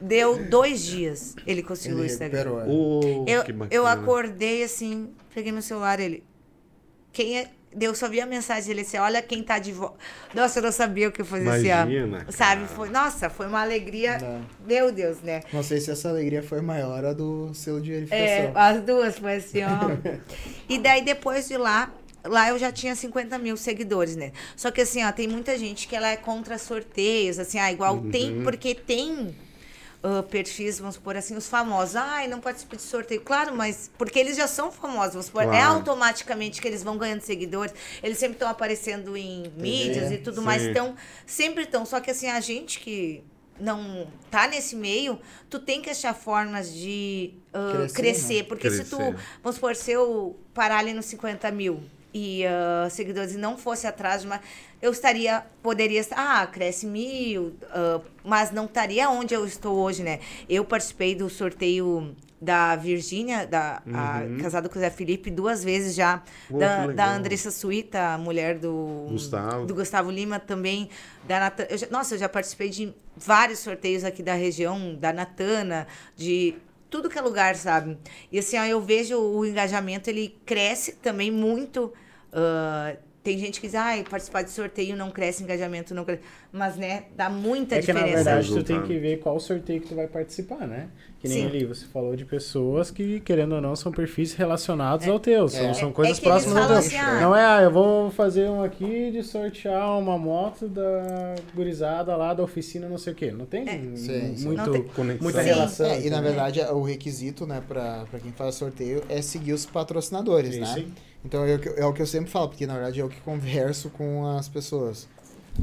[0.01, 2.39] Deu dois dias ele conseguiu Ele o Instagram.
[2.39, 2.62] recuperou.
[2.62, 2.66] é.
[2.70, 6.24] Oh, Eu, eu acordei assim, peguei meu celular, ele.
[7.12, 7.47] Quem é.
[7.80, 9.98] Eu só vi a mensagem dele assim: olha quem tá de volta.
[10.34, 11.92] Nossa, eu não sabia o que fazer esse ano.
[11.92, 12.64] Imagina, Sabe?
[12.64, 12.76] cara.
[12.76, 14.18] Foi, nossa, foi uma alegria.
[14.20, 14.46] Não.
[14.66, 15.42] Meu Deus, né?
[15.54, 18.52] Não sei se essa alegria foi maior a do selo de É, verificação.
[18.56, 20.20] as duas, foi assim, ó.
[20.68, 21.92] e daí, depois de lá,
[22.24, 24.32] lá eu já tinha 50 mil seguidores, né?
[24.56, 27.96] Só que assim, ó, tem muita gente que ela é contra sorteios, assim, ah, igual
[27.98, 28.10] Uhum.
[28.10, 29.36] tem, porque tem
[30.02, 31.95] ah, perfis, vamos supor assim, os famosos.
[31.95, 33.22] Ai, não participa de sorteio.
[33.22, 35.74] Claro, mas porque eles já são famosos, vamos supor, é Claro.
[35.76, 37.74] automaticamente que eles vão ganhando seguidores.
[38.02, 40.45] Eles sempre estão aparecendo em mídias e tudo Sim.
[40.45, 40.64] mais.
[40.64, 40.95] Então,
[41.26, 41.86] sempre estão.
[41.86, 43.24] Só que assim, a gente que
[43.60, 45.20] não tá nesse meio,
[45.50, 48.38] tu tem que achar formas de ah, Crescer, crescer.
[48.38, 48.43] né?
[48.43, 49.16] Porque se tu, Crescer.
[49.43, 51.84] vamos supor, se eu parar ali nos 50 mil
[52.14, 54.39] e ah, seguidores e não fosse atrás de uma.
[54.82, 60.04] Eu estaria, poderia estar, ah, cresce mil, ah, mas não estaria onde eu estou hoje,
[60.04, 60.20] né?
[60.48, 65.94] Eu participei do sorteio da Virgínia, da, a- casada com o Zé Felipe, duas vezes
[65.94, 66.24] já.
[66.50, 67.12] Da, da.
[67.12, 69.66] Andressa Suíta, mulher do Gustavo.
[69.66, 70.90] do Gustavo Lima também.
[71.28, 75.12] Da Natan- eu já- nossa, eu já participei de vários sorteios aqui da região, da
[75.12, 76.56] Natana, de
[76.90, 77.98] tudo que é lugar, sabe?
[78.32, 81.92] E assim, ó, eu vejo o engajamento, ele cresce também muito.
[82.32, 86.22] ah, tem gente que diz, ai, participar de sorteio não cresce, engajamento não cresce.
[86.52, 88.24] Mas, né, dá muita É que na diferença.
[88.24, 90.88] verdade tu tem que ver qual sorteio que tu vai participar, né?
[91.20, 91.46] Que nem Sim.
[91.48, 95.50] ali, você falou de pessoas que, querendo ou não, são perfis relacionados ao teu.
[95.50, 95.74] São, É.
[95.74, 96.78] são É coisas eles próximas ao teu.
[96.78, 101.36] assim, ah, Não é, ah, eu vou fazer um aqui de sortear uma moto da
[101.54, 103.32] gurizada lá da oficina, não sei o quê.
[103.32, 103.96] Não tem É.
[103.96, 105.24] Sim, muito, Não tem- Conexão.
[105.24, 105.50] muita Sim.
[105.50, 105.86] relação.
[105.88, 109.66] É, e na verdade o requisito, né, pra, pra quem faz sorteio é seguir os
[109.66, 110.86] patrocinadores, Sim, né?
[111.24, 113.90] Então é é o que eu sempre falo, porque na verdade é o que converso
[113.90, 115.08] com as pessoas.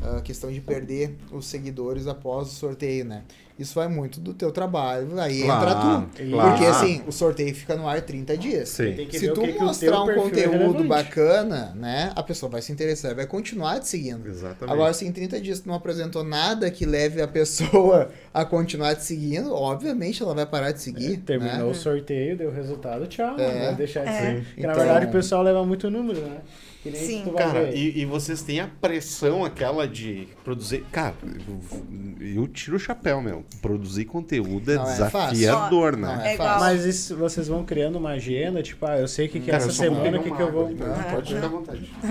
[0.02, 3.24] A questão de perder os seguidores após o sorteio, né?
[3.58, 6.30] Isso vai muito do teu trabalho, aí entra Claro, tu.
[6.30, 6.50] claro.
[6.50, 8.68] Porque assim, o sorteio fica no ar 30 dias.
[8.68, 8.92] Sim.
[8.92, 10.82] Tem que Se tu que que mostrar teu um é conteúdo relevante.
[10.88, 12.12] bacana, né?
[12.14, 14.26] A pessoa vai se interessar e vai continuar te seguindo.
[14.28, 14.70] Exatamente.
[14.72, 18.94] Agora, se em 30 dias tu não apresentou nada que leve a pessoa a continuar
[18.94, 21.16] te seguindo, obviamente ela vai parar de seguir.
[21.18, 21.64] Terminou né?
[21.64, 23.36] o sorteio, deu resultado, tchau.
[23.38, 23.66] É.
[23.66, 24.20] Vai deixar de É.
[24.20, 24.44] ser.
[24.44, 26.40] Porque na Então- verdade o pessoal leva muito número, né?
[26.86, 27.22] Que nem Sim.
[27.24, 27.76] tu vai Cara, ver.
[27.76, 30.84] e, e vocês têm a pressão aquela de produzir.
[30.92, 33.44] Cara, eu, eu tiro o chapéu, meu.
[33.60, 35.36] Produzir conteúdo é Não é fácil.
[35.36, 36.22] desafiador, Não né?
[36.26, 36.64] é É igual- fácil.
[36.66, 39.68] Mas isso, vocês vão criando uma agenda, tipo, ah, eu sei que, que Cara, essa
[39.68, 40.66] eu só semana o que, que eu vou.
[40.66, 41.08] ali, tá?
[41.12, 41.90] Pode ficar à vontade.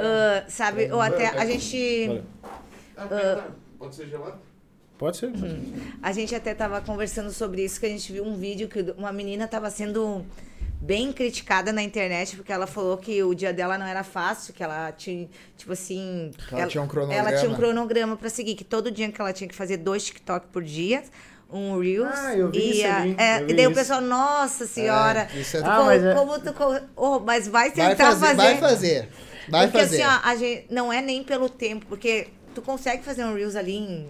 [0.00, 2.22] Ah, sabe, ou até a gente.
[2.96, 3.42] Valeu.
[3.78, 4.34] Pode ser gelado?
[4.98, 5.32] Pode ser.
[6.02, 9.10] A gente até tava conversando sobre isso, que a gente viu um vídeo que uma
[9.12, 10.22] menina tava sendo
[10.80, 14.62] bem criticada na internet, porque ela falou que o dia dela não era fácil, que
[14.62, 16.30] ela tinha, tipo assim...
[16.50, 17.28] Ela tinha um cronograma.
[17.28, 20.04] Ela tinha um cronograma pra seguir, que todo dia que ela tinha que fazer dois
[20.04, 21.02] TikTok por dia,
[21.52, 22.08] um Reels.
[22.18, 23.78] Ah, eu vi e isso ali, é, eu vi e daí o isso.
[23.80, 26.54] pessoal, nossa senhora, É, isso é- tu Ah, mas é- como tu...
[26.96, 29.08] Oh, mas vai Vai tentar fazer, vai fazer.
[29.48, 30.02] Vai porque fazer.
[30.02, 33.54] assim, ó, a gente, não é nem pelo tempo, porque tu consegue fazer um Reels
[33.56, 34.08] ali em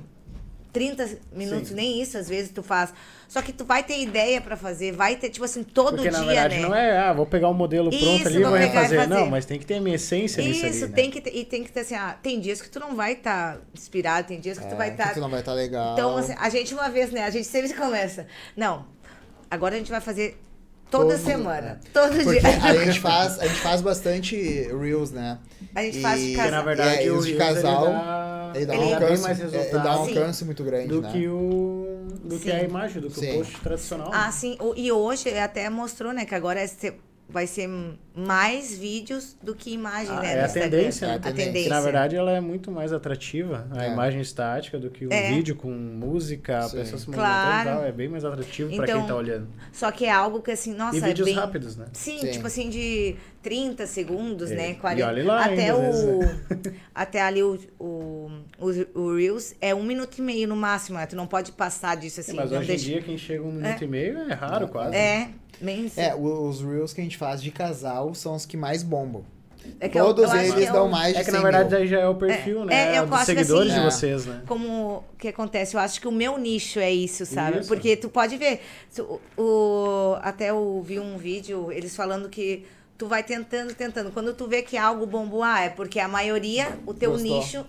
[0.72, 1.74] 30 minutos, Sim.
[1.74, 2.92] nem isso às vezes tu faz.
[3.28, 6.18] Só que tu vai ter ideia pra fazer, vai ter, tipo assim, todo Porque dia,
[6.18, 6.62] na verdade né?
[6.62, 9.00] não é, ah, vou pegar um modelo pronto Isso, ali e vou refazer.
[9.00, 9.14] fazer.
[9.14, 10.96] Não, mas tem que ter a minha essência nisso Isso, ali, né?
[10.96, 13.12] tem que ter, e tem que ter assim, ah, tem dias que tu não vai
[13.12, 15.92] estar inspirado, tem dias que tu vai É, estar que tu não vai estar legal.
[15.92, 17.24] Então, assim, a gente uma vez, né?
[17.24, 18.26] A gente sempre começa.
[18.56, 18.84] Não,
[19.50, 20.38] agora a gente vai fazer
[20.90, 21.80] toda Todo- semana.
[21.84, 21.90] é.
[21.92, 22.48] Todo Porque dia.
[22.62, 24.36] a gente faz, a gente faz bastante
[24.72, 25.38] reels, né?
[25.74, 26.64] A gente faz de E- Porque na casal.
[26.64, 29.70] verdade É, o de casal, ele dá, Ele dá Ele um alcance, mais é, ele
[29.78, 31.12] dá um alcance muito grande, do né?
[31.12, 32.56] que o do que Sim.
[32.56, 33.30] a imagem, do que Sim.
[33.30, 34.10] o post tradicional.
[34.12, 34.58] Ah, sim.
[34.76, 36.98] E hoje até mostrou, né, que agora é ser-
[37.30, 37.68] vai ser
[38.14, 40.34] mais vídeos do que imagem, Ah, né?
[40.38, 41.12] é a tendência, né?
[41.14, 41.44] É a A tendência.
[41.46, 41.62] tendência.
[41.70, 43.92] Que na verdade ela é muito mais atrativa, a É.
[43.92, 45.30] imagem estática, do que o É.
[45.30, 46.76] vídeo com música, a Sim.
[46.78, 47.68] pessoa se movimentando Claro.
[47.70, 47.84] e tal.
[47.84, 49.48] É bem mais atrativo pra Então, quem tá olhando.
[49.72, 51.40] Só que é algo que assim, nossa, E vídeos é bem...
[51.40, 51.86] rápidos, né?
[51.92, 52.30] Sim, Sim.
[52.32, 54.56] tipo assim, de 30 segundos, É.
[54.56, 54.70] né?
[54.72, 55.06] E 40.
[55.08, 56.18] olha lá até ainda, o.
[56.20, 56.40] vezes,
[56.94, 61.06] até ali o, o, o, o Reels é um minuto e meio no máximo, né?
[61.06, 62.34] Tu não pode passar disso assim.
[62.34, 64.94] Mas hoje em deixa- dia quem chega um minuto e meio é raro quase.
[64.96, 65.30] É,
[65.62, 65.98] isso.
[66.00, 69.24] É, o- os reels que a gente faz de casal são os que mais bombam.
[69.78, 71.30] É que eu- Todos eu acho eles que é dão o- mais de É que
[71.30, 71.78] 100 na verdade mil.
[71.78, 72.94] daí já é o perfil, É, né?
[72.94, 73.90] é, eu dos seguidores assim- de É.
[73.90, 74.42] vocês, né?
[74.46, 74.68] Como
[75.12, 77.58] o que acontece, eu acho que o meu nicho é isso, sabe?
[77.58, 77.68] Isso.
[77.68, 78.62] Porque tu pode ver,
[78.94, 82.64] tu- o, até eu vi um vídeo, eles falando que
[82.96, 84.10] tu vai tentando, tentando.
[84.12, 87.36] Quando tu vê que algo bombou, ah, é porque a maioria, o teu Gostou.
[87.38, 87.66] nicho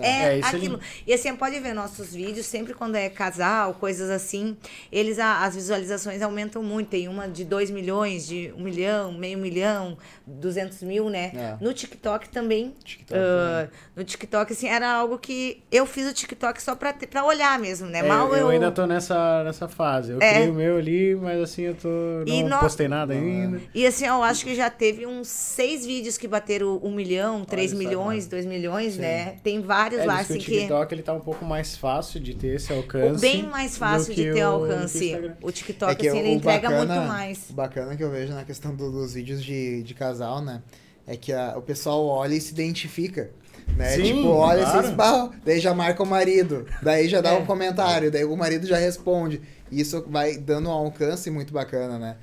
[0.00, 0.80] É, é, aquilo.
[1.06, 4.56] E assim, pode ver nossos vídeos, sempre quando é casal, coisas assim,
[4.90, 6.88] eles, as visualizações aumentam muito.
[6.88, 11.30] Tem uma de 2 milhões, de 1 um milhão, meio milhão, 200 mil, né?
[11.34, 11.56] É.
[11.60, 12.74] No TikTok também.
[12.82, 17.06] TikTok ah, no TikTok, assim, era algo que eu fiz o TikTok só pra, ter-
[17.06, 17.98] pra olhar mesmo, né?
[17.98, 18.48] É, Mal eu, eu.
[18.48, 20.12] ainda tô nessa, nessa fase.
[20.12, 20.32] Eu É.
[20.34, 21.88] criei o meu ali, mas assim, eu tô.
[22.26, 23.60] E Não no- postei nada ainda.
[23.74, 27.72] E assim, eu acho que já teve uns seis vídeos que bateram um milhão, três
[27.72, 28.30] só, milhões, né?
[28.30, 29.36] dois milhões, né?
[29.44, 30.58] Tem vários É, lá, diz que assim, o que.
[30.60, 33.20] TikTok ele tá um pouco mais fácil de ter esse O alcance.
[33.20, 35.16] bem mais fácil de que ter o- que o alcance.
[35.42, 37.50] O TikTok, É que assim, ele o entrega bacana- muito mais.
[37.50, 40.62] O bacana que eu vejo na questão do- dos vídeos de, de casal, né?
[41.06, 43.30] É que a- o pessoal olha e se identifica.
[43.76, 43.90] Né?
[43.96, 44.78] Sim, tipo, olha claro.
[44.80, 47.38] assim, "Bah", daí já marca o marido, daí já dá É.
[47.38, 49.40] um comentário, daí o marido já responde.
[49.70, 52.16] Isso vai dando um alcance muito bacana, né?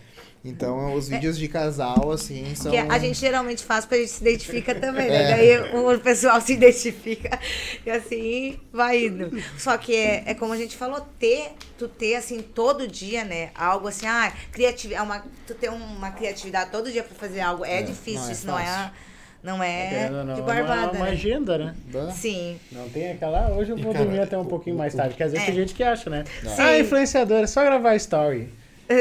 [0.43, 2.71] Então, os vídeos de casal, assim, são...
[2.71, 5.23] Que a gente geralmente faz porque a gente se identifica também, né?
[5.49, 5.59] É.
[5.59, 7.37] Daí o pessoal se identifica
[7.85, 9.31] e assim vai indo.
[9.57, 13.49] Só que é, é como a gente falou, ter, tu ter assim todo dia, né?
[13.53, 17.79] Algo assim, ah, criatividade, uma, tu ter uma criatividade todo dia pra fazer algo é,
[17.79, 18.91] É, difícil, não é isso não é,
[19.43, 21.11] não é ou não, de é uma- barbada, uma né?
[21.11, 21.75] agenda, né?
[22.13, 22.59] Sim.
[22.71, 25.15] Não tem aquela, ah, hoje eu E, vou cara, dormir até um pouquinho mais tarde.
[25.15, 25.45] Quer dizer, É.
[25.45, 26.23] tem gente que acha, né?
[26.43, 26.49] Sim.
[26.61, 28.49] Ah, influenciador, é só gravar story.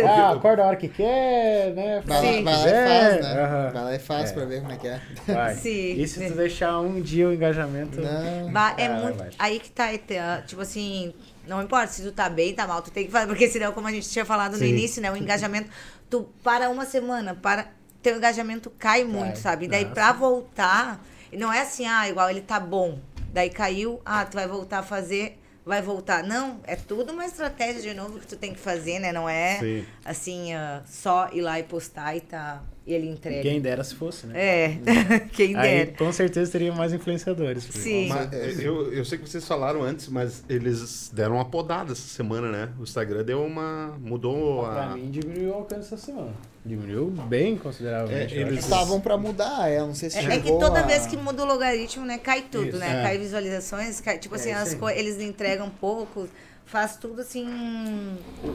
[0.07, 2.03] Ah, acorda a hora que quer, né?
[2.05, 2.43] Vai, Sim.
[2.45, 3.43] lá, vai lá e faz, né?
[3.43, 3.71] Aham.
[3.73, 4.35] Vai lá e faz É.
[4.35, 5.01] pra ver como é que é.
[5.27, 5.55] Vai.
[5.55, 5.93] Sim.
[5.95, 7.99] E se tu deixar um dia o engajamento...
[8.01, 8.53] Não.
[8.53, 9.17] Ba- é Ah, muito.
[9.17, 9.31] vai.
[9.39, 11.15] Aí que tá, tá, tipo assim,
[11.47, 13.87] não importa se tu tá bem, tá mal, tu tem que fazer, porque senão, como
[13.87, 14.67] a gente tinha falado no Sim.
[14.67, 15.71] início, né, o engajamento,
[16.11, 17.67] tu para uma semana, para
[18.03, 19.65] teu engajamento cai muito, sabe?
[19.65, 21.03] E daí Ah, pra voltar,
[21.33, 22.99] não é assim, ah, igual ele tá bom,
[23.33, 25.39] daí caiu, ah, tu vai voltar a fazer,
[25.69, 26.25] vai voltar.
[26.25, 29.13] Não, é tudo uma estratégia de novo que tu tem que fazer, né?
[29.13, 29.85] Não é Sim.
[30.05, 33.43] assim, ah, só ir lá e postar e tá e ele entrega.
[33.43, 34.33] Quem dera se fosse, né?
[34.35, 34.79] É,
[35.35, 35.97] quem Aí dera.
[35.99, 37.67] com certeza teria mais influenciadores.
[37.67, 38.09] porque- Sim.
[38.09, 42.01] Mas, é, eu, eu sei que vocês falaram antes, mas eles deram uma podada essa
[42.09, 42.71] semana, né?
[42.79, 43.95] O Instagram deu uma.
[44.01, 44.97] mudou Pra a.
[44.97, 46.33] mim diminuiu o alcance essa semana.
[46.69, 48.35] Diminuiu bem consideravelmente.
[48.37, 48.59] É, eles.
[48.65, 51.07] Estavam pra mudar, é, eu não sei se É, é que chegou toda a- vez
[51.07, 53.01] que muda o logaritmo, né, cai tudo, Isso, né?
[53.01, 53.03] é.
[53.05, 56.29] Cai visualizações, cai, tipo assim, isso as eles entregam pouco,
[56.67, 57.47] faz tudo assim.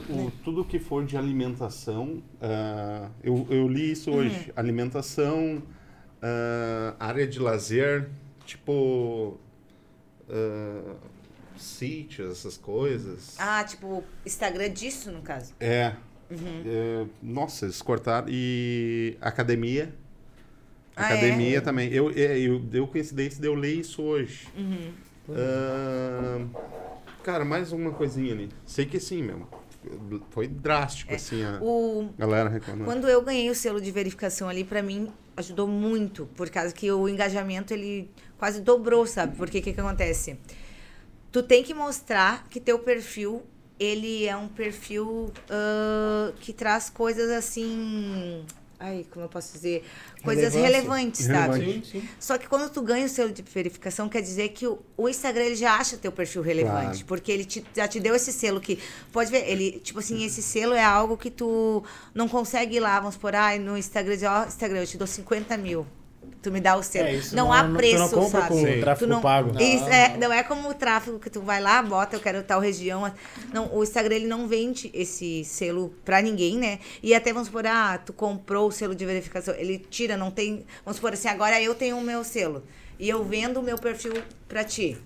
[0.08, 4.52] O- tudo que for de alimentação, ah, eu, eu li isso hoje.
[4.54, 5.62] Alimentação,
[6.22, 8.08] ah, área de lazer,
[8.46, 9.36] tipo.
[10.30, 10.94] ah,
[11.56, 13.36] sítios, essas coisas.
[13.38, 15.52] Ah, tipo, Instagram disso, no caso.
[15.60, 15.94] É.
[16.30, 18.26] É, Nossa, eles cortaram.
[18.30, 19.94] E academia.
[20.96, 21.92] Ah, Academia também.
[21.92, 24.46] Eu, é, eu, deu coincidência de eu ler isso hoje.
[24.56, 24.92] Uhum.
[27.22, 28.48] Cara, mais uma coisinha ali.
[28.66, 29.48] Sei que sim, mesmo.
[30.30, 31.58] Foi drástico, assim, a É.
[31.60, 32.84] O, galera reclamando.
[32.84, 36.90] quando eu ganhei o selo de verificação ali, pra mim, ajudou muito, por causa que
[36.90, 39.36] o engajamento, ele quase dobrou, sabe?
[39.36, 40.38] Porque o que que acontece?
[41.30, 43.42] Tu tem que mostrar que teu perfil,
[43.78, 48.44] ele é um perfil ah, que traz coisas assim...
[48.76, 49.82] Ai, como eu posso dizer?
[50.22, 51.58] Coisas relevantes, sabe?
[51.58, 51.86] Relevante.
[51.86, 52.08] Sim, sim.
[52.18, 55.44] Só que quando tu ganha o selo de verificação, quer dizer que o, o Instagram
[55.44, 56.86] ele já acha teu perfil relevante.
[56.88, 57.04] Claro.
[57.06, 58.78] Porque ele te- já te deu esse selo que.
[59.10, 61.82] Pode ver, ele, tipo assim, esse selo é algo que tu
[62.12, 65.06] não consegue ir lá, vamos por, ai, no Instagram, dizer, ó, Instagram, eu te dou
[65.06, 65.86] 50 mil.
[66.44, 67.08] Tu me dá o selo.
[67.08, 68.48] É, isso não, não- há não- tu preço, não compra sabe?
[68.54, 69.50] com tráfego Tu não, pago.
[69.58, 72.42] Isso Não, é, não é como o tráfego que tu vai lá, bota, eu quero
[72.42, 73.10] tal região.
[73.50, 76.80] Não, o Instagram ele não vende esse selo pra ninguém, né?
[77.02, 80.66] E até vamos supor, ah, tu comprou o selo de verificação, ele tira, não tem,
[80.84, 82.62] vamos supor assim, agora eu tenho o meu selo
[82.98, 84.12] e eu vendo o meu perfil
[84.46, 84.98] pra ti.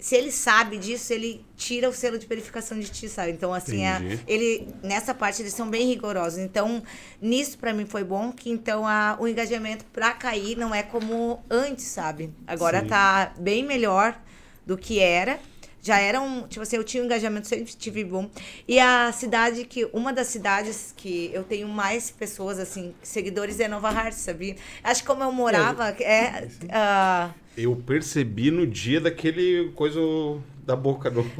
[0.00, 3.32] Se ele sabe disso, ele tira o selo de verificação de ti, sabe?
[3.32, 6.38] Então, assim, é, ele nessa parte eles são bem rigorosos.
[6.38, 6.82] Então,
[7.20, 11.44] nisso pra mim foi bom que então a, o engajamento pra cair não é como
[11.50, 12.32] antes, sabe?
[12.46, 12.86] Agora Sim.
[12.86, 14.18] tá bem melhor
[14.66, 15.38] do que era.
[15.82, 18.28] Já era um, tipo assim, eu tinha um engajamento, sempre tive bom.
[18.68, 23.68] E a cidade que, uma das cidades que eu tenho mais pessoas, assim, seguidores é
[23.68, 24.56] Nova Hartz, sabia?
[24.84, 30.00] Acho que como eu morava, é, ah, Eu percebi no dia daquele coisa
[30.66, 31.22] da boca do.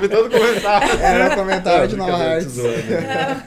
[0.00, 1.00] Me dando comentário.
[1.00, 3.46] Era o comentário de Nova zoando, né?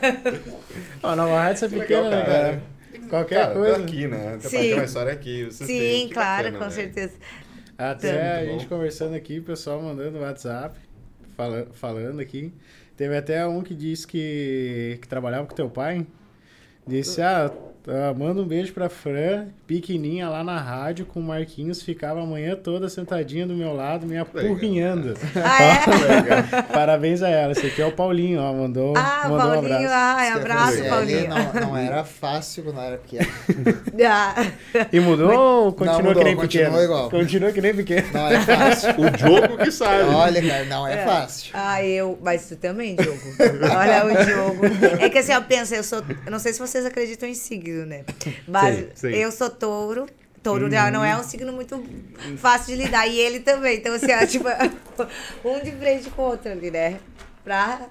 [1.15, 2.63] Nova Hartz é Que pequena, legal, né, cara.
[3.09, 3.75] Qualquer Cara, coisa.
[3.75, 4.33] tá aqui, né?
[4.35, 4.73] Até Sim.
[4.73, 5.47] uma história aqui.
[5.51, 6.71] sim, Que claro, bacana, com né?
[6.71, 7.13] certeza.
[7.79, 10.77] Até a gente conversando aqui, o pessoal mandando WhatsApp,
[11.37, 12.53] fala, falando aqui.
[12.97, 16.05] Teve até um que disse que, que trabalhava com teu pai.
[16.85, 17.49] Disse, ah,
[17.89, 22.25] ah, manda um beijo pra Fran, pequenininha lá na rádio, com o Marquinhos, ficava a
[22.25, 25.15] manhã toda sentadinha do meu lado, me apurrinhando.
[25.35, 26.61] Ah, é?
[26.73, 27.51] Parabéns a ela.
[27.51, 30.31] Esse aqui é o Paulinho, ó, mandou, Ah, mandou um Paulinho, abraço.
[30.31, 31.29] eu abraço, fosse ele, Paulinho.
[31.29, 33.27] Não, não era fácil quando era pequeno.
[34.11, 34.33] Ah.
[34.91, 35.31] E mudou
[35.65, 36.83] ou continua mudou, que nem continua pequeno?
[36.83, 37.09] igual.
[37.09, 38.07] Continua que nem pequeno.
[38.13, 38.89] Não é fácil.
[38.91, 40.03] O jogo que sabe.
[40.03, 41.51] Olha, cara, não é fácil.
[41.53, 42.17] Ah, eu.
[42.23, 43.19] Mas tu também, Diogo.
[43.39, 44.65] Olha o Diogo.
[44.99, 46.03] É que assim, eu penso, eu sou.
[46.25, 47.33] Eu não sei se vocês acreditam em
[47.85, 48.03] né?
[48.47, 49.07] Mas Sim, sim.
[49.09, 50.07] eu sou touro.
[50.41, 51.83] Touro já não é um signo muito
[52.37, 53.05] fácil de lidar.
[53.07, 53.77] E ele também.
[53.77, 54.47] Então, assim, ó, tipo,
[55.43, 56.99] um de frente com o outro ali, né?
[57.43, 57.89] Pra.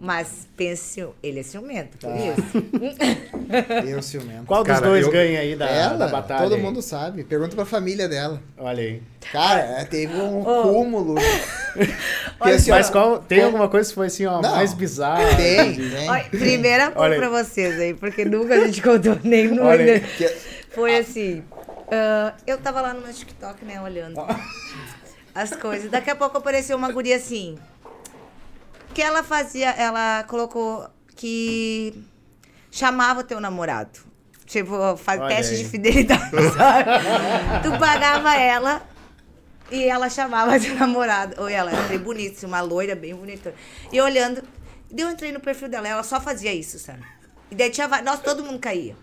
[0.00, 2.16] Mas pense, ele é ciumento, por Tá.
[2.16, 2.66] isso.
[3.86, 4.44] Eu ciumento.
[4.46, 6.42] Qual dos Cara, dois eu- ganha aí da, Ela, da batalha?
[6.42, 6.60] todo aí?
[6.62, 7.22] mundo sabe.
[7.24, 8.42] Pergunta pra família dela.
[8.58, 9.02] Olha aí.
[9.32, 10.62] Cara, é, teve um Oh.
[10.62, 11.14] cúmulo.
[12.40, 14.50] Olha, assim, Mas ó, qual, tem com- alguma coisa que foi assim, ó, Não.
[14.50, 15.36] mais bizarra?
[15.36, 16.08] Tem, tem.
[16.10, 17.16] Olha, primeira aí.
[17.16, 19.62] pra vocês aí, porque nunca a gente contou nem no.
[20.16, 20.28] Que-
[20.70, 21.42] Foi assim.
[21.90, 24.20] ah, eu tava lá no meu TikTok, né, olhando
[25.34, 25.90] as coisas.
[25.90, 27.56] Daqui a pouco apareceu uma guria assim.
[28.96, 32.02] Que ela fazia, ela colocou que
[32.70, 33.90] chamava o teu namorado.
[34.46, 35.58] Tipo, faz Olha teste aí.
[35.62, 36.90] de fidelidade, sabe?
[37.62, 38.82] tu pagava ela
[39.70, 41.34] e ela chamava teu namorado.
[41.42, 43.54] Ou ela era bem bonita, uma loira bem bonita.
[43.92, 44.42] E olhando,
[44.90, 47.02] daí eu entrei no perfil dela, ela só fazia isso, sabe?
[47.50, 47.86] E daí tinha.
[48.00, 48.96] Nossa, todo mundo caía.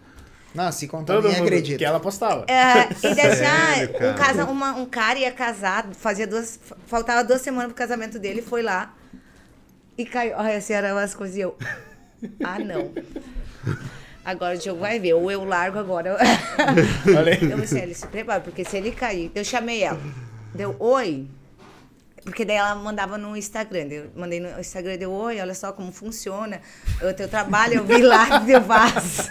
[0.56, 1.78] Não, se contar, Todo ninguém mundo acredita.
[1.78, 2.46] que ela postava.
[2.48, 4.14] É, e daí assim, ah, um, cara?
[4.16, 6.60] casa, uma- um cara ia casar, fazia duas.
[6.88, 8.92] Faltava duas semanas pro casamento dele, foi lá
[9.98, 10.36] e caiu.
[10.38, 11.58] Olha, assim, eram as coisas e eu.
[12.44, 12.92] Ah, não.
[14.26, 16.18] Agora o Diogo vai ver, ou eu largo agora.
[17.42, 19.30] Eu pensei, ele se prepara, porque se ele cair.
[19.36, 20.00] Eu chamei ela.
[20.56, 21.28] Deu oi.
[22.24, 23.88] Porque daí ela mandava no Instagram.
[23.92, 26.62] Eu mandei no Instagram, deu oi, olha só como funciona.
[27.02, 29.30] O teu trabalho, eu vi lá que eu faço.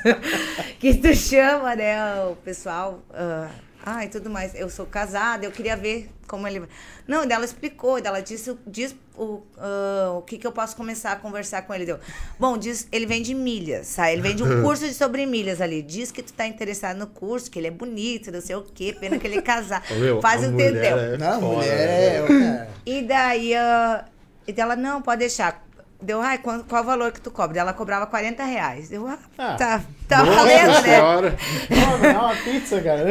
[0.79, 3.03] que tu chama, né, o pessoal.
[3.15, 3.49] ah,
[3.85, 4.55] ah, e tudo mais.
[4.55, 6.63] Eu sou casada, eu queria ver como ele.
[7.07, 11.17] Não, ela explicou, ela disse diz o, ah, o que, que eu posso começar a
[11.17, 11.85] conversar com ele.
[11.85, 11.99] Deu.
[12.39, 14.13] Bom, diz, ele vende milhas, sabe?
[14.13, 15.83] Ele vende um curso de sobre milhas ali.
[15.83, 18.97] Diz que tu tá interessado no curso, que ele é bonito, não sei o quê,
[18.99, 19.83] pena que ele casar.
[19.91, 20.99] Ô, meu, Faz a o mulher entendeu.
[20.99, 22.17] é Não, mulher né?
[22.17, 22.27] é.
[22.27, 24.05] cara, E daí, ah,
[24.47, 25.65] e dela, não, pode deixar.
[26.03, 27.61] Deu, ai, qual, qual o valor que tu cobra?
[27.61, 28.91] Ela cobrava 40 reais.
[28.91, 29.55] Eu, ah, Ah.
[29.55, 31.37] tá, tá Nossa valendo, né?
[32.13, 33.05] dá uma pizza, cara.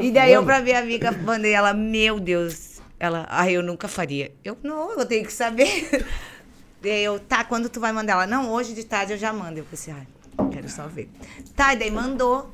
[0.00, 2.80] E daí eu pra minha amiga mandei ela, meu Deus.
[3.00, 4.30] Ela, ai, eu nunca faria.
[4.44, 6.04] Eu, não, eu tenho que saber.
[6.82, 8.12] Daí eu, tá, quando tu vai mandar?
[8.12, 9.58] Ela, não, hoje de tarde eu já mando.
[9.58, 10.06] Eu pensei, ai,
[10.52, 11.10] quero só ver.
[11.56, 12.52] Tá, e daí mandou.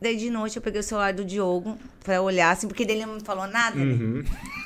[0.00, 3.14] Daí de noite eu peguei o celular do Diogo pra olhar, assim, porque dele não
[3.16, 3.76] me falou nada.
[3.76, 3.84] né?
[3.84, 4.24] Uhum.
[4.24, 4.59] Daí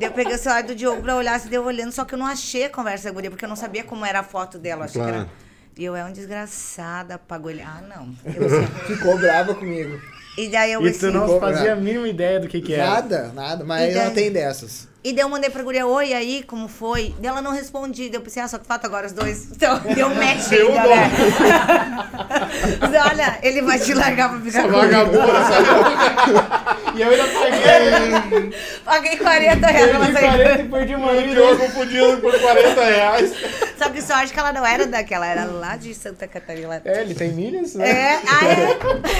[0.00, 2.26] eu peguei o celular do Diogo pra olhar, assim, deu olhando, só que eu não
[2.26, 4.82] achei a conversa da guria, porque eu não sabia como era a foto dela.
[4.82, 5.22] eu Achei que Claro.
[5.22, 5.50] era...
[5.78, 7.62] E eu, é um desgraçado, apagou ele.
[7.62, 8.14] Ah, não.
[8.34, 9.98] Eu, assim, Ficou brava comigo.
[10.36, 12.74] e daí eu E assim, tu não ficou fazia a mínima ideia do que que
[12.74, 12.84] era.
[12.86, 13.64] Nada, nada.
[13.64, 14.04] Mas daí?
[14.04, 14.86] não tem dessas.
[15.02, 17.14] E daí eu mandei pra guria, oi, aí, como foi?
[17.18, 18.10] Daí ela não respondia.
[18.10, 19.50] Daí eu pensei, ah, só que falta agora os dois.
[19.50, 21.10] Então, deu um match Deu ainda, né?
[22.80, 24.82] Mas olha, ele vai te largar pra ficar Essa comigo.
[24.82, 26.98] vagabunda, sabe?
[26.98, 28.52] E eu ainda paguei
[28.84, 30.36] Paguei 40 reais pra ela perdi sair.
[30.36, 31.32] 40 e perdi uma O vida.
[31.34, 33.32] Diogo fudido por 40 reais.
[33.78, 36.82] Só que sorte que ela não era daquela, era lá de Santa Catarina.
[36.84, 37.74] É, ele tem milhas?
[37.74, 37.88] né?
[37.88, 38.44] É, ah,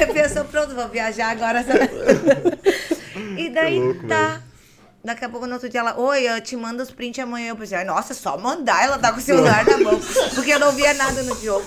[0.03, 0.07] é.
[0.13, 1.65] Pensou, pronto, vou viajar agora.
[3.39, 4.43] E daí louco, tá.
[5.03, 7.49] Daqui a pouco no outro dia ela, oi, eu te mando os prints amanhã.
[7.49, 9.99] Eu pensei, nossa, é só mandar, ela tá com o celular na mão.
[10.35, 11.65] Porque eu não via nada no Diogo.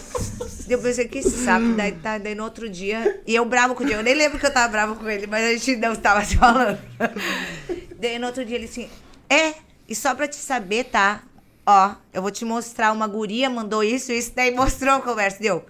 [0.69, 3.21] Eu pensei que sabe, daí, tá, daí no outro dia.
[3.25, 4.01] E eu bravo com o Diego.
[4.01, 6.37] Eu nem lembro que eu tava bravo com ele, mas a gente não estava se
[6.37, 6.79] falando.
[7.99, 8.89] Daí no outro dia ele assim,
[9.29, 9.53] é,
[9.87, 11.23] e só pra te saber, tá?
[11.65, 15.65] Ó, eu vou te mostrar, uma guria mandou isso, isso, daí mostrou a conversa, deu.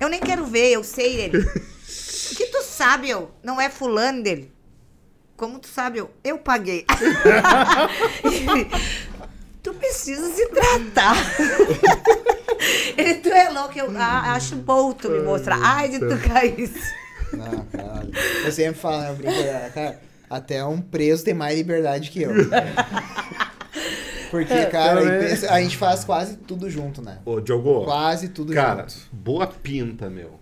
[0.00, 1.38] Eu nem quero ver, eu sei ele.
[2.30, 3.32] O que tu sabe, eu?
[3.42, 4.52] Não é fulano dele.
[5.40, 6.10] Como tu sabe, eu?
[6.22, 6.84] Eu paguei.
[9.62, 11.14] Tu precisa se tratar.
[12.96, 15.58] Ele, tu é louco, eu ah, acho bom tu me mostrar.
[15.62, 16.70] Ai, de tu cair.
[17.32, 18.10] Não, caralho.
[18.42, 19.10] Eu sempre falo, né?
[19.10, 20.00] eu brinco, é, cara,
[20.30, 22.32] até um preso tem mais liberdade que eu.
[24.30, 25.20] Porque, cara, também.
[25.20, 27.18] pensa- a gente faz quase tudo junto, né?
[27.26, 27.84] Ô, Diogo.
[27.84, 28.94] Quase tudo Cara, junto.
[29.12, 30.38] boa pinta, meu.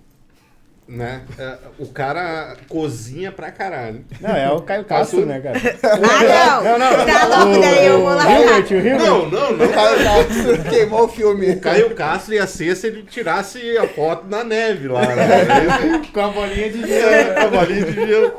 [0.88, 1.20] Né?
[1.38, 4.02] É, o cara cozinha pra caralho.
[4.22, 5.58] Não, é o Caio Castro, né, cara?
[5.84, 6.78] Ah, não.
[6.78, 7.06] Não, não.
[7.06, 8.24] Tá louco, daí eu vou lá.
[8.40, 8.98] Hilbert, o Hilbert.
[8.98, 9.66] Não, não, não.
[9.66, 11.56] O Caio Castro queimou o filme.
[11.56, 15.02] Caio Castro ia ser se ele tirasse a foto na neve lá.
[15.14, 16.02] Né?
[16.12, 17.38] Com a bolinha de É, gelo.
[17.38, 18.32] a bolinha de gelo.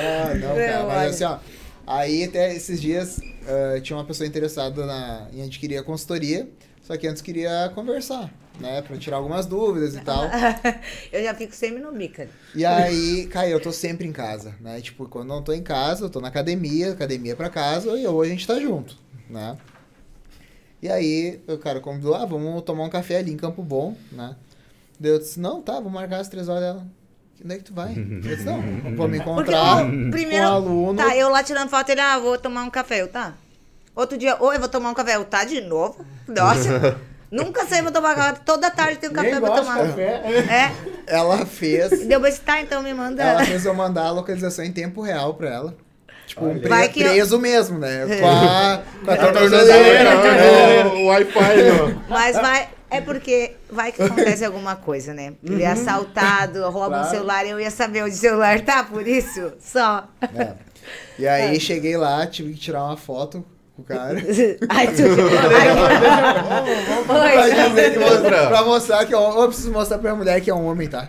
[0.00, 0.84] Ah, não, cara.
[0.88, 1.38] Mas assim, ó.
[1.86, 6.48] Aí até esses dias ah, tinha uma pessoa interessada na, em adquirir a consultoria,
[6.82, 8.28] só que antes queria conversar,
[8.60, 8.82] né?
[8.82, 10.24] Pra tirar algumas dúvidas e tal.
[11.12, 12.28] Eu já fico sempre no bica.
[12.54, 14.80] E aí, cara, eu tô sempre em casa, né?
[14.80, 18.06] Tipo, quando eu não tô em casa, eu tô na academia, academia pra casa, e
[18.06, 18.96] hoje a gente tá junto,
[19.28, 19.56] né?
[20.80, 24.36] E aí, o cara convidou, ah, vamos tomar um café ali em Campo Bom, né?
[24.98, 26.86] Daí eu disse, não, tá, vou marcar as três horas dela.
[27.44, 27.92] Onde é que tu vai?
[27.96, 28.60] Eu disse, não,
[28.96, 30.44] vou me Porque encontrar o primeiro.
[30.46, 30.96] com um aluno.
[30.98, 33.34] Tá, eu lá tirando foto, ele, ah, vou tomar um café, eu tá.
[33.94, 36.04] Outro dia, oi, eu vou tomar um café, eu tá de novo.
[36.26, 36.98] Nossa,
[37.32, 38.40] nunca sei, vou tomar café.
[38.44, 39.78] Toda tarde tem um café Nem pra tomar.
[39.78, 40.02] café.
[40.48, 40.72] É.
[41.06, 43.22] Ela fez, Deu mas tá, então me manda.
[43.22, 45.74] ela fez eu mandar a localização em tempo real pra ela.
[46.26, 48.06] Tipo, um Vai que eu- preso mesmo, né?
[48.20, 50.16] Com a, com a tornozeleira, tornozeleira.
[50.22, 50.88] tornozeleira.
[50.90, 52.02] O Wi-Fi, não.
[52.08, 52.68] Mas vai.
[52.90, 55.32] É porque vai que acontece alguma coisa, né?
[55.42, 57.10] Ele é assaltado, rouba um Claro.
[57.10, 59.52] celular, eu ia saber onde o celular tá, por isso.
[59.58, 60.04] Só.
[60.38, 60.52] É.
[61.18, 63.42] E aí cheguei lá, tive que tirar uma foto
[63.78, 64.16] o cara.
[64.68, 65.02] Ai, tu.
[67.10, 70.88] Ai, Pra, mostrar que é um, eu preciso mostrar pra mulher que é um homem,
[70.88, 71.08] tá?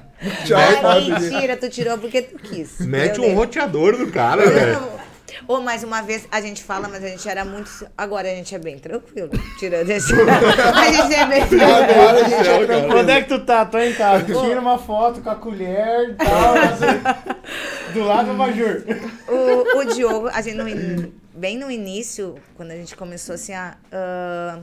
[0.82, 2.80] Foto de- mentira, tu tirou porque tu quis.
[2.80, 4.74] Mete um roteador no cara, velho.
[4.80, 5.04] Não.
[5.48, 7.70] Ô, mais uma vez, a gente fala, mas a gente era muito.
[7.98, 9.30] Agora a gente é bem tranquilo.
[9.60, 10.14] Tirando esse.
[10.14, 11.74] a gente é bem tranquilo.
[11.76, 13.00] Agora a gente é Céu, tranquilo.
[13.00, 13.66] Onde é que tu tá?
[13.66, 14.26] Tô em casa.
[14.26, 16.54] Tira uma foto com a colher e tal.
[17.94, 18.84] do lado do Major.
[19.28, 23.78] O, o Diogo, a gente in- bem no início, quando a gente começou assim, a,
[23.92, 24.60] ah,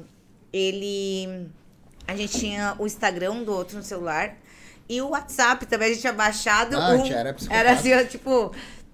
[0.52, 1.48] ele.
[2.06, 4.36] A gente tinha o Instagram do outro no celular
[4.88, 6.76] e o WhatsApp também a gente tinha baixado.
[6.76, 8.52] Ah, um, era era assim, ó, tipo.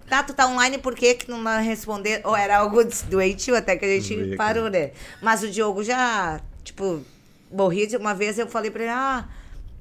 [0.09, 2.21] Tá, tu tá online, por que que não vai responder?
[2.23, 2.79] Ou era algo
[3.09, 4.93] doentio até que a gente parou, né?
[5.21, 7.03] Mas o Diogo já, tipo,
[7.51, 9.29] morria de uma vez, eu falei pra ele, ah,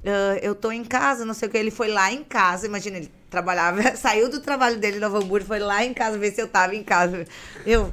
[0.06, 1.58] ah, eu tô em casa, não sei o que.
[1.58, 5.46] Ele foi lá em casa, imagina, ele trabalhava, saiu do trabalho dele em Novo Hamburgo,
[5.46, 7.26] foi lá em casa ver se eu tava em casa.
[7.64, 7.92] Eu,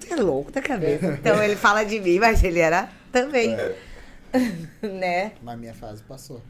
[0.00, 1.06] tu é louco da cabeça.
[1.20, 3.56] Então ele fala de mim, mas ele era também.
[4.82, 5.32] né?
[5.42, 6.42] Mas minha fase passou.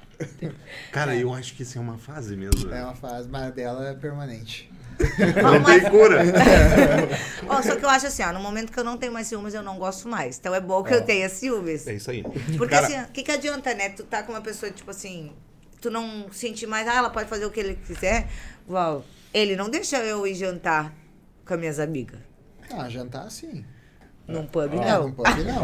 [0.93, 2.73] Cara, eu acho que isso é uma fase mesmo.
[2.73, 4.71] É uma fase, mas dela é permanente.
[5.43, 6.23] Não tem cura.
[7.49, 9.55] Ó, só que eu acho assim, ó, no momento que eu não tenho mais ciúmes,
[9.55, 10.39] eu não gosto mais.
[10.39, 11.87] Então é bom que eu tenha ciúmes.
[11.87, 12.23] É isso aí.
[12.57, 13.91] Porque Cara, assim, o que, que adianta, né?
[13.91, 15.33] Tu tá com uma pessoa, tipo assim,
[15.81, 18.27] tu não sentir mais, ah, ela pode fazer o que ele quiser.
[18.69, 20.93] Uau, ele não deixa eu ir jantar
[21.45, 22.19] com as minhas amigas.
[22.73, 23.65] Ah, jantar sim.
[24.27, 25.03] Num pub, É, não.
[25.05, 25.61] não pode não.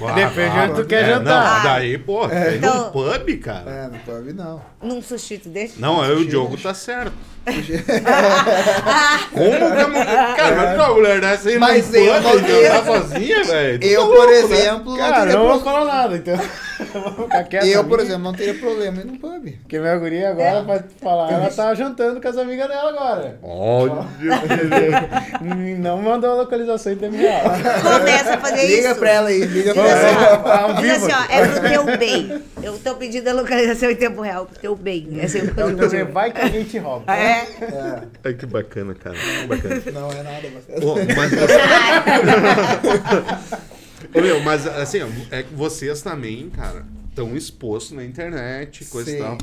[0.00, 1.56] Bah, depende de onde tu quer é, jantar.
[1.58, 2.56] Não, daí, pô, é.
[2.56, 3.70] Então- num pub, cara.
[3.70, 4.62] É, no pub não.
[4.80, 5.74] Num sushi, tu deixa?
[5.78, 7.12] Não, aí o Diogo tá certo.
[9.32, 10.36] Como que a mulher.
[10.36, 13.80] Cara, mas pra mulher dessa aí Mas eu não- jantar sozinha, velho?
[13.80, 14.38] tu Eu, tá por louco, né?
[14.38, 16.38] exemplo, não cara, teria eu não vou falar nada, então.
[17.52, 19.44] Eu Eu, por exemplo, não teria problema em ir num pub.
[19.62, 23.38] Porque minha guria agora, pra te falar, ela tá jantando com as amigas dela agora.
[25.40, 27.42] E não mandou a localização em tempo real.
[27.82, 28.98] Começa a fazer Liga isso.
[28.98, 30.72] pra ela aí, liga pra ela.
[30.80, 32.42] Diz assim, ó, é pro teu bem.
[32.62, 35.06] Eu tô pedindo a localização em tempo real, pro teu bem.
[35.20, 37.12] É sempre É o pro teu vai que alguém te rouba.
[37.14, 37.31] É.
[37.32, 39.16] É, Ai, que bacana, cara.
[39.16, 39.82] Que bacana.
[39.92, 40.86] não é nada bacana.
[40.86, 41.58] Ô, mas você...
[44.18, 44.98] Ô, meu, mas assim,
[45.30, 49.18] é que vocês também, cara, estão expostos na internet, coisa e Sim.
[49.20, 49.38] tal.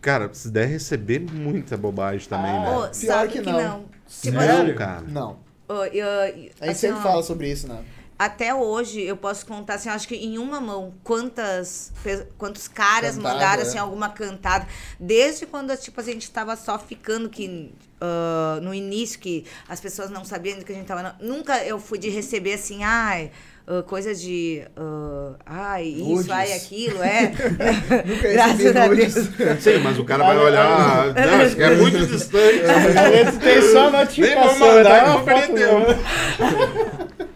[0.00, 2.70] Cara, se der receber muita bobagem também, Ah, né?
[2.70, 3.60] Pior sabe que que não.
[3.60, 3.84] não.
[4.08, 5.02] Tipo, Não, cara.
[5.06, 5.36] Não.
[5.68, 7.78] ô, eu- A gente assim, sempre ó, fala sobre isso, né?
[8.20, 11.90] Até hoje eu posso contar, assim, acho que em uma mão, quantas,
[12.36, 13.66] quantos caras Cantada, mandaram, é.
[13.66, 14.68] assim, alguma cantada.
[14.98, 17.72] Desde quando, tipo, a gente tava só ficando que...
[17.98, 21.16] ah, no início, que as pessoas não sabiam do que a gente tava...
[21.18, 23.30] Nunca eu fui de receber, assim, ai...
[23.66, 24.64] ah, coisa de.
[24.76, 26.30] ah, ai, isso, Nudes.
[26.30, 27.32] ai, aquilo, é.
[28.04, 28.88] Nunca Graças recebi a.
[28.88, 29.14] Deus.
[29.62, 31.06] Sim, mas o cara vai olhar.
[31.14, 32.58] Não, aqui é muito distante.
[32.58, 34.58] Vezes tem só Nem vou notificação.
[34.58, 37.20] mandar, dá eu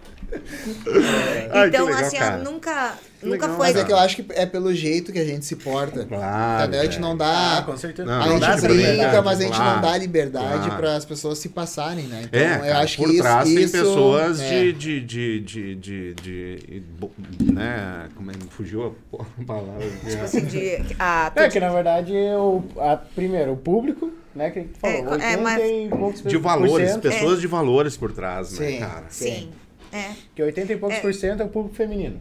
[1.52, 2.36] Ai, que então, legal, assim, ó, cara.
[2.38, 3.66] nunca, nunca legal, foi.
[3.68, 6.04] Mas é que eu acho que é pelo jeito que a gente se porta.
[6.04, 6.62] Claro.
[6.62, 6.80] Entendeu?
[6.80, 7.14] A gente não Ah,
[7.60, 7.62] dá.
[7.66, 8.08] com certeza.
[8.08, 9.74] Não, A gente brinca, mas a gente claro.
[9.76, 10.76] não dá liberdade Claro.
[10.76, 12.22] para as pessoas se passarem, né?
[12.24, 14.48] Então, É, eu cara, acho por que isso, trás tem isso pessoas é.
[14.48, 19.86] de, de, de, de, de, de- bo- né, como é que fugiu a palavra?
[20.08, 20.78] Tipo assim, de.
[20.98, 25.02] A, É que na verdade, o, a, primeiro, o público, né, que tu falou, É,
[25.12, 28.78] 80 é, mas- de valores, pessoas de valores por trás, né, Sim.
[28.78, 29.04] cara?
[29.08, 29.48] sim.
[29.94, 30.10] É.
[30.34, 31.00] Que 80 e poucos É.
[31.00, 32.20] por cento é o público feminino,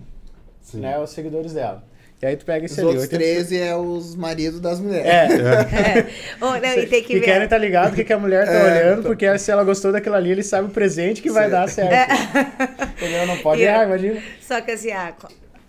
[0.62, 0.80] Sim.
[0.82, 1.84] né, os seguidores dela.
[2.22, 5.06] E aí tu pega esse Os ali, 80 13 é os maridos das mulheres.
[5.06, 5.26] É,
[6.00, 6.10] É.
[6.40, 7.26] Oh, não, e tem que que ver.
[7.26, 9.04] querem estar ligado o que, que a mulher tá É, olhando, então.
[9.12, 12.14] porque se ela gostou daquilo ali, ele sabe o presente que vai dar certo.
[12.96, 13.28] Entendeu?
[13.28, 14.22] Não pode E- errar, imagina.
[14.42, 15.14] Só que assim, a,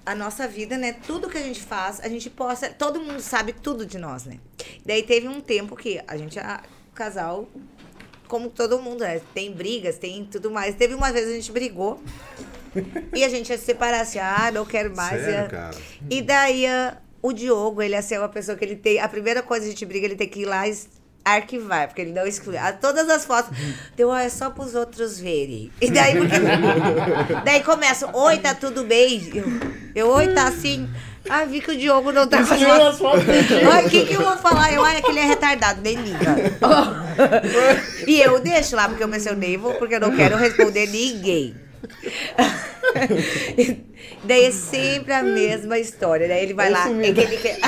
[0.06, 0.94] a nossa vida, né?
[1.04, 2.68] Tudo que a gente faz, a gente posta.
[2.68, 4.38] Todo mundo sabe tudo de nós, né?
[4.86, 6.60] Daí teve um tempo que a gente, a,
[6.92, 7.48] o casal,
[8.28, 9.20] como todo mundo, né?
[9.32, 10.74] Tem brigas, tem tudo mais.
[10.74, 12.00] Teve uma vez a gente brigou.
[13.14, 15.22] e a gente ia se separar assim, ah, não quero mais.
[15.22, 15.76] Sério, e, cara?
[16.10, 16.66] e daí
[17.22, 19.00] o Diogo, ele é assim, uma pessoa que ele tem.
[19.00, 20.76] A primeira coisa que a gente briga, ele tem que ir lá e
[21.24, 22.56] arquivar, porque ele não exclui.
[22.58, 23.56] Ah, Todas as fotos.
[23.96, 25.72] Deu, ah, é só pros outros verem.
[25.80, 26.36] E daí, porque.
[27.44, 29.30] daí começa, oi, tá tudo bem?
[29.34, 29.44] Eu,
[29.94, 30.88] eu oi, tá assim.
[31.28, 32.42] Ah, vi que o Diogo não tá.
[32.42, 33.24] Tirou as fotos.
[33.72, 34.72] Ai, o que, que eu vou falar?
[34.72, 36.36] Eu, ai, aquele é retardado, nem liga.
[38.06, 41.56] e eu deixo lá, porque eu mencionei, vou, porque eu não quero responder ninguém.
[44.24, 46.28] Daí é sempre a mesma história.
[46.28, 46.90] Daí ele vai lá.
[46.90, 47.58] Esse É que ele quer...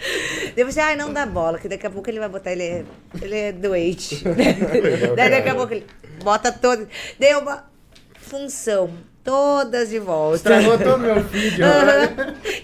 [0.54, 2.84] Depois, ai, não dá bola, que daqui a pouco ele vai botar, ele é,
[3.20, 4.22] ele é doente.
[5.16, 5.86] Daí daqui a pouco ele
[6.22, 6.88] bota todo.
[7.20, 7.64] É uma
[8.16, 8.90] função,
[9.22, 10.36] todas de volta.
[10.36, 11.64] Estragou todo o meu vídeo.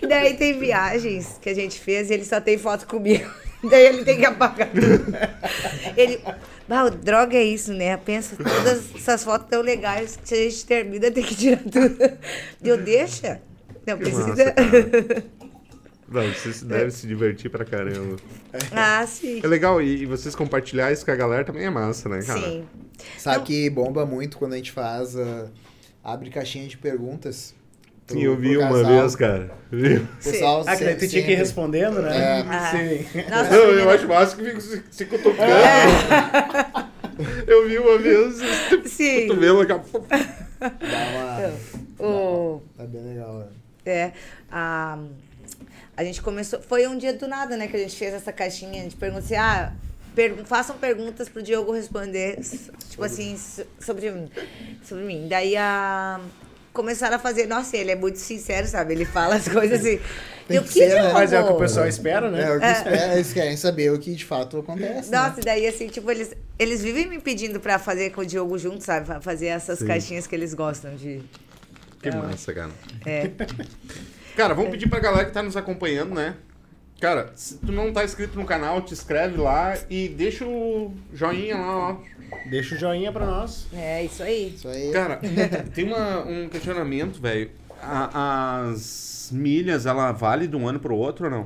[0.03, 3.29] E Daí tem viagens que a gente fez e ele só tem foto comigo.
[3.69, 5.17] Daí ele tem que apagar tudo.
[5.97, 6.21] Ele.
[6.69, 7.97] Bah, droga é isso, né?
[7.97, 11.97] Pensa, todas essas fotos tão legais que se a gente termina, tem que tirar tudo.
[12.61, 13.41] Deu, deixa.
[13.87, 14.55] Não Que precisa.
[14.57, 15.25] massa.
[16.09, 18.17] Não, você deve se divertir pra caramba.
[18.73, 19.41] ah, sim.
[19.43, 22.41] É legal, e, e vocês compartilhar isso com a galera também é massa, né, cara?
[22.41, 22.65] Sim.
[23.19, 23.45] Sabe Não.
[23.45, 25.17] que bomba muito quando a gente faz.
[25.17, 25.47] ah,
[26.05, 27.55] abre caixinha de perguntas.
[28.07, 29.51] pro- Sim, eu vi uma vez, cara.
[29.71, 30.03] Viu?
[30.03, 32.17] O pessoal Ah, que daí tu tinha que ir respondendo, né?
[32.17, 32.41] É.
[32.49, 32.71] Ah.
[32.71, 33.21] Sim.
[33.29, 35.43] Nossa, Não, eu acho massa que fico se, se cutucando.
[35.43, 36.87] É.
[37.47, 38.37] Eu vi uma vez,
[38.87, 39.27] Sim.
[39.29, 40.07] cotovelo, daqui a pouco.
[40.61, 41.51] Dá
[41.99, 42.07] uma.
[42.09, 43.47] O, Tá bem legal, né?
[43.87, 44.13] É,
[44.51, 44.99] a,
[45.97, 46.61] a gente começou.
[46.61, 48.81] Foi um dia do nada, né, que a gente fez essa caixinha.
[48.81, 49.73] A gente perguntou assim: ah,
[50.15, 52.39] per- façam perguntas pro Diogo responder,
[52.91, 54.31] tipo assim, so- sobre, mim-
[54.85, 55.27] sobre mim.
[55.29, 56.21] Daí a.
[56.73, 58.93] Começaram a fazer, nossa, ele é muito sincero, sabe?
[58.93, 59.99] Ele fala as coisas assim.
[60.47, 61.11] Tem eu, que ser, né?
[61.11, 62.43] Mas é o que o Diogo?" pessoal espera, né?
[62.43, 65.11] É, o que espera, eles querem saber o que de fato acontece.
[65.11, 65.17] né?
[65.19, 68.59] Nossa, e daí assim, tipo, eles, eles vivem me pedindo pra fazer com o Diogo
[68.59, 69.07] junto, sabe?
[69.07, 69.87] Pra fazer essas Sim.
[69.87, 71.23] caixinhas que eles gostam de.
[72.03, 72.71] Que massa, cara.
[73.07, 73.31] É.
[74.37, 76.37] Cara, vamos pedir pra galera que tá nos acompanhando, né?
[77.01, 81.57] Cara, se tu não tá inscrito no canal, te inscreve lá e deixa o joinha
[81.57, 81.97] lá, ó.
[82.49, 83.67] Deixa o joinha pra nós.
[83.73, 84.55] É, isso aí.
[84.55, 84.93] Isso aí.
[84.93, 85.21] Cara,
[85.75, 87.51] tem uma- um questionamento, velho.
[87.81, 91.45] As milhas, ela vale de um ano pro outro ou não?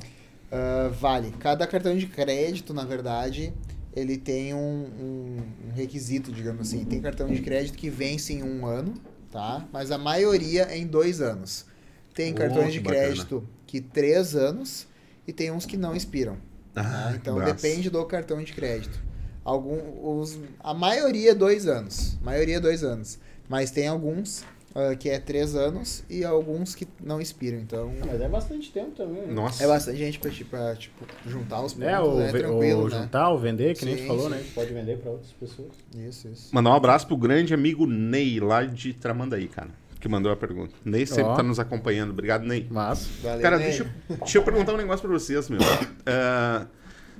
[0.51, 1.33] Ah, vale.
[1.39, 3.53] Cada cartão de crédito, na verdade,
[3.95, 5.37] ele tem um, um-
[5.69, 6.83] um requisito, digamos assim.
[6.85, 8.93] Tem cartão de crédito que vence em um ano,
[9.31, 9.65] tá?
[9.71, 11.65] Mas a maioria é em dois anos.
[12.13, 13.03] Tem Oh, cartões que de bacana.
[13.05, 14.87] crédito que três anos
[15.27, 16.37] e tem uns que não expiram.
[16.75, 17.53] Ah, Então massa.
[17.53, 18.99] depende do cartão de crédito.
[19.43, 19.77] Algum,
[20.19, 22.17] os, a maioria dois anos.
[22.21, 23.17] maioria dois anos.
[23.49, 24.43] Mas tem alguns
[24.75, 27.57] ah, que é três anos e alguns que não expiram.
[27.59, 29.21] Então Mas é bastante tempo também.
[29.25, 29.33] né?
[29.33, 29.63] Nossa.
[29.63, 32.85] é bastante gente pra, ti- pra, tipo, juntar os pontos, É, o, é ve- tranquilo,
[32.85, 32.99] o né?
[33.01, 34.35] juntar, o vender, que nem Sim, tu falou, sim.
[34.35, 34.43] né?
[34.53, 35.71] Pode vender pra outras pessoas.
[35.97, 36.53] Isso, isso.
[36.53, 39.69] Mandar um abraço pro grande amigo Ney, lá de Tramandaí, cara,
[40.01, 40.73] que mandou a pergunta.
[40.83, 41.35] Ney sempre Ó.
[41.35, 42.09] tá nos acompanhando.
[42.09, 42.67] Obrigado, Ney.
[42.69, 43.67] Mas, Valeu, Cara, Ney.
[43.67, 45.59] deixa, eu- deixa eu perguntar um negócio pra vocês, meu.
[46.05, 46.65] Ah,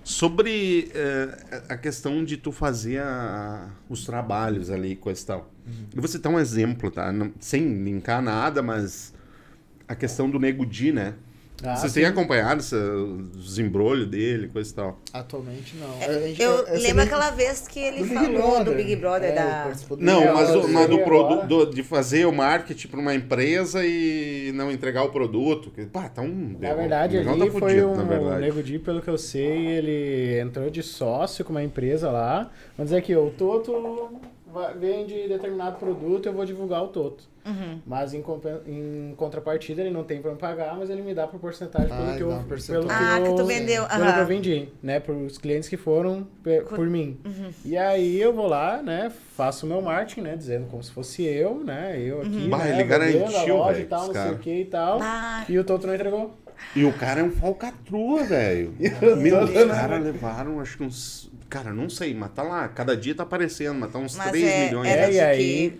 [0.03, 5.51] sobre eh, a questão de tu fazer a- os trabalhos ali, coisa e tal.
[5.95, 7.11] Eu vou citar um exemplo, tá?
[7.11, 9.13] Não- sem linkar nada, mas
[9.87, 11.13] a questão do Nego Di, né?
[11.63, 14.99] Ah, Vocês têm acompanhado esse- os embrolhos dele, coisa e tal.
[15.13, 16.01] Atualmente não.
[16.01, 18.63] É, A gente- Eu, sei lembro aquela vez que ele do falou Brother.
[18.65, 19.71] do Big Brother, É, da.
[19.99, 20.69] Não, Big mas, Brother.
[20.71, 21.45] mas do agora.
[21.47, 25.69] do- de fazer o marketing para uma empresa e não entregar o produto.
[25.71, 26.55] Que, pá, tá um.
[26.59, 28.35] Na verdade, o negócio ali tá foi fudido, um na verdade.
[28.35, 32.49] o Nego Di, pelo que eu sei, ele entrou de sócio com uma empresa lá.
[32.77, 34.19] Vamos dizer que o Toto
[34.79, 37.29] vende determinado produto, eu vou divulgar o Toto.
[37.43, 37.79] Uhum.
[37.87, 38.23] Mas em,
[38.67, 41.95] em contrapartida, ele não tem pra me pagar, mas ele me dá por porcentagem Ah,
[41.97, 43.85] pelo ele que eu, um pelo que Ah, que eu, tu vendeu.
[43.87, 44.99] pelo que eu vendi, né?
[44.99, 46.27] Por os clientes que foram
[46.69, 47.17] por mim.
[47.25, 47.49] Uhum.
[47.65, 49.11] E aí eu vou lá, né?
[49.35, 50.35] Faço o meu marketing, né?
[50.35, 51.99] Dizendo como se fosse eu, né?
[51.99, 52.69] Eu aqui, Bah, né?
[52.69, 54.33] ele vendendo garantiu, loja velho, e tal, não sei cara.
[54.33, 54.99] o que e tal.
[55.01, 56.37] Ah, E o Toto não entregou.
[56.75, 58.75] E o cara é um falcatrua, velho.
[59.01, 61.30] Eu Meu, os caras levaram, acho que uns.
[61.51, 62.67] Cara, não sei, mas tá lá.
[62.69, 64.89] Cada dia tá aparecendo, mas tá uns Mas 3 é- milhões.
[64.89, 65.79] É, de e aí...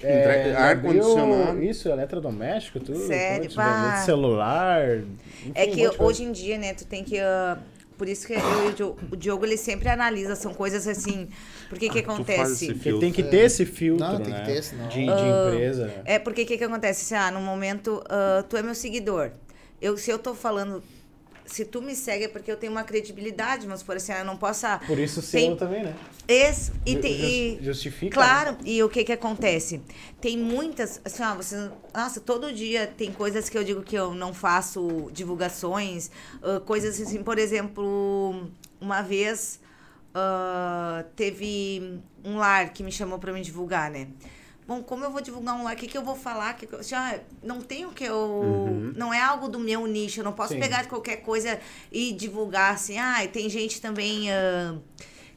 [0.00, 1.60] Entre- ar-condicionado.
[1.62, 2.98] Isso, eletrodoméstico, tudo.
[3.06, 3.50] Sério?
[3.54, 3.82] Bah.
[3.90, 4.98] vender celular.
[5.40, 6.02] enfim, É um que coisa.
[6.04, 7.18] hoje em dia, né, tu tem que.
[7.18, 7.58] ah,
[7.96, 11.28] por isso que eu o Diogo, ele sempre analisa, são coisas assim.
[11.68, 12.52] Porque que Ah, faz acontece?
[12.66, 14.38] esse Porque tem que ter esse filtro, Não, tem né?
[14.44, 15.92] que ter, senão- De, de Ah, empresa.
[16.04, 17.04] É porque que que acontece?
[17.04, 19.32] Se, ah, no momento, ah, tu é meu seguidor.
[19.82, 20.80] Eu, se eu tô falando.
[21.48, 24.36] Se tu me segue é porque eu tenho uma credibilidade, mas por assim, eu não
[24.36, 24.66] posso.
[24.66, 25.94] ah, Por isso tem- selo também, né?
[26.28, 29.80] Esse, e, Ju- tem- jus- e- justifica, Claro, e o que que acontece?
[30.20, 34.14] Tem muitas, assim, ó, você, nossa, todo dia tem coisas que eu digo que eu
[34.14, 36.10] não faço divulgações,
[36.42, 38.50] ah, coisas assim, por exemplo,
[38.80, 39.58] uma vez
[40.14, 44.08] ah, teve um lar que me chamou para me divulgar, né?
[44.68, 45.72] Bom, como eu vou divulgar um lar?
[45.72, 46.52] O que, que eu vou falar?
[46.52, 48.92] Que que já não tenho que eu.
[48.94, 50.20] Não é algo do meu nicho.
[50.20, 50.60] Eu não posso Sim.
[50.60, 51.58] pegar qualquer coisa
[51.90, 52.98] e divulgar assim.
[52.98, 54.30] Ah, e tem gente também.
[54.30, 54.76] ah,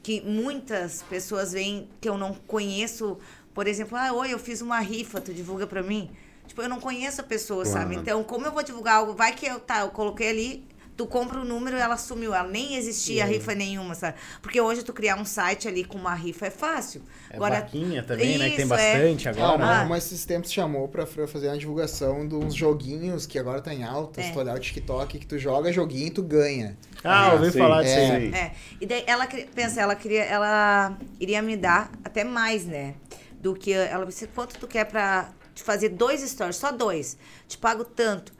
[0.03, 3.17] que muitas pessoas veem que eu não conheço.
[3.53, 6.11] Por exemplo, ah, oi, eu fiz uma rifa, tu divulga pra mim?
[6.45, 7.93] Tipo, eu não conheço a pessoa, sabe?
[7.93, 8.01] Claro.
[8.01, 9.13] Então, como eu vou divulgar algo?
[9.13, 12.33] Vai que eu, tá, eu coloquei ali, tu compra o número ela sumiu.
[12.33, 14.17] Ela nem existia rifa nenhuma, sabe?
[14.41, 17.01] Porque hoje tu criar um site ali com uma rifa é fácil.
[17.29, 18.49] É vaquinha também, né?
[18.49, 18.93] Que tem Isso, é.
[18.93, 19.81] bastante Ah, agora.
[19.81, 19.83] Ah.
[19.83, 23.83] uma esses tempos chamou pra fazer uma divulgação de uns joguinhos que agora tá em
[23.83, 24.21] alta.
[24.21, 24.25] É.
[24.25, 26.77] Se tu olhar o TikTok, que tu joga joguinho e tu ganha.
[27.03, 28.11] Ah, ouvi sim, falar disso é.
[28.15, 28.33] aí.
[28.33, 28.51] É.
[28.79, 32.95] E daí ela pensa, ela queria, ela iria me dar até mais, né?
[33.39, 37.17] Do que ela disse, quanto tu quer pra te fazer dois stories, só dois.
[37.47, 38.33] Te pago tanto.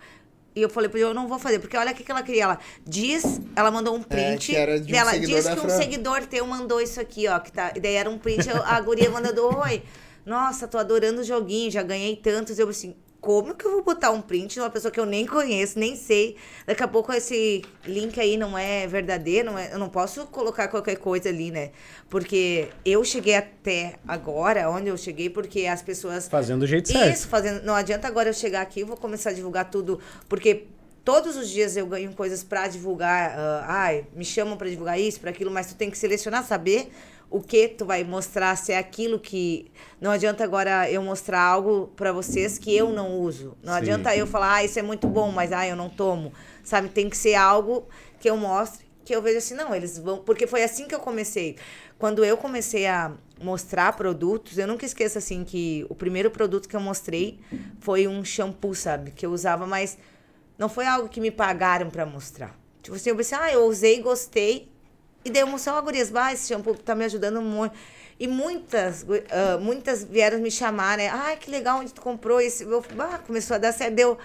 [0.56, 2.22] E eu falei pra ele, eu não vou fazer, porque olha o que, que ela
[2.22, 2.44] queria.
[2.44, 6.26] Ela diz, ela mandou um print que era de um seguidor diz que um seguidor
[6.28, 7.40] teu mandou isso aqui, ó.
[7.40, 9.82] Que tá, e daí era um print, a guria mandando, oi.
[10.26, 12.60] Nossa, tô adorando o joguinho, já ganhei tantos.
[12.60, 15.28] Eu assim, como que eu vou botar um print de uma pessoa que eu nem
[15.28, 16.36] conheço, nem sei?
[16.66, 20.68] Daqui a pouco esse link aí não é verdadeiro, não é- eu não posso colocar
[20.68, 21.70] qualquer coisa ali, né?
[22.10, 27.14] Porque eu cheguei até agora, onde eu cheguei, porque as pessoas Fazendo do jeito certo.
[27.14, 27.64] isso, fazendo.
[27.64, 30.66] Não adianta agora eu chegar aqui e vou começar a divulgar tudo, porque
[31.06, 33.38] todos os dias eu ganho coisas pra divulgar.
[33.38, 36.92] ah, ai, me chamam pra divulgar isso, pra aquilo, mas tu tem que selecionar, saber
[37.32, 39.72] o que tu vai mostrar, se é aquilo que.
[40.02, 43.58] Não adianta agora eu mostrar algo pra vocês que eu não uso.
[43.64, 43.80] Não Sim.
[43.80, 46.34] adianta eu falar, ah, isso é muito bom, mas ah, eu não tomo.
[46.62, 46.90] Sabe?
[46.90, 47.88] Tem que ser algo
[48.20, 50.18] que eu mostre, que eu vejo assim, não, eles vão.
[50.18, 51.56] Porque foi assim que eu comecei.
[51.98, 56.76] Quando eu comecei a mostrar produtos, eu nunca esqueço assim que o primeiro produto que
[56.76, 57.40] eu mostrei
[57.80, 59.12] foi um shampoo, sabe?
[59.12, 59.98] Que eu usava, mas
[60.58, 62.60] não foi algo que me pagaram pra mostrar.
[62.84, 64.71] Tipo assim, eu pensei, ah, eu usei, gostei.
[65.24, 67.76] E daí eu mostrei, ó, gurias, esse shampoo tá me ajudando muito.
[68.20, 71.10] E muitas, ah, muitas vieram me chamar, né?
[71.10, 72.64] Ai, que legal, onde tu comprou esse?
[72.64, 72.84] Eu,
[73.26, 73.96] começou a dar certo.
[73.96, 74.18] Deu,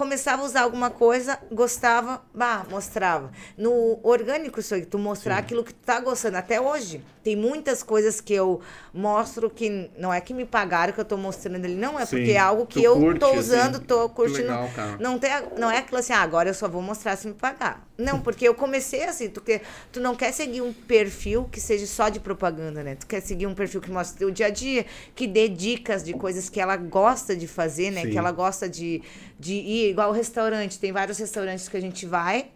[0.00, 3.30] começava a usar alguma coisa, gostava, bah, mostrava.
[3.54, 6.38] No orgânico, isso aí, tu mostrar aquilo que tu tá gostando.
[6.38, 8.62] Até hoje, tem muitas coisas que eu
[8.94, 12.16] mostro que não é que me pagaram que eu tô mostrando ali, não, é Sim,
[12.16, 13.38] porque é algo que tu eu curte, tô assim.
[13.38, 14.42] usando, tô Que curtindo.
[14.48, 14.70] legal.
[14.98, 17.86] Não, tem, não é aquilo assim, ah, agora eu só vou mostrar se me pagar.
[17.98, 19.60] Não, porque eu comecei assim, tu, quer,
[19.92, 22.94] tu não quer seguir um perfil que seja só de propaganda, né?
[22.94, 26.14] Tu quer seguir um perfil que mostre o dia a dia, que dê dicas de
[26.14, 28.04] coisas que ela gosta de fazer, né?
[28.04, 28.10] Sim.
[28.10, 29.02] Que ela gosta de,
[29.38, 30.78] de ir, igual o restaurante.
[30.78, 32.50] Tem vários restaurantes que a gente vai,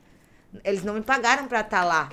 [0.65, 2.09] eles não me pagaram pra estar lá.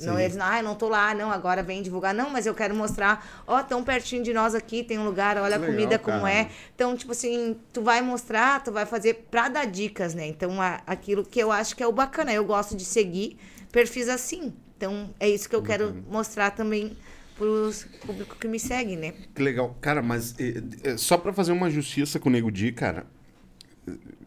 [0.00, 0.22] Não, Sim.
[0.22, 2.12] eles, ah, eu não tô lá, não, agora vem divulgar.
[2.12, 5.54] Não, mas eu quero mostrar, ó, tão pertinho de nós aqui, tem um lugar, olha
[5.56, 6.50] a comida legal, como é.
[6.74, 10.26] Então, tipo assim, tu vai mostrar, tu vai fazer pra dar dicas, né?
[10.26, 12.32] Então, a- aquilo que eu acho que é o bacana.
[12.32, 13.38] Eu gosto de seguir
[13.70, 14.52] perfis assim.
[14.76, 16.96] Então, é isso que eu quero mostrar também
[17.36, 19.14] pros público que me segue, né?
[19.34, 19.76] Que legal.
[19.80, 23.06] Cara, mas eh, eh, só pra fazer uma justiça com o Nego Di, cara.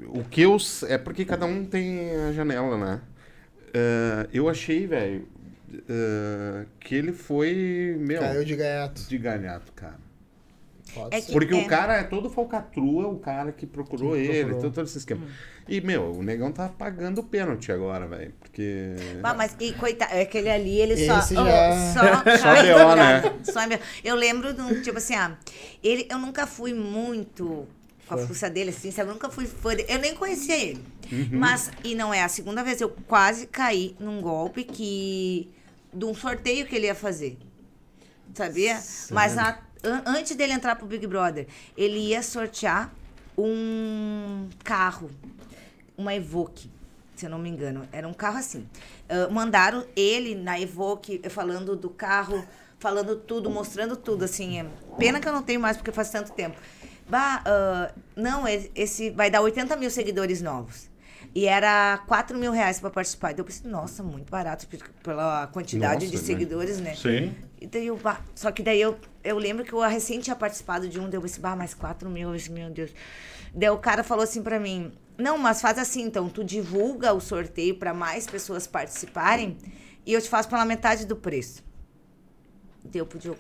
[0.07, 0.57] O que eu.
[0.87, 3.01] É porque cada um tem a janela, né?
[3.73, 5.27] Eh, eu achei, velho,
[5.89, 7.95] eh, que ele foi.
[7.99, 8.19] Meu.
[8.21, 9.01] Caiu de gaiato.
[9.01, 10.07] De galhato, cara.
[10.93, 11.57] Pode É Porque É.
[11.57, 14.61] o cara é todo falcatrua, o cara que procurou Que ele, procurou.
[14.61, 15.25] todo, todo esse esquema.
[15.67, 18.33] E, meu, o negão tá pagando o pênalti agora, velho.
[18.39, 18.95] Porque.
[19.21, 21.19] Ah, mas e coitado, é aquele ali, ele só.
[21.19, 21.99] Esse oh, já- só,
[22.37, 23.21] Só cai BO, no né?
[23.43, 23.79] Só BO.
[24.03, 25.37] Eu lembro de um, tipo assim, ah,
[25.83, 27.67] ele, eu nunca fui muito
[28.07, 28.27] com a Fã.
[28.27, 29.09] fuça dele, assim, sabe?
[29.09, 29.85] Eu nunca fui fã dele.
[29.91, 30.83] Eu nem conhecia ele.
[31.11, 31.29] Uhum.
[31.33, 35.49] Mas, e não é a segunda vez, eu quase caí num golpe que.
[35.93, 37.37] de um sorteio que ele ia fazer.
[38.33, 38.81] Sabia?
[39.11, 39.59] Mas na.
[39.83, 42.93] an- antes dele entrar pro Big Brother, ele ia sortear
[43.37, 45.09] um carro,
[45.97, 46.69] uma Evoque,
[47.15, 47.87] se eu não me engano.
[47.91, 48.67] Era um carro assim.
[49.09, 52.43] Ah, mandaram ele na Evoque falando do carro,
[52.79, 54.59] falando tudo, mostrando tudo, assim.
[54.59, 54.65] é.
[54.97, 56.57] Pena que eu não tenho mais, porque faz tanto tempo.
[57.09, 60.89] Bah, ah, não, e- esse vai dar 80 mil seguidores novos.
[61.33, 63.31] E era 4 mil reais pra participar.
[63.31, 64.67] Então eu pensei, nossa, muito barato
[65.03, 66.23] pela quantidade Nossa, de né?
[66.23, 66.95] seguidores, né?
[66.95, 67.35] Sim.
[67.59, 70.87] E daí eu, bah, só que daí eu, eu lembro que eu recém tinha participado
[70.87, 72.91] de um, daí eu pensei, bah, mais 4 mil, eu pensei, meu Deus.
[73.53, 77.19] Daí o cara falou assim pra mim, não, mas faz assim, então, tu divulga o
[77.19, 79.57] sorteio pra mais pessoas participarem
[80.05, 81.63] e eu te faço pela metade do preço.
[82.83, 83.39] Deu pro Diogo.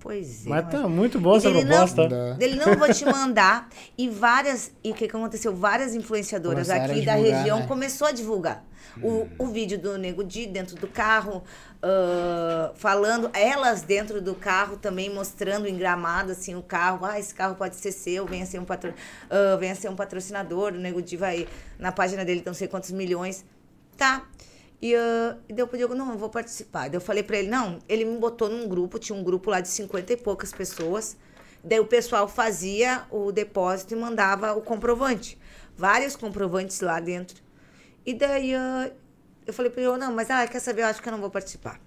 [0.00, 0.48] Pois é.
[0.48, 2.08] Mas tá muito boa essa proposta.
[2.08, 3.68] Não, ele não vou te mandar.
[3.96, 4.72] E várias.
[4.82, 5.54] E o que, que aconteceu?
[5.54, 7.66] Várias influenciadoras Começaram aqui da divulgar, região né?
[7.66, 8.64] começou a divulgar.
[9.02, 11.44] O, o vídeo do Nego Di dentro do carro,
[11.82, 17.04] ah, falando, elas dentro do carro também mostrando em gramado assim o carro.
[17.04, 18.94] Ah, esse carro pode ser seu, venha ser um, patro,
[19.28, 20.72] ah, venha ser um patrocinador.
[20.72, 21.46] O Nego Di vai
[21.78, 23.44] na página dele, não sei quantos milhões.
[23.96, 24.24] Tá.
[24.80, 26.88] E, ah, e eu pedi, não, eu vou participar.
[26.88, 29.60] Daí eu falei pra ele, não, ele me botou num grupo, tinha um grupo lá
[29.60, 31.16] de 50 e poucas pessoas.
[31.62, 35.38] Daí o pessoal fazia o depósito e mandava o comprovante.
[35.76, 37.42] Vários comprovantes lá dentro.
[38.06, 38.90] E daí ah,
[39.46, 41.30] eu falei pra ele, não, mas ah, quer saber, eu acho que eu não vou
[41.30, 41.80] participar.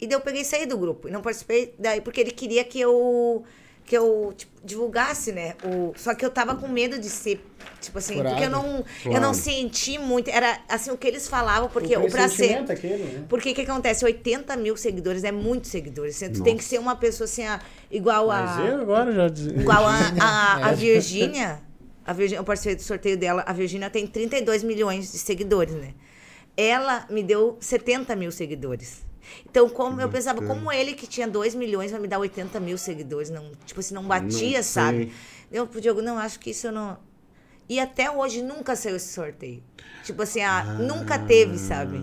[0.00, 1.08] E daí eu peguei e saí do grupo.
[1.08, 3.44] E não participei, daí porque ele queria que eu
[3.88, 5.54] que eu tipo, divulgasse, né?
[5.64, 7.42] O, só que eu tava com medo de ser,
[7.80, 8.34] tipo assim, Furado.
[8.34, 9.20] porque eu não, eu Claro.
[9.20, 10.28] não senti muito.
[10.28, 12.36] Era assim o que eles falavam, porque o o pra ser.
[12.36, 13.24] pressentimento aquele, né?
[13.28, 14.04] Porque o que acontece?
[14.04, 16.16] 80 mil seguidores é muito seguidores.
[16.16, 17.60] Você tem que ser uma pessoa assim, ah,
[17.90, 18.42] igual a.
[18.42, 19.52] Mas eu agora já dizia.
[19.58, 20.74] Igual a, a, a É.
[20.74, 21.60] Virgínia.
[22.04, 23.42] A Virgínia, eu participei do sorteio dela.
[23.46, 25.94] A Virgínia tem 32 milhões de seguidores, né?
[26.56, 29.02] Ela me deu 70 mil seguidores.
[29.48, 32.78] Então, como eu pensava, como ele que tinha 2 milhões vai me dar 80 mil
[32.78, 33.30] seguidores?
[33.30, 35.12] Não, tipo assim, não batia, Não sabe?
[35.50, 36.98] Eu pro Diogo, não, acho que isso eu não.
[37.68, 39.62] E até hoje nunca saiu esse sorteio.
[40.04, 41.98] Tipo assim, ah, nunca teve, sabe?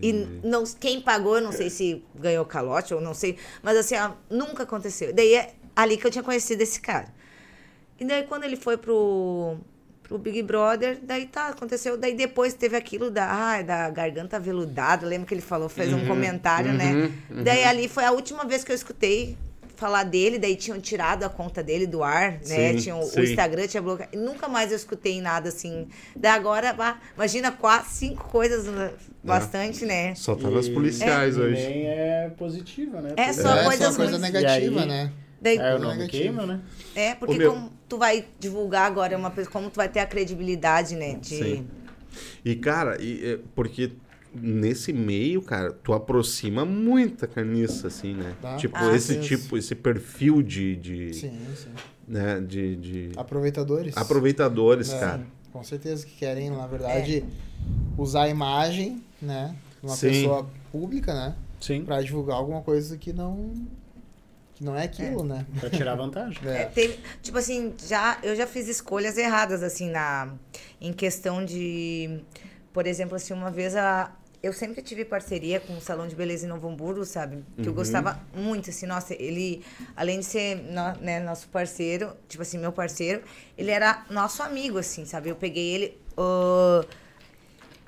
[0.00, 0.46] E entendi.
[0.46, 4.14] não, quem pagou, eu não sei se ganhou calote ou não sei, mas assim, ah,
[4.30, 5.12] nunca aconteceu.
[5.12, 7.12] Daí é ali que eu tinha conhecido esse cara.
[7.98, 9.56] E daí quando ele foi pro,
[10.08, 11.96] pro Big Brother, daí tá, aconteceu.
[11.98, 16.06] Daí depois teve aquilo da, ai, da garganta veludada, lembra que ele falou, fez um
[16.06, 17.12] comentário, né?
[17.44, 19.36] Daí ali foi a última vez que eu escutei
[19.76, 22.72] falar dele, daí tinham tirado a conta dele do ar, né?
[22.72, 23.20] Sim, Tinham, sim.
[23.20, 24.18] o Instagram tinha bloqueado.
[24.18, 25.86] Nunca mais eu escutei nada assim.
[26.16, 28.90] Daí agora, bah, imagina quatro, cinco coisas, né?
[29.22, 30.14] bastante, né?
[30.16, 31.54] Só tá nas E- policiais E hoje.
[31.62, 33.12] nem é positiva, né?
[33.16, 34.32] É só é coisas só coisa ruins.
[34.32, 35.12] negativa, aí- né?
[35.40, 36.22] Daí, É, o nome negativo.
[36.22, 36.60] queima, né?
[36.94, 40.06] É, porque meu- como tu vai divulgar agora uma pessoa, como tu vai ter a
[40.06, 41.14] credibilidade, né?
[41.14, 41.28] De...
[41.28, 41.66] Sim.
[42.44, 43.92] E, cara, e, é, porque
[44.34, 48.34] nesse meio, cara, tu aproxima muita carniça, assim, né?
[48.42, 48.56] Tá.
[48.56, 49.20] Tipo, Ah, esse sim.
[49.20, 51.70] tipo, esse perfil de, de, Sim, sim.
[52.06, 53.96] né, de, de Aproveitadores.
[53.96, 55.26] aproveitadores, É, cara.
[55.52, 57.24] Com certeza que querem, na verdade,
[57.96, 59.54] usar a imagem, né?
[59.80, 60.08] De uma Sim.
[60.08, 61.34] pessoa pública, né?
[61.60, 61.84] Sim.
[61.84, 63.54] Pra divulgar alguma coisa que não.
[64.58, 65.46] Que não é aquilo, né?
[65.60, 66.36] Pra tirar vantagem.
[66.44, 66.64] É, É.
[66.66, 70.34] teve- tipo assim, já, eu já fiz escolhas erradas, assim, na,
[70.80, 72.20] em questão de.
[72.72, 74.12] Por exemplo, assim, uma vez a.
[74.42, 77.44] Eu sempre tive parceria com o Salão de Beleza em Novo Hamburgo, sabe?
[77.60, 79.64] Que eu gostava muito, assim, nossa, ele,
[79.96, 83.22] além de ser no- né, nosso parceiro, tipo assim, meu parceiro,
[83.56, 85.28] ele era nosso amigo, assim, sabe?
[85.28, 85.98] Eu peguei ele.
[86.16, 86.84] ah,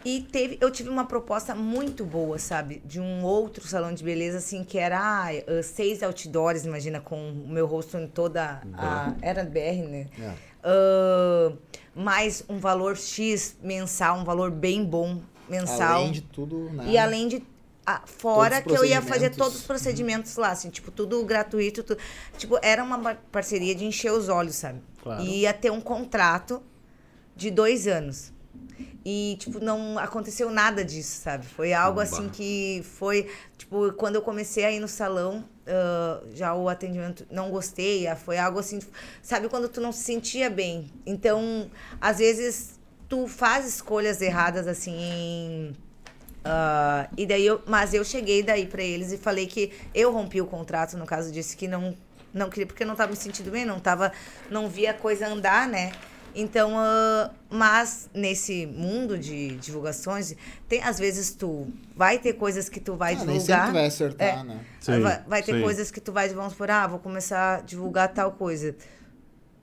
[0.05, 2.83] e teve, eu tive uma proposta muito boa, sabe?
[2.85, 7.49] De um outro salão de beleza, assim, que era ah, seis outdoors, imagina, com o
[7.49, 9.15] meu rosto em toda a.
[9.23, 10.07] Era BR, né?
[10.19, 10.35] É.
[10.63, 11.53] Ah,
[11.95, 15.99] mais um valor X mensal, um valor bem bom mensal.
[16.01, 16.85] Além de tudo, né?
[16.89, 17.43] E além de.
[17.85, 21.83] ah, fora que eu ia fazer todos os procedimentos lá, assim, tipo, tudo gratuito.
[21.83, 21.97] tu-
[22.39, 24.81] tipo, era uma par- parceria de encher os olhos, sabe?
[25.03, 25.23] Claro.
[25.23, 26.63] E ia ter um contrato
[27.37, 28.33] de dois anos.
[29.05, 31.47] E, tipo, não aconteceu nada disso, sabe?
[31.47, 33.31] Foi algo assim que foi.
[33.57, 38.07] Tipo, quando eu comecei a ir no salão, ah, já o atendimento não gostei.
[38.07, 38.79] ah, Foi algo assim.
[39.23, 40.91] Sabe quando tu não se sentia bem?
[41.07, 41.71] Então,
[42.01, 42.79] às vezes,
[43.09, 45.77] tu faz escolhas erradas, assim, em.
[46.45, 50.41] ah, e daí eu, mas eu cheguei daí pra eles e falei que eu rompi
[50.41, 51.97] o contrato, no caso disse que não
[52.33, 54.13] não queria porque eu não tava me sentindo bem, não tava
[54.51, 55.91] não via a coisa andar, né?
[56.35, 60.35] Então, ah, mas nesse mundo de divulgações,
[60.69, 61.67] tem às vezes tu
[61.97, 63.67] vai ter coisas que tu vai Ah, nem sempre divulgar.
[63.69, 64.43] tu vai acertar, É.
[64.45, 64.61] né?
[64.81, 65.63] Sim, vai, vai ter sim.
[65.63, 68.75] coisas que tu vai, vamos por, ah, vou começar a divulgar tal coisa.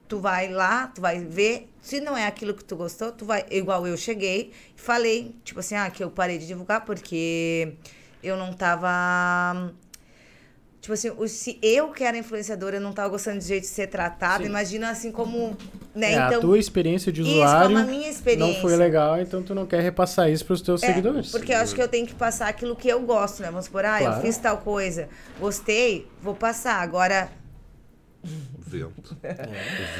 [0.07, 1.69] Tu vai lá, tu vai ver.
[1.81, 3.45] Se não é aquilo que tu gostou, tu vai.
[3.51, 7.73] Igual eu cheguei e falei, tipo assim, ah, que eu parei de divulgar porque
[8.23, 9.73] eu não tava.
[10.87, 13.87] Tipo assim, o- se eu que era influenciadora não tava gostando do jeito de ser
[13.87, 15.57] tratada, imagina assim como.
[15.93, 16.13] Né?
[16.13, 18.53] É, então, a tua experiência de isso, usuário como a minha experiência.
[18.53, 21.29] não foi legal, então tu não quer repassar isso pros teus É, seguidores.
[21.29, 23.49] Porque eu acho que eu tenho que passar aquilo que eu gosto, né?
[23.49, 24.15] Vamos supor, ah, Claro.
[24.15, 26.75] eu fiz tal coisa, gostei, vou passar.
[26.81, 27.29] Agora,
[28.23, 28.29] O
[28.69, 29.17] vento.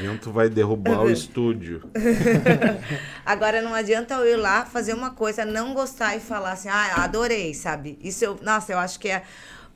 [0.02, 1.82] vento vai derrubar o estúdio.
[3.26, 7.04] agora não adianta eu ir lá fazer uma coisa, não gostar e falar assim, ah,
[7.04, 7.98] adorei, sabe?
[8.02, 9.22] Isso eu, nossa, eu acho que é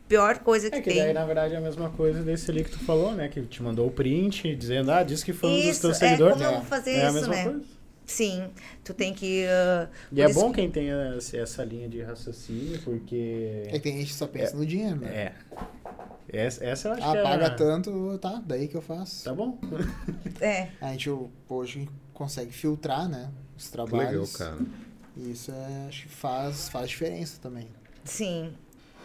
[0.09, 0.99] pior coisa que, É que tem.
[1.03, 3.29] daí, na verdade, é a mesma coisa desse ali que tu falou, né?
[3.29, 6.09] Que te mandou o print dizendo, ah, diz que foi um dos Isso, teus é,
[6.09, 6.35] seguidores.
[6.37, 7.45] como eu vou fazer é a isso, mesma né?
[7.45, 7.63] coisa.
[8.05, 8.51] Sim,
[8.85, 9.47] tu tem que.
[9.47, 13.63] ah, E é bom que- quem tem essa essa linha de raciocínio, porque...
[13.69, 15.09] É que tem gente que só pensa no dinheiro, né?
[15.09, 15.33] É.
[16.29, 17.23] Essa, essa eu acho Ah, que é...
[17.23, 19.25] paga tanto, tá, daí que eu faço.
[19.25, 19.59] Tá bom.
[20.41, 21.09] É, A gente
[21.49, 23.31] hoje consegue filtrar, né?
[23.57, 24.37] Os Que legal, trabalhos.
[24.37, 24.59] cara.
[25.17, 27.69] E isso é, acho que faz, faz diferença também.
[28.05, 28.53] sim.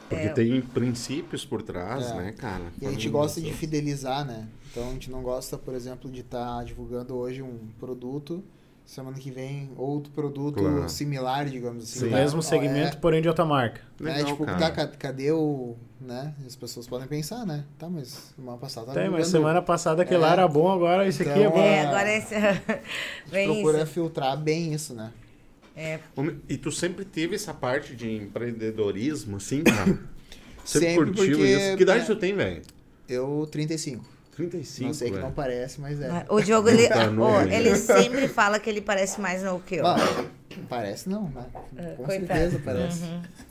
[0.10, 0.30] Porque É.
[0.30, 2.14] tem princípios por trás, É.
[2.16, 2.64] né, cara?
[2.82, 4.48] E a gente gosta de fidelizar, né?
[4.72, 8.44] Então a gente não gosta, por exemplo, de estar divulgando hoje um produto,
[8.86, 10.88] semana que vem outro produto Claro.
[10.88, 12.00] similar, digamos assim.
[12.06, 12.10] Sim.
[12.10, 12.16] Tá?
[12.18, 13.82] mesmo segmento, é, porém de outra marca.
[14.00, 14.14] né?
[14.14, 14.58] Legal, Tipo, cara.
[14.58, 15.76] tá, ca- cadê o.
[16.00, 16.34] né?
[16.46, 17.66] As pessoas podem pensar, né?
[17.80, 20.34] Tá, mas semana passada Tem, mas semana passada aquele lá É.
[20.34, 21.58] era bom, agora esse aqui é Então, bom.
[21.58, 21.90] É, Ah.
[21.90, 22.36] agora esse.
[22.38, 22.82] A gente
[23.32, 23.92] Vem procura isso.
[23.94, 25.12] filtrar bem isso, né?
[25.78, 26.00] É,
[26.50, 29.98] E tu sempre teve essa parte de empreendedorismo, assim, cara?
[30.66, 31.78] Sempre, Sempre, curtiu porque, isso?
[31.78, 32.62] Que idade é, tu tem, velho?
[33.08, 34.04] Eu, 35.
[34.36, 35.26] 35, não sei que velho.
[35.26, 36.26] não parece, mas é.
[36.30, 37.56] O Diogo, ele, Tá ainda.
[37.56, 39.88] ele sempre fala que ele parece mais novo que eu.
[39.88, 39.96] Ah,
[40.68, 41.46] parece não, né?
[41.96, 42.28] Com coitado.
[42.28, 43.02] certeza parece.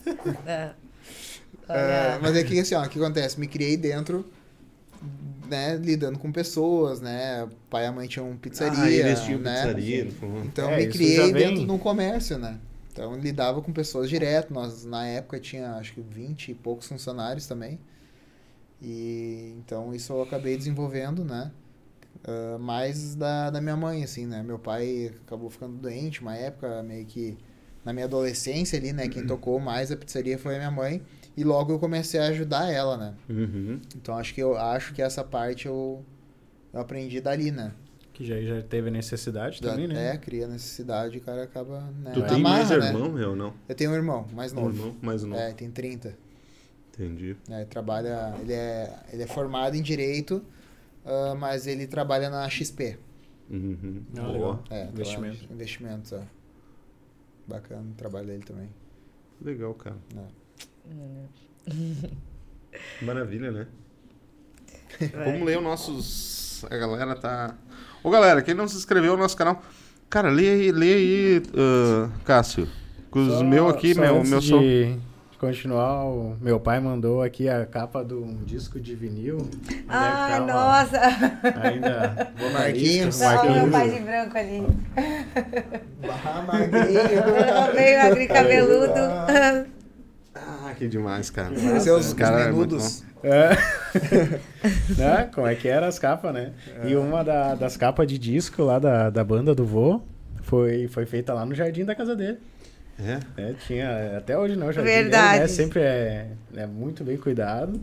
[0.45, 0.69] É.
[1.69, 3.37] É, Olha, mas é que assim, ó, o que acontece?
[3.39, 4.25] Me criei dentro,
[5.47, 7.47] né, lidando com pessoas, né?
[7.69, 9.53] Pai e a mãe tinham pizzaria, Ah, eles tinham né?
[9.55, 10.11] pizzaria.
[10.11, 10.41] falou.
[10.45, 12.59] Então É, me criei vem- dentro de um comércio, né?
[12.91, 14.53] Então lidava com pessoas direto.
[14.53, 17.79] Nós na época tinha acho que 20 e poucos funcionários também.
[18.81, 21.51] E então isso eu acabei desenvolvendo, né?
[22.25, 24.43] Ah, mais da, da minha mãe, assim, né?
[24.43, 27.37] Meu pai acabou ficando doente uma época, meio que
[27.85, 29.07] na minha adolescência ali, né?
[29.07, 31.01] Quem tocou mais a pizzaria foi a minha mãe.
[31.37, 33.13] E logo eu comecei a ajudar ela, né?
[33.29, 33.79] Uhum.
[33.95, 36.03] Então acho que eu acho que essa parte eu,
[36.73, 37.71] eu aprendi dali, né?
[38.11, 40.15] Que já, já teve necessidade também, Da- né?
[40.15, 41.81] É, cria necessidade, o cara acaba.
[42.01, 42.87] Né, Tu tem mais marra, né?
[42.87, 43.53] irmão, meu, não?
[43.69, 44.69] Eu tenho um irmão mais Um novo.
[44.75, 45.39] irmão mais novo.
[45.39, 46.17] É, tem 30.
[46.91, 47.37] Entendi.
[47.47, 50.43] né, trabalha, ele, é, ele é formado em Direito,
[51.05, 52.97] ah, mas ele trabalha na XP.
[53.51, 54.01] Uhum.
[54.17, 54.63] Ah, Boa.
[54.71, 55.47] É, Investimento.
[55.53, 56.21] Investimentos, é.
[57.47, 58.69] Bacana o trabalho dele também.
[59.39, 59.95] Legal, cara.
[60.17, 60.46] É.
[63.01, 63.67] Maravilha, né?
[65.13, 65.25] vai.
[65.25, 66.65] Vamos ler os nossos.
[66.69, 67.55] A galera tá.
[68.03, 69.61] Ô galera, quem não se inscreveu no nosso canal,
[70.09, 72.67] cara, lê aí, lê aí, ah, Cássio.
[73.11, 74.99] Com os Só- meus aqui, só meu, antes meu de som.
[75.39, 79.49] continuar, o meu pai mandou aqui a capa de um disco de vinil.
[79.87, 80.99] Ah, tava nossa!
[81.63, 83.17] Ainda Marquinhos.
[83.17, 83.71] vocalista, Olha o meu Marquinhos.
[83.71, 84.67] pai de branco ali.
[86.07, 87.73] Bah, magrinho.
[87.75, 89.76] Meio agri cabeludo.
[90.77, 91.53] Ah, que demais, cara.
[91.55, 93.03] É os, Esse os cara é menudos.
[93.23, 93.49] É.
[94.97, 95.29] né?
[95.33, 96.51] Como é que eram as capas, né?
[96.85, 100.01] E uma da- das capas de disco lá da, da banda do vô
[100.43, 102.37] foi, foi feita lá no jardim da casa dele.
[102.99, 103.19] É?
[103.35, 103.55] né?
[103.65, 105.29] Tinha, até hoje não, o jardim Verdade.
[105.29, 105.47] dele, né?
[105.47, 107.79] Sempre é, é muito bem cuidado.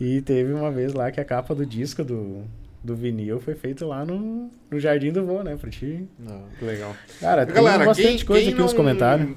[0.00, 2.42] E teve uma vez lá que a capa do disco do,
[2.82, 5.56] do vinil foi feita lá no, no jardim do vô, né?
[5.56, 6.08] Pra ti.
[6.18, 6.42] Não.
[6.58, 6.94] Que legal.
[7.20, 9.28] Cara, tem Galera, bastante quem, coisa quem aqui nos não comentários.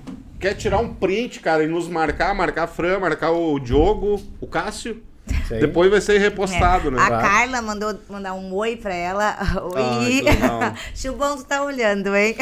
[0.44, 4.46] Quer tirar um print, cara, e nos marcar, marcar a Fran, marcar o Diogo, o
[4.46, 5.02] Cássio,
[5.50, 7.02] depois vai ser repostado, né?
[7.02, 7.24] A Claro.
[7.26, 9.38] Carla mandou mandar um oi pra ela.
[9.74, 10.10] Oi.
[10.10, 10.60] que legal.
[10.94, 12.36] Chubão, tu tá olhando, hein?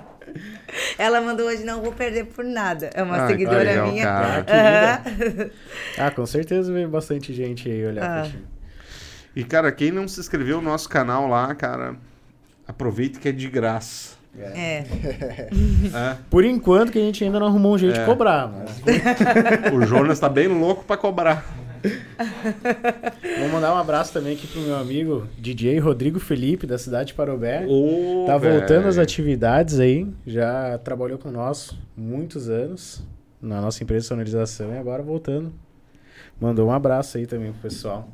[0.98, 2.88] ela mandou hoje, não vou perder por nada.
[2.94, 4.04] É uma Ah, seguidora legal, minha.
[4.04, 4.46] cara.
[4.48, 5.50] Aham.
[5.98, 8.20] Ah, com certeza veio bastante gente aí olhar Ah.
[8.22, 8.38] pra ti.
[9.36, 11.96] E, cara, quem não se inscreveu no nosso canal lá, cara,
[12.66, 14.14] aproveita que é de graça.
[14.38, 14.84] É.
[15.94, 16.16] É.
[16.28, 18.00] Por enquanto que a gente ainda não arrumou um jeito É.
[18.00, 21.44] de cobrar, mas O Jonas tá bem louco pra cobrar.
[23.38, 27.14] vou mandar um abraço também aqui pro meu amigo DJ Rodrigo Felipe, da cidade de
[27.14, 27.64] Parobé.
[27.68, 28.88] Ô, Tá voltando velho.
[28.88, 33.02] às atividades aí, já trabalhou com nós muitos anos
[33.40, 35.52] na nossa empresa de sonorização e agora voltando.
[36.40, 38.08] Mandou um abraço aí também pro pessoal.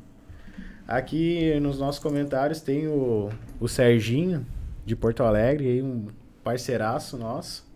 [0.87, 3.29] Aqui nos nossos comentários tem o,
[3.59, 4.45] o Serginho,
[4.85, 6.07] de Porto Alegre, aí um
[6.43, 7.69] parceiraço nosso.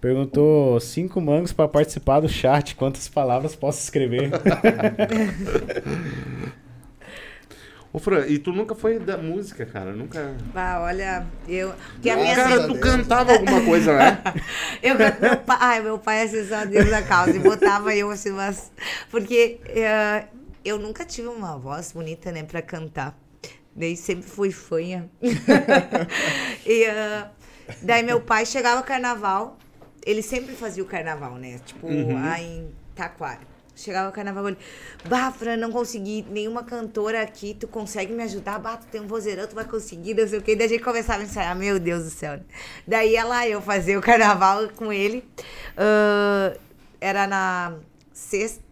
[0.00, 4.30] Perguntou cinco mangos para participar do chat, quantas palavras posso escrever?
[7.92, 9.92] Ô, Fran, e tu nunca foi da música, cara?
[9.92, 10.36] Nunca.
[10.54, 11.74] Bah, olha, eu.
[11.94, 14.22] Porque a minha Cara, tu cantava alguma coisa, né?
[14.80, 17.32] Eu, meu, pai, ai, meu pai é sensacional Deus da causa.
[17.32, 18.70] E botava eu assim, mas.
[19.10, 20.24] Porque eh,
[20.64, 23.18] eu nunca tive uma voz bonita, né, pra cantar.
[23.80, 25.10] Daí sempre fui fanha.
[26.66, 27.30] e ah,
[27.80, 29.56] daí meu pai chegava carnaval,
[30.04, 31.58] ele sempre fazia o carnaval, né?
[31.64, 33.48] Tipo, lá em Taquara.
[33.74, 34.58] Chegava o carnaval, ele,
[35.08, 38.58] bah, Fran, não consegui nenhuma cantora aqui, tu consegue me ajudar?
[38.58, 40.54] Bah, tu tem um vozeirão, tu vai conseguir, não sei o quê.
[40.54, 42.38] Daí a gente começava a ensaiar, meu Deus do céu.
[42.86, 45.24] Daí ia lá eu fazer o carnaval com ele.
[45.74, 46.54] Ah,
[47.00, 47.78] era na
[48.12, 48.62] sexta,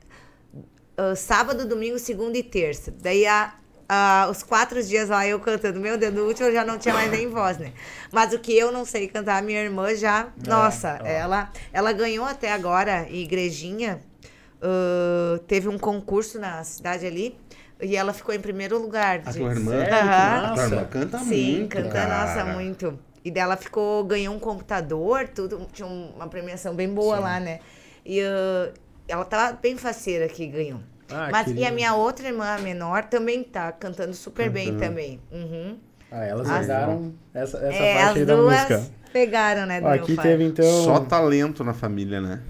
[0.99, 2.93] ah, sábado, domingo, segunda e terça.
[3.01, 3.55] Daí a,
[3.89, 5.81] a- os quatro dias lá eu cantando.
[5.81, 7.73] Meu Deus, no último eu já não tinha mais nem voz, né?
[8.13, 10.29] Mas o que eu não sei cantar, minha irmã já.
[10.47, 11.07] nossa, ó.
[11.07, 14.01] ela, ela ganhou até agora em igrejinha.
[14.61, 17.37] ah, teve um concurso na cidade ali.
[17.81, 19.23] E ela ficou em primeiro lugar.
[19.25, 19.71] A de- tua irmã?
[19.71, 19.95] Sério?
[19.95, 20.45] Aham.
[20.45, 20.63] A Nossa.
[20.65, 22.27] irmã canta Sim, muito, canta, cara.
[22.27, 22.99] nossa, muito.
[23.25, 27.61] E dela ficou, ganhou um computador, tudo, tinha uma premiação bem boa lá, né?
[28.05, 28.73] E ah,
[29.07, 30.81] ela tava bem faceira que ganhou.
[31.11, 35.21] Ah, Mas e a minha outra irmã, a menor, também tá cantando super bem também.
[35.33, 35.77] Uhum.
[36.11, 38.83] Ah, elas As- pegaram essa, essa é, parte as aí da duas música.
[39.13, 40.27] pegaram, né, do Ó, meu aqui pai.
[40.29, 40.85] teve então.
[40.85, 42.41] Só talento na família, né?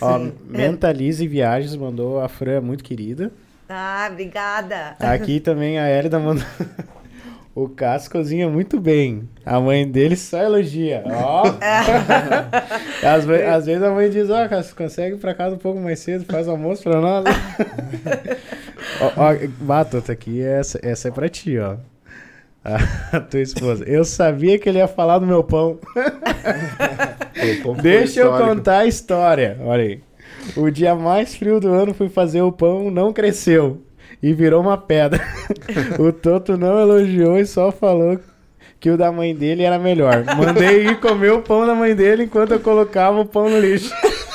[0.00, 3.32] Ó, Mentalize Viagens mandou a Fran é muito querida.
[3.68, 4.96] Ah, obrigada.
[4.98, 6.44] Aqui também a Hélida mandou.
[7.54, 9.28] O Cássio cozinha muito bem.
[9.44, 11.02] A mãe dele só elogia.
[11.06, 11.42] Ó.
[13.06, 15.80] às, ve- às vezes a mãe diz, ó, Cássio, consegue ir pra casa um pouco
[15.80, 17.24] mais cedo, faz o almoço pra nós.
[19.02, 21.76] ó, ó, Batata, aqui, essa, essa é pra ti, ó.
[23.12, 23.84] A tua esposa.
[23.84, 25.78] Eu sabia que ele ia falar do meu pão.
[27.82, 29.56] Deixa eu contar a história.
[29.60, 30.00] Olha aí.
[30.56, 33.82] O dia mais frio do ano fui fazer o pão, não cresceu.
[34.22, 35.20] E virou uma pedra.
[35.98, 38.18] o Toto não elogiou e só falou
[38.78, 40.24] que o da mãe dele era melhor.
[40.36, 43.92] Mandei ir comer o pão da mãe dele enquanto eu colocava o pão no lixo.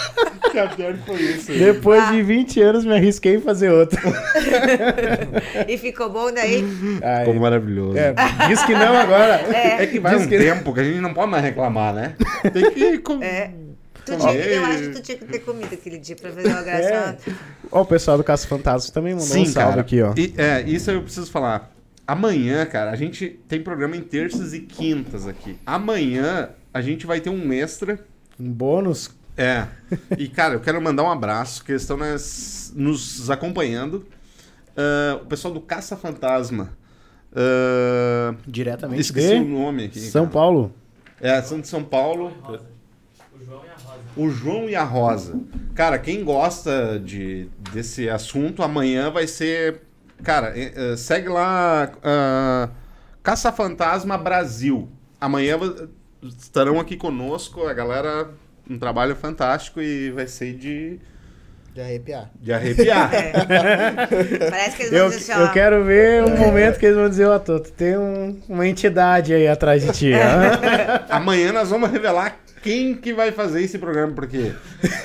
[0.51, 1.51] Que até foi isso.
[1.51, 1.59] aí.
[1.59, 3.99] Depois de 20 anos me arrisquei em fazer outro.
[5.67, 6.63] E ficou bom daí?
[7.03, 7.97] Ai, Ficou maravilhoso.
[7.97, 8.13] é,
[8.47, 9.41] diz que não agora.
[9.51, 12.13] É que vai Diz um que- tempo que a gente não pode mais reclamar, né?
[12.53, 12.97] Tem que...
[12.99, 13.49] com- É.
[14.06, 16.61] Tu tinha, eu acho que tu tinha que ter comido aquele dia pra fazer uma
[16.61, 17.18] graça.
[17.72, 20.14] Ó, o pessoal do Caça Fantasma também mandou um salve aqui, ó.
[20.15, 21.72] E, é, isso eu preciso falar.
[22.07, 25.57] Amanhã, cara, a gente tem programa em terças e quintas aqui.
[25.65, 27.99] Amanhã a gente vai ter um extra.
[28.40, 29.10] Um bônus.
[29.36, 29.65] É.
[30.18, 34.06] E, cara, eu quero mandar um abraço, que eles estão nas- nos acompanhando.
[34.77, 36.72] Ah, o pessoal do Caça Fantasma.
[37.36, 39.99] Ah, Diretamente esqueci o de nome aqui.
[39.99, 40.34] São cara.
[40.34, 40.73] Paulo.
[41.19, 42.32] É, são de São Paulo.
[43.34, 44.02] O João e a Rosa.
[44.15, 45.39] O João e a Rosa.
[45.73, 49.81] Cara, quem gosta de, desse assunto, amanhã vai ser.
[50.23, 51.91] Cara, eh, eh, segue lá.
[52.03, 52.69] ah,
[53.21, 54.87] Caça Fantasma Brasil.
[55.19, 55.57] Amanhã
[56.23, 57.65] estarão aqui conosco.
[57.67, 58.29] A galera.
[58.69, 60.99] Um trabalho fantástico e vai ser de,
[61.73, 62.31] De arrepiar.
[62.41, 63.11] de arrepiar.
[63.13, 63.31] É.
[64.49, 67.07] Parece que eles vão Eu, dizer assim, eu quero ver um momento que eles vão
[67.07, 70.11] dizer, ó, Toto, tem um- uma entidade aí atrás de ti.
[71.09, 74.51] Amanhã nós vamos revelar quem que vai fazer esse programa, porque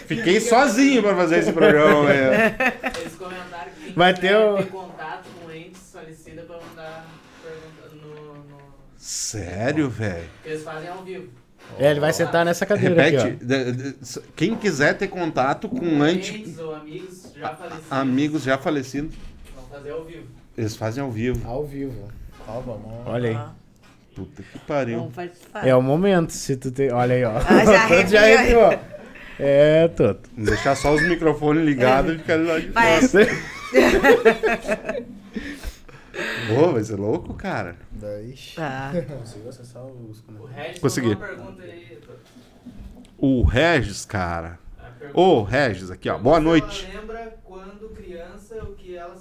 [0.07, 2.05] fiquei sozinho para fazer esse programa.
[2.09, 2.57] né?
[2.99, 7.07] Eles comentaram que Vai ter o- ter contato com entes falecidos pra mandar
[7.45, 8.59] pergunta no, no...
[8.97, 10.25] Sério, velho?
[10.45, 11.29] eles fazem ao vivo.
[11.79, 13.27] É, ele vai sentar nessa cadeira Repete.
[13.27, 15.77] aqui, de- quem quiser ter contato com
[16.59, 17.93] ou amigos já falecidos.
[17.93, 19.15] amigos já falecidos,
[19.55, 20.27] Vão fazer ao vivo.
[20.57, 21.47] eles fazem ao vivo.
[21.47, 22.11] Ao vivo.
[22.49, 22.87] Ó, vamos.
[23.07, 23.11] ó.
[23.11, 23.60] Olha aí.
[24.15, 25.11] Puta que pariu.
[25.63, 26.93] É o momento, se tu tem...
[26.93, 27.33] Olha aí, ó.
[27.39, 28.65] Ah, já Toto já arrepiou.
[28.67, 28.91] arrepiou.
[29.39, 30.29] É, Toto.
[30.37, 33.19] Deixar só os microfones ligados e ficar lá de Parece,
[36.59, 37.77] Ô, vai ser louco, cara.
[37.93, 38.53] Dois.
[38.57, 38.93] Tá.
[39.19, 41.13] Conseguiu acessar os O Regis Consegui.
[41.13, 41.99] aí.
[43.17, 44.59] O Regis, cara.
[45.15, 46.19] Ô, Regis, aqui, ó.
[46.19, 46.87] Boa Ela noite.
[46.93, 49.19] lembra quando criança o que ela o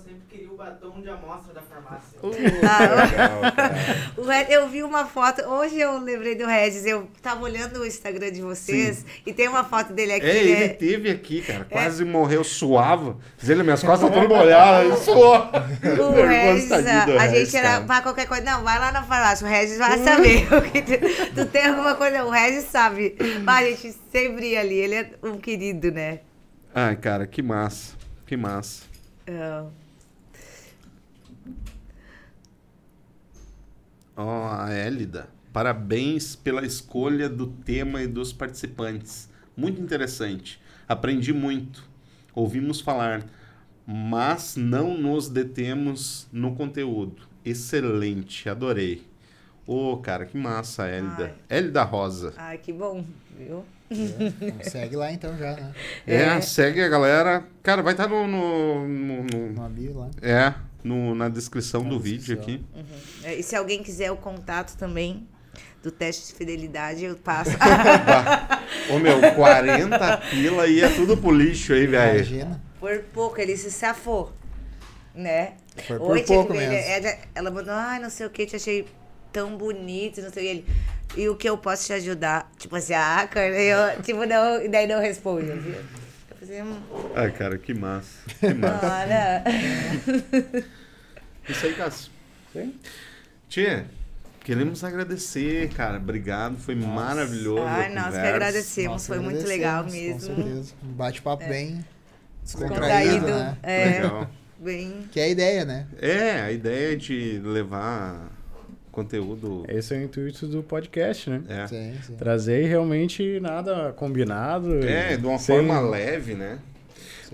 [0.59, 2.19] batom de amostra da farmácia.
[4.17, 7.85] O Re- Eu vi uma foto, hoje eu lembrei do Regis, eu tava olhando o
[7.85, 10.25] Instagram de vocês e tem uma foto dele aqui.
[10.25, 10.67] É, ele né?
[10.69, 11.63] teve aqui, cara.
[11.63, 13.15] Quase morreu, suava.
[13.37, 14.85] Fiz ele, minhas costas todas molhadas.
[14.85, 15.37] Ele suou.
[15.37, 17.85] O Regis, tadinho a, do a Regis, gente era cara.
[17.85, 18.43] pra qualquer coisa.
[18.43, 20.45] Não, vai lá na farmácia, o Regis vai saber.
[20.49, 23.15] tu, tu tem alguma coisa, o Regis sabe.
[23.45, 26.19] Mas a gente sempre ia ali, ele é um querido, né?
[26.75, 27.95] Ai, cara, que massa.
[28.27, 28.83] Que massa.
[29.27, 29.63] Ah,
[34.21, 35.27] Ó, a Élida.
[35.51, 39.29] Parabéns pela escolha do tema e dos participantes.
[39.57, 40.61] Muito interessante.
[40.87, 41.83] Aprendi muito.
[42.33, 43.23] Ouvimos falar,
[43.85, 47.23] mas não nos detemos no conteúdo.
[47.43, 49.05] Excelente, adorei.
[49.65, 51.35] Ô, cara, que massa, Élida.
[51.49, 52.33] Élida Rosa.
[52.37, 53.03] Ai, que bom,
[53.37, 53.63] viu?
[53.91, 55.73] Então, segue lá então já, né?
[56.07, 57.43] É, segue a galera.
[57.63, 60.09] Cara, vai estar no, no, no- no- No bio lá.
[60.21, 60.53] É,
[60.83, 62.43] no- na descrição Na do vídeo descrição.
[62.43, 62.65] aqui.
[63.23, 65.27] É, E se alguém quiser o contato também
[65.83, 67.51] do teste de fidelidade, eu passo.
[68.89, 72.15] Ô meu, 40 pila e é tudo pro lixo aí, velho.
[72.15, 72.61] Imagina.
[72.79, 74.33] por pouco, ele se safou.
[75.13, 75.53] Né?
[75.87, 76.73] Foi por Oi, pouco mesmo.
[76.73, 78.85] ele- ela- Ela mandou, ai, não sei o que, te achei
[79.33, 80.51] tão bonito, não sei o que.
[80.51, 80.65] Ele,
[81.17, 82.49] e o que eu posso te ajudar?
[82.57, 85.47] Tipo assim, ah, cara, eu, tipo, não, e daí não responde.
[86.49, 86.79] Hum,
[87.15, 88.09] Ai, cara, que massa.
[88.39, 88.85] Que massa.
[89.01, 89.43] olha.
[91.47, 92.11] Isso aí, Cássio.
[92.53, 92.75] Sim.
[93.47, 93.85] Tia,
[94.43, 95.97] queremos agradecer, cara.
[95.97, 97.63] Obrigado, foi maravilhoso.
[97.63, 100.19] a Ai, nós que agradecemos, Nós foi muito legal Com mesmo.
[100.19, 100.73] certeza.
[100.83, 101.83] Um bate-papo bem
[102.43, 103.25] Descontraído.
[103.27, 103.57] né?
[103.63, 104.29] É, Legal.
[104.59, 105.09] bem.
[105.11, 105.87] Que é a ideia, né?
[105.99, 108.31] É, a ideia é de levar
[109.03, 109.63] conteúdo.
[109.67, 111.41] Esse é o intuito do podcast, né?
[111.47, 112.15] É, Sim, sim.
[112.15, 114.83] Trazer realmente nada combinado.
[114.85, 116.59] é de uma sem- forma leve, né?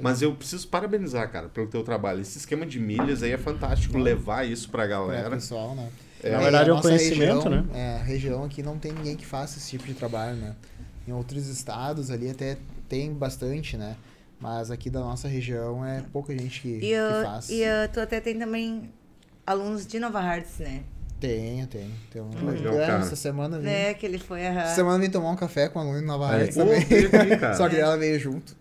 [0.01, 2.19] Mas eu preciso parabenizar, cara, pelo teu trabalho.
[2.21, 5.29] Esse esquema de milhas aí é fantástico levar isso pra Pra galera.
[5.29, 5.89] pessoal, né?
[6.21, 6.31] É.
[6.31, 7.65] Na verdade, a é um conhecimento, região, né?
[7.73, 10.53] É, a região aqui não tem ninguém que faça esse tipo de trabalho, né?
[11.07, 12.57] Em outros estados ali até
[12.89, 13.95] tem bastante, né?
[14.39, 17.49] Mas aqui da nossa região é pouca gente que, E, que eu, faz.
[17.49, 18.89] e eu, tu até tem também
[19.47, 20.81] alunos de Nova Hartz, né?
[21.25, 21.91] Tem, tem.
[22.11, 22.29] tem um...
[22.45, 22.99] Legal, é, cara.
[23.01, 23.65] essa semana vim.
[23.65, 24.63] Né, que ele foi a.
[24.63, 26.85] Essa semana vim tomar um café com um aluno em Nova Pô, também.
[26.85, 27.09] teve.
[27.57, 28.55] Só que ela veio junto.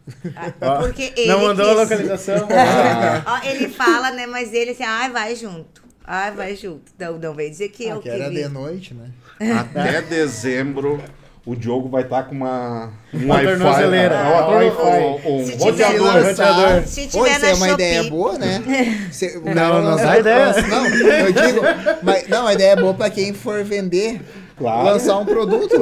[0.60, 1.28] Ó, Porque ele.
[1.28, 2.48] Não mandou a quis- localização.
[2.50, 4.26] Ah, Ó, ele fala, né?
[4.26, 5.82] Mas ele assim, ai, vai junto.
[6.04, 6.92] Ai, vai junto.
[6.98, 9.10] Não, não veio dizer que Ah, eu que era de noite, né?
[9.58, 11.02] até dezembro.
[11.46, 14.16] O Diogo vai estar com uma um Uma Wi-Fi, tornozeleira.
[14.16, 14.30] né?
[14.30, 14.74] Uma Wi-Fi.
[14.76, 16.12] tor- um Se roteador.
[16.12, 16.82] tiver- roteador.
[16.86, 17.72] Se Pô, tiver isso na é uma Shopee.
[17.84, 18.62] ideia boa, né?
[19.12, 20.54] Se- Não, não dá ideia.
[20.68, 21.60] Não, eu digo.
[22.02, 24.22] Mas, não, a ideia é boa pra quem for vender,
[24.56, 24.84] Claro.
[24.86, 25.74] lançar um produto.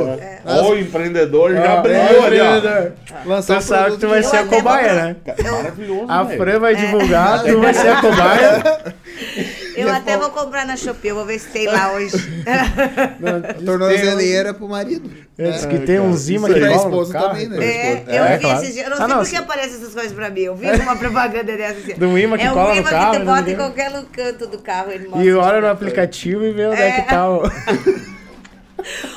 [0.45, 2.57] Mas O empreendedor já Ó, brilhou ó, ali, ó.
[2.57, 2.93] empreendedor.
[3.25, 5.17] lançar Tu um sabe produto que tu vai ser a cobaia, né?
[5.49, 6.25] Maravilhoso, A.
[6.27, 8.63] Fran vai divulgar, tu vai ser a cobaia.
[9.77, 12.17] Eu até vou comprar na Shopee, eu vou ver se tem lá hoje.
[13.65, 15.11] tornozeleira pro marido.
[15.39, 15.71] É, diz né?
[15.71, 16.55] que tem um imã aí.
[16.55, 17.65] que no esposa também, né?
[17.65, 18.63] É, É, eu vi claro.
[18.63, 18.87] esses dias.
[18.87, 20.41] Eu não Ah, sei não, por que aparecem essas coisas pra mim.
[20.41, 21.95] Eu vi uma propaganda dessa assim.
[21.95, 24.47] Do imã que é cola um no imã carro, que tu bota em qualquer canto
[24.47, 24.91] do carro.
[24.91, 27.43] Ele mostra E olha no tipo, aplicativo e vê onde é, que tá o...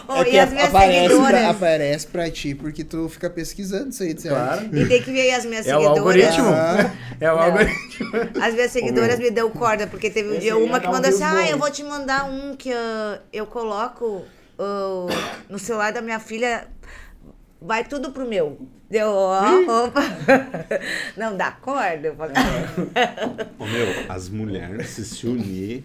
[0.08, 1.30] oh, É que e as minhas aparece, seguidoras.
[1.40, 4.14] pra, aparece pra ti porque tu fica pesquisando isso aí?
[4.16, 4.70] Claro.
[4.76, 5.98] E tem que ver as minhas É o seguidoras.
[6.00, 6.50] algoritmo.
[6.50, 7.44] Ah, É o Não.
[7.44, 8.12] algoritmo.
[8.42, 11.10] As minhas seguidoras me deu corda, porque teve um Esse dia uma é que mandou
[11.10, 14.24] assim: ah, eu hein?" vou te mandar um que ah, eu coloco
[14.60, 15.08] ah,
[15.50, 16.68] no celular da minha filha,
[17.62, 18.58] vai tudo pro meu.
[18.90, 20.02] Deu, ó, opa.
[21.18, 22.08] Não dá corda?
[22.10, 22.36] Eu falei,
[23.58, 25.84] Ô, meu, as mulheres se se unir,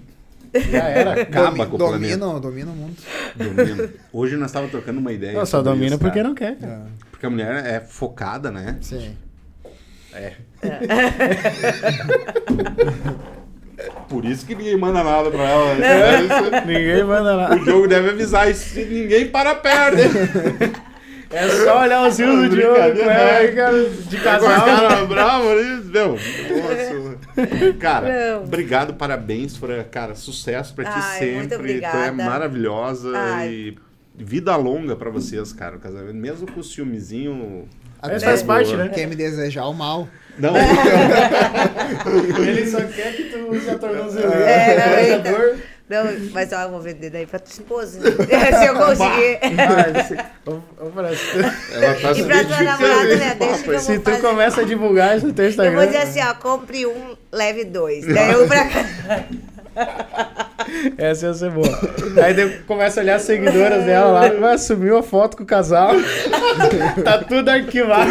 [0.54, 1.22] Já era.
[1.22, 2.16] acaba domi- com o planeta.
[2.18, 2.96] dominam, dominam o mundo.
[3.36, 3.88] Domina.
[4.12, 5.32] Hoje nós estávamos trocando uma ideia.
[5.32, 6.28] Não, só domina isso, porque cara.
[6.28, 6.82] não quer, cara.
[6.84, 8.76] Ah, Porque a mulher é focada, né?
[8.80, 9.16] sim.
[14.08, 15.74] Por isso que ninguém manda nada pra ela.
[15.74, 15.86] né?
[15.86, 16.66] É isso.
[16.66, 17.54] Ninguém manda lá.
[17.54, 19.98] O jogo deve avisar isso se ninguém para perto.
[21.32, 24.64] É só olhar os rios do Diogo cara, de casal.
[24.66, 26.08] Cara, bravo ali, meu.
[26.08, 26.99] Nossa.
[27.78, 28.44] Cara, Não.
[28.44, 29.82] obrigado, parabéns, Fran.
[29.84, 31.34] Cara, sucesso pra ti Ai, sempre.
[31.36, 32.12] muito Tu é obrigada.
[32.12, 33.48] maravilhosa Ai.
[33.48, 33.78] e
[34.16, 36.14] vida longa pra vocês, cara, o casamento.
[36.14, 37.68] Mesmo com o ciúmezinho.
[38.02, 38.88] Mas faz parte, né?
[38.88, 40.08] Quer me desejar o mal.
[40.38, 40.54] Não,
[42.46, 44.34] Ele só quer que tu use a tornozeleira.
[44.50, 45.56] É, Essa dor.
[45.90, 47.98] Não, mas ó, eu vou vender daí pra tua esposa.
[47.98, 48.10] né?
[48.60, 49.40] Se eu conseguir.
[50.06, 50.14] Se
[50.44, 50.62] tu-
[51.72, 53.34] ela tá se E pra tua namorada, né?
[53.38, 54.22] Deixa que eu Se vou tu fazer.
[54.22, 55.74] começa a divulgar isso no teu Eu Instagram.
[55.76, 58.06] vou dizer assim, ó, compre um, leve dois.
[58.06, 58.84] Daí eu pra cá.
[60.98, 61.66] Essa ia ser boa.
[62.24, 64.28] Aí começa a olhar as seguidoras dela lá.
[64.28, 65.92] Vai sumiu a foto com o casal.
[67.02, 68.10] tá tudo arquivado.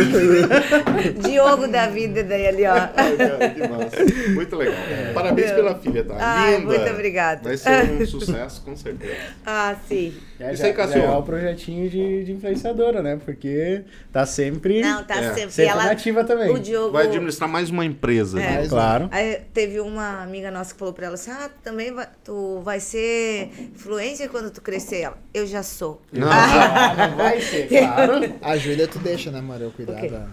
[1.23, 2.73] Diogo da vida daí ali, ó.
[2.95, 4.29] Ai, cara, que massa.
[4.33, 4.75] Muito legal.
[5.13, 6.15] Parabéns pela filha, tá?
[6.19, 6.65] Ai, Linda.
[6.65, 7.41] muito obrigada.
[7.43, 9.15] Vai ser um sucesso, com certeza.
[9.45, 10.13] Ah, sim.
[10.39, 11.03] É, Isso aí, Cassiano.
[11.03, 13.19] já é o projetinho de, de influenciadora, né?
[13.23, 13.81] Porque
[14.11, 15.33] tá sempre, Não, tá É.
[15.33, 15.51] sempre.
[15.51, 16.49] sempre ela, nativa também.
[16.49, 16.91] o Diogo.
[16.91, 18.41] Vai administrar mais uma empresa.
[18.41, 18.61] É.
[18.61, 18.67] né?
[18.67, 19.09] Claro.
[19.11, 22.79] Aí teve uma amiga nossa que falou pra ela assim: Ah, também vai, tu vai
[22.79, 25.01] ser influencer quando tu crescer.
[25.01, 26.01] Ela, eu já sou.
[26.11, 28.13] Não, Ah, não vai ser, claro.
[28.41, 29.65] A Júlia tu deixa, né, Maria?
[29.67, 30.07] Eu cuidar O quê?
[30.09, 30.27] da...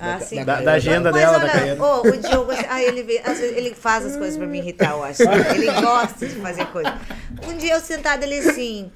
[0.00, 0.44] Ah, sim.
[0.44, 1.82] Da- da agenda Mas dela, da olha, carreira.
[1.82, 4.92] ô, o Diogo, ah, ele, vê- às vezes ele faz as coisas pra me irritar,
[4.92, 5.22] eu acho.
[5.22, 6.92] Ele gosta de fazer coisas.
[7.48, 8.92] Um dia eu sentado ele assim.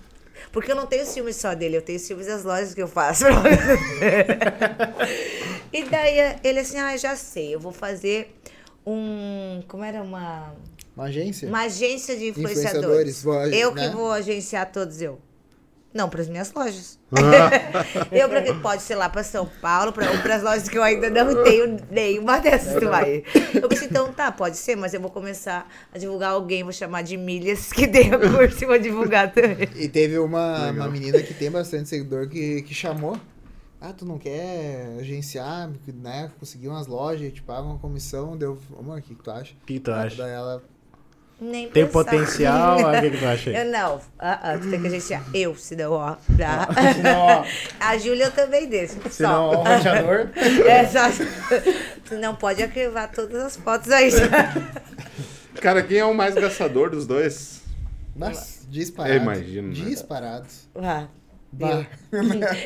[0.53, 3.25] Porque eu não tenho ciúmes só dele, eu tenho ciúmes das lojas que eu faço.
[5.73, 8.37] e daí ele assim, ah, já sei, eu vou fazer
[8.87, 9.63] um.
[9.69, 10.53] Como era uma.
[10.97, 11.49] Uma agência?
[11.49, 13.23] Uma agência de Influenciadores, influenciadores.
[13.23, 13.89] vou- eu né?
[13.89, 15.19] que vou agenciar todos eu.
[15.95, 16.99] Não, para as minhas lojas.
[18.11, 18.55] eu pra, quê?
[18.63, 21.79] pode ser lá para São Paulo, ou para as lojas que eu ainda não tenho
[21.91, 23.23] nenhuma dessas, tu vai.
[23.55, 27.03] Eu pensei, então tá, pode ser, mas eu vou começar a divulgar alguém, vou chamar
[27.03, 29.69] de milhas que dê o curso e vou divulgar também.
[29.77, 33.19] E teve uma, uma menina que tem bastante seguidor que, que chamou.
[33.79, 36.31] Ah, tu não quer agenciar, né?
[36.39, 38.57] Conseguir umas lojas, te paga uma comissão, deu.
[38.79, 39.55] Amor, o que, que tu acha?
[39.61, 40.17] O que tu acha?
[40.17, 40.63] Daí ela.
[41.43, 41.93] Nem Tem pensar.
[42.05, 42.79] potencial?
[42.79, 43.51] O que que tu acha?
[43.59, 44.01] Eu não.
[44.19, 45.23] Ah, ah, tu tem que agenciar.
[45.35, 46.17] Eu, se não, ó.
[46.37, 46.69] Pra...
[46.95, 47.45] Senão, ó,
[47.81, 48.95] A Júlia eu também deixo.
[49.11, 49.61] senão, ó, Só.
[49.61, 50.29] o roteador.
[50.69, 51.01] É, só.
[52.05, 54.11] Tu não pode arquivar todas as fotos aí.
[55.61, 57.61] Cara, quem é o mais gastador dos dois?
[58.15, 59.15] Nossa, disparado.
[59.15, 59.75] Eu imagino, né?
[59.75, 60.47] Disparado.
[60.77, 61.07] Ah,
[61.51, 61.87] Bah.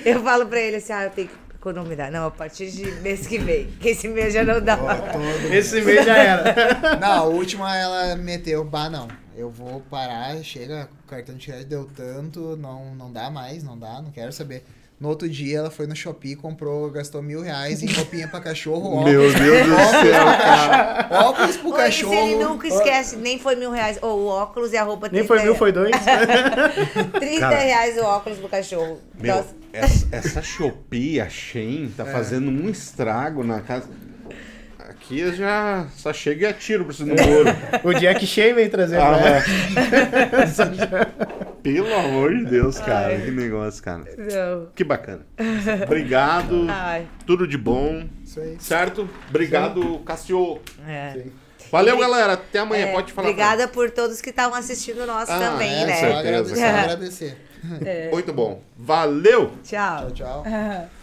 [0.04, 1.34] eu, eu falo pra ele assim, ah, eu tenho que
[1.70, 2.10] economizar.
[2.10, 3.66] Não, a partir de mês que vem.
[3.80, 4.76] Que esse mês já não dá.
[4.76, 6.96] Todo- Esse mês já era.
[6.98, 9.08] Não, a última ela meteu, bah, não.
[9.36, 13.78] Eu vou parar, chega, o cartão de crédito deu tanto, não, não dá mais, não
[13.78, 14.64] dá, não quero saber.
[14.98, 19.04] No outro dia ela foi no Shopee, comprou, gastou mil reais em roupinha pra cachorro,
[19.04, 21.08] Meu óculos, Deus do céu, cara.
[21.28, 22.14] óculos pro cachorro.
[22.14, 23.98] Ele nunca esquece, nem foi mil reais.
[24.00, 25.90] Ou o óculos e a roupa Nem 30 foi mil, foi dois.
[27.12, 27.56] 30 Cara.
[27.56, 28.98] reais o óculos pro cachorro.
[29.20, 33.88] Meu, essa, essa Shopee, a Shein, tá fazendo um estrago na casa.
[35.06, 37.48] Aqui eu já só chego e atiro pra cima do muro.
[37.84, 41.06] O Jack Shea vem trazer Ah, pra ela.
[41.62, 43.16] Pelo amor de Deus, cara.
[43.20, 44.02] Que negócio, cara.
[44.18, 44.66] Não.
[44.74, 45.20] Que bacana.
[45.84, 46.66] Obrigado.
[46.68, 47.06] Ai.
[47.24, 48.04] Tudo de bom.
[48.24, 48.56] Isso aí.
[48.58, 49.08] Certo?
[49.28, 50.60] Obrigado, Cassio.
[50.88, 51.22] É.
[51.70, 52.32] Valeu, galera.
[52.32, 52.86] Até amanhã.
[52.86, 53.28] É, Pode falar.
[53.28, 55.94] Obrigada por todos que estavam assistindo nós Ah, também, É, né?
[55.94, 56.18] só certeza.
[56.18, 58.10] agradecer, só agradecer.
[58.12, 58.60] Muito bom.
[58.76, 59.52] Valeu!
[59.62, 60.10] Tchau.
[60.10, 60.44] Tchau, tchau.